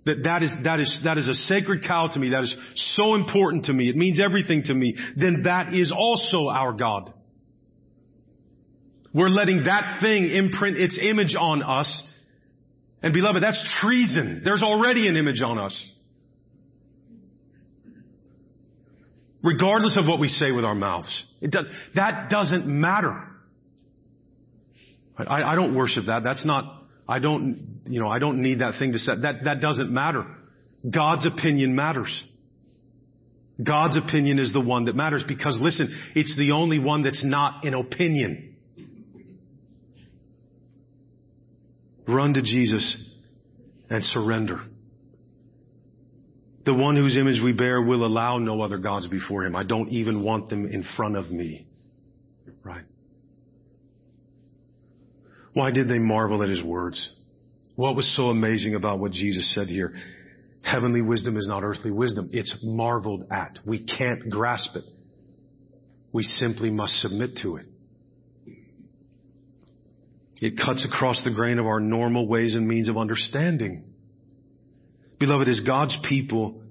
that 0.05 0.23
that 0.23 0.43
is, 0.43 0.51
that 0.63 0.79
is, 0.79 0.95
that 1.03 1.17
is 1.17 1.27
a 1.27 1.33
sacred 1.33 1.83
cow 1.85 2.07
to 2.07 2.19
me, 2.19 2.29
that 2.29 2.43
is 2.43 2.55
so 2.95 3.13
important 3.15 3.65
to 3.65 3.73
me, 3.73 3.89
it 3.89 3.95
means 3.95 4.19
everything 4.19 4.63
to 4.63 4.73
me, 4.73 4.95
then 5.15 5.43
that 5.43 5.75
is 5.75 5.93
also 5.95 6.47
our 6.47 6.73
God. 6.73 7.13
We're 9.13 9.29
letting 9.29 9.65
that 9.65 9.99
thing 10.01 10.29
imprint 10.29 10.77
its 10.77 10.99
image 11.01 11.35
on 11.37 11.61
us. 11.61 12.03
And 13.03 13.13
beloved, 13.13 13.41
that's 13.41 13.61
treason. 13.81 14.41
There's 14.43 14.61
already 14.61 15.07
an 15.07 15.15
image 15.15 15.41
on 15.41 15.57
us. 15.57 15.91
Regardless 19.43 19.97
of 19.97 20.05
what 20.07 20.19
we 20.19 20.27
say 20.27 20.51
with 20.51 20.63
our 20.63 20.75
mouths. 20.75 21.25
Does, 21.41 21.65
that 21.95 22.29
doesn't 22.29 22.67
matter. 22.67 23.27
I, 25.17 25.43
I 25.43 25.55
don't 25.55 25.75
worship 25.75 26.05
that. 26.07 26.23
That's 26.23 26.45
not, 26.45 26.83
I 27.09 27.19
don't, 27.19 27.81
you 27.85 27.99
know, 27.99 28.07
I 28.07 28.19
don't 28.19 28.41
need 28.41 28.59
that 28.59 28.75
thing 28.77 28.91
to 28.91 28.99
set. 28.99 29.23
That, 29.23 29.43
that 29.45 29.61
doesn't 29.61 29.89
matter. 29.91 30.25
God's 30.89 31.25
opinion 31.25 31.75
matters. 31.75 32.23
God's 33.63 33.97
opinion 33.97 34.39
is 34.39 34.53
the 34.53 34.61
one 34.61 34.85
that 34.85 34.95
matters 34.95 35.23
because 35.27 35.59
listen, 35.61 35.89
it's 36.15 36.35
the 36.37 36.51
only 36.51 36.79
one 36.79 37.03
that's 37.03 37.23
not 37.23 37.63
an 37.65 37.73
opinion. 37.73 38.50
Run 42.07 42.33
to 42.33 42.41
Jesus 42.41 42.97
and 43.89 44.03
surrender. 44.03 44.61
The 46.65 46.73
one 46.73 46.95
whose 46.95 47.17
image 47.17 47.41
we 47.43 47.53
bear 47.53 47.81
will 47.81 48.05
allow 48.05 48.37
no 48.37 48.61
other 48.61 48.77
gods 48.77 49.07
before 49.07 49.43
him. 49.43 49.55
I 49.55 49.63
don't 49.63 49.89
even 49.89 50.23
want 50.23 50.49
them 50.49 50.65
in 50.65 50.83
front 50.95 51.17
of 51.17 51.31
me. 51.31 51.65
Right? 52.63 52.85
Why 55.53 55.71
did 55.71 55.89
they 55.89 55.99
marvel 55.99 56.43
at 56.43 56.49
his 56.49 56.63
words? 56.63 57.15
What 57.75 57.95
was 57.95 58.15
so 58.15 58.25
amazing 58.25 58.75
about 58.75 58.99
what 58.99 59.11
Jesus 59.11 59.53
said 59.55 59.67
here? 59.67 59.91
Heavenly 60.63 61.01
wisdom 61.01 61.35
is 61.37 61.47
not 61.47 61.63
earthly 61.63 61.91
wisdom. 61.91 62.29
It's 62.31 62.55
marveled 62.63 63.23
at. 63.31 63.57
We 63.65 63.85
can't 63.85 64.29
grasp 64.29 64.75
it. 64.75 64.83
We 66.13 66.23
simply 66.23 66.69
must 66.69 66.93
submit 67.01 67.31
to 67.41 67.55
it. 67.55 67.65
It 70.41 70.57
cuts 70.57 70.83
across 70.83 71.23
the 71.23 71.31
grain 71.31 71.59
of 71.59 71.67
our 71.67 71.79
normal 71.79 72.27
ways 72.27 72.55
and 72.55 72.67
means 72.67 72.89
of 72.89 72.97
understanding. 72.97 73.85
Beloved, 75.19 75.47
as 75.47 75.61
God's 75.61 75.95
people, 76.09 76.63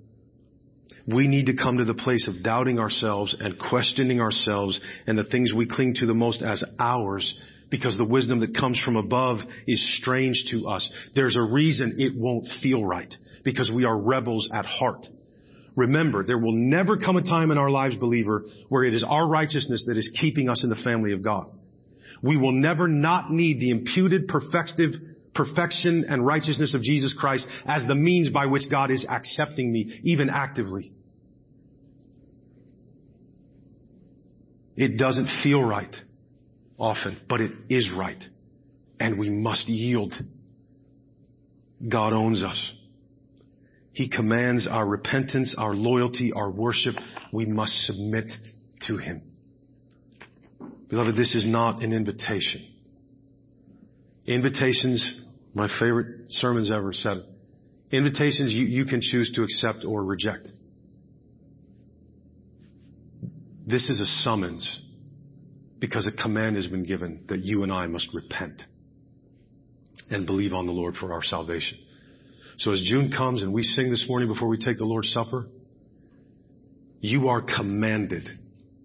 we 1.06 1.28
need 1.28 1.46
to 1.46 1.56
come 1.56 1.78
to 1.78 1.84
the 1.84 1.94
place 1.94 2.28
of 2.28 2.42
doubting 2.42 2.80
ourselves 2.80 3.34
and 3.38 3.58
questioning 3.58 4.20
ourselves 4.20 4.80
and 5.06 5.16
the 5.16 5.24
things 5.24 5.54
we 5.54 5.68
cling 5.68 5.94
to 5.94 6.06
the 6.06 6.14
most 6.14 6.42
as 6.42 6.64
ours 6.80 7.40
because 7.70 7.96
the 7.96 8.04
wisdom 8.04 8.40
that 8.40 8.56
comes 8.58 8.80
from 8.84 8.96
above 8.96 9.38
is 9.68 9.98
strange 10.02 10.46
to 10.50 10.66
us. 10.66 10.92
There's 11.14 11.36
a 11.36 11.42
reason 11.42 11.94
it 11.98 12.12
won't 12.16 12.46
feel 12.60 12.84
right 12.84 13.14
because 13.44 13.70
we 13.72 13.84
are 13.84 13.96
rebels 13.96 14.50
at 14.52 14.66
heart. 14.66 15.06
Remember, 15.76 16.24
there 16.24 16.38
will 16.38 16.56
never 16.56 16.96
come 16.96 17.16
a 17.16 17.22
time 17.22 17.52
in 17.52 17.58
our 17.58 17.70
lives, 17.70 17.94
believer, 17.96 18.42
where 18.68 18.82
it 18.82 18.94
is 18.94 19.04
our 19.08 19.28
righteousness 19.28 19.84
that 19.86 19.96
is 19.96 20.10
keeping 20.20 20.48
us 20.48 20.64
in 20.64 20.70
the 20.70 20.82
family 20.82 21.12
of 21.12 21.24
God. 21.24 21.46
We 22.22 22.36
will 22.36 22.52
never 22.52 22.86
not 22.86 23.30
need 23.30 23.60
the 23.60 23.70
imputed 23.70 24.28
perfective 24.28 24.92
perfection 25.34 26.04
and 26.08 26.26
righteousness 26.26 26.74
of 26.74 26.82
Jesus 26.82 27.16
Christ 27.18 27.46
as 27.64 27.86
the 27.86 27.94
means 27.94 28.28
by 28.30 28.46
which 28.46 28.64
God 28.70 28.90
is 28.90 29.06
accepting 29.08 29.72
me, 29.72 30.00
even 30.02 30.28
actively. 30.28 30.92
It 34.76 34.96
doesn't 34.98 35.28
feel 35.42 35.62
right 35.62 35.94
often, 36.78 37.20
but 37.28 37.40
it 37.40 37.52
is 37.68 37.90
right. 37.96 38.22
And 38.98 39.18
we 39.18 39.30
must 39.30 39.68
yield. 39.68 40.12
God 41.86 42.12
owns 42.12 42.42
us. 42.42 42.72
He 43.92 44.08
commands 44.08 44.66
our 44.70 44.86
repentance, 44.86 45.54
our 45.56 45.74
loyalty, 45.74 46.32
our 46.32 46.50
worship. 46.50 46.94
We 47.32 47.46
must 47.46 47.72
submit 47.86 48.30
to 48.86 48.96
Him. 48.96 49.29
Beloved, 50.90 51.16
this 51.16 51.34
is 51.34 51.46
not 51.46 51.82
an 51.82 51.92
invitation. 51.92 52.66
Invitations, 54.26 55.20
my 55.54 55.68
favorite 55.80 56.26
sermons 56.28 56.70
ever 56.70 56.92
said 56.92 57.18
Invitations 57.92 58.52
you, 58.52 58.66
you 58.66 58.84
can 58.84 59.00
choose 59.00 59.32
to 59.34 59.42
accept 59.42 59.84
or 59.84 60.04
reject. 60.04 60.48
This 63.66 63.88
is 63.88 64.00
a 64.00 64.06
summons 64.22 64.82
because 65.80 66.06
a 66.06 66.22
command 66.22 66.56
has 66.56 66.68
been 66.68 66.84
given 66.84 67.24
that 67.28 67.40
you 67.40 67.62
and 67.62 67.72
I 67.72 67.86
must 67.86 68.08
repent 68.14 68.62
and 70.08 70.26
believe 70.26 70.52
on 70.52 70.66
the 70.66 70.72
Lord 70.72 70.94
for 70.94 71.12
our 71.12 71.22
salvation. 71.22 71.78
So 72.58 72.72
as 72.72 72.82
June 72.86 73.10
comes 73.16 73.42
and 73.42 73.52
we 73.52 73.62
sing 73.62 73.90
this 73.90 74.06
morning 74.08 74.28
before 74.28 74.48
we 74.48 74.58
take 74.58 74.76
the 74.76 74.84
Lord's 74.84 75.10
Supper, 75.10 75.46
you 77.00 77.28
are 77.28 77.42
commanded 77.42 78.28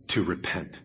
to 0.10 0.24
repent. 0.24 0.78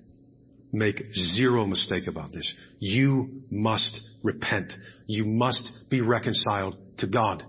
Make 0.72 1.02
zero 1.34 1.66
mistake 1.66 2.06
about 2.06 2.32
this. 2.32 2.52
You 2.78 3.42
must 3.50 4.00
repent. 4.22 4.72
You 5.06 5.24
must 5.24 5.70
be 5.90 6.00
reconciled 6.00 6.76
to 6.98 7.08
God. 7.08 7.42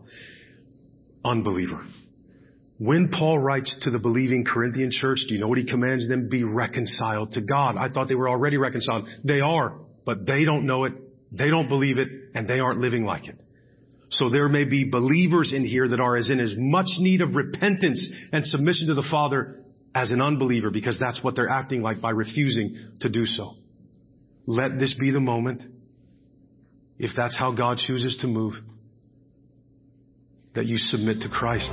Unbeliever. 1.23 1.83
When 2.79 3.09
Paul 3.09 3.37
writes 3.37 3.77
to 3.81 3.91
the 3.91 3.99
believing 3.99 4.43
Corinthian 4.43 4.89
church, 4.91 5.19
do 5.27 5.35
you 5.35 5.39
know 5.39 5.47
what 5.47 5.59
he 5.59 5.67
commands 5.67 6.09
them? 6.09 6.29
Be 6.29 6.43
reconciled 6.43 7.33
to 7.33 7.41
God. 7.41 7.77
I 7.77 7.89
thought 7.89 8.07
they 8.07 8.15
were 8.15 8.29
already 8.29 8.57
reconciled. 8.57 9.07
They 9.23 9.39
are, 9.39 9.77
but 10.03 10.25
they 10.25 10.45
don't 10.45 10.65
know 10.65 10.85
it, 10.85 10.93
they 11.31 11.49
don't 11.51 11.69
believe 11.69 11.99
it, 11.99 12.07
and 12.33 12.47
they 12.47 12.59
aren't 12.59 12.79
living 12.79 13.03
like 13.03 13.27
it. 13.27 13.35
So 14.09 14.29
there 14.29 14.49
may 14.49 14.65
be 14.65 14.89
believers 14.89 15.53
in 15.55 15.63
here 15.63 15.87
that 15.87 15.99
are 15.99 16.17
as 16.17 16.31
in 16.31 16.39
as 16.39 16.55
much 16.57 16.87
need 16.97 17.21
of 17.21 17.35
repentance 17.35 18.11
and 18.33 18.45
submission 18.45 18.87
to 18.87 18.95
the 18.95 19.07
Father 19.11 19.60
as 19.93 20.11
an 20.11 20.21
unbeliever 20.21 20.71
because 20.71 20.97
that's 20.99 21.23
what 21.23 21.35
they're 21.35 21.49
acting 21.49 21.81
like 21.81 22.01
by 22.01 22.11
refusing 22.11 22.75
to 23.01 23.09
do 23.09 23.25
so. 23.25 23.53
Let 24.47 24.79
this 24.79 24.95
be 24.99 25.11
the 25.11 25.19
moment, 25.19 25.61
if 26.97 27.11
that's 27.15 27.37
how 27.37 27.55
God 27.55 27.77
chooses 27.77 28.17
to 28.21 28.27
move, 28.27 28.53
that 30.55 30.65
you 30.65 30.77
submit 30.77 31.21
to 31.21 31.29
Christ. 31.29 31.71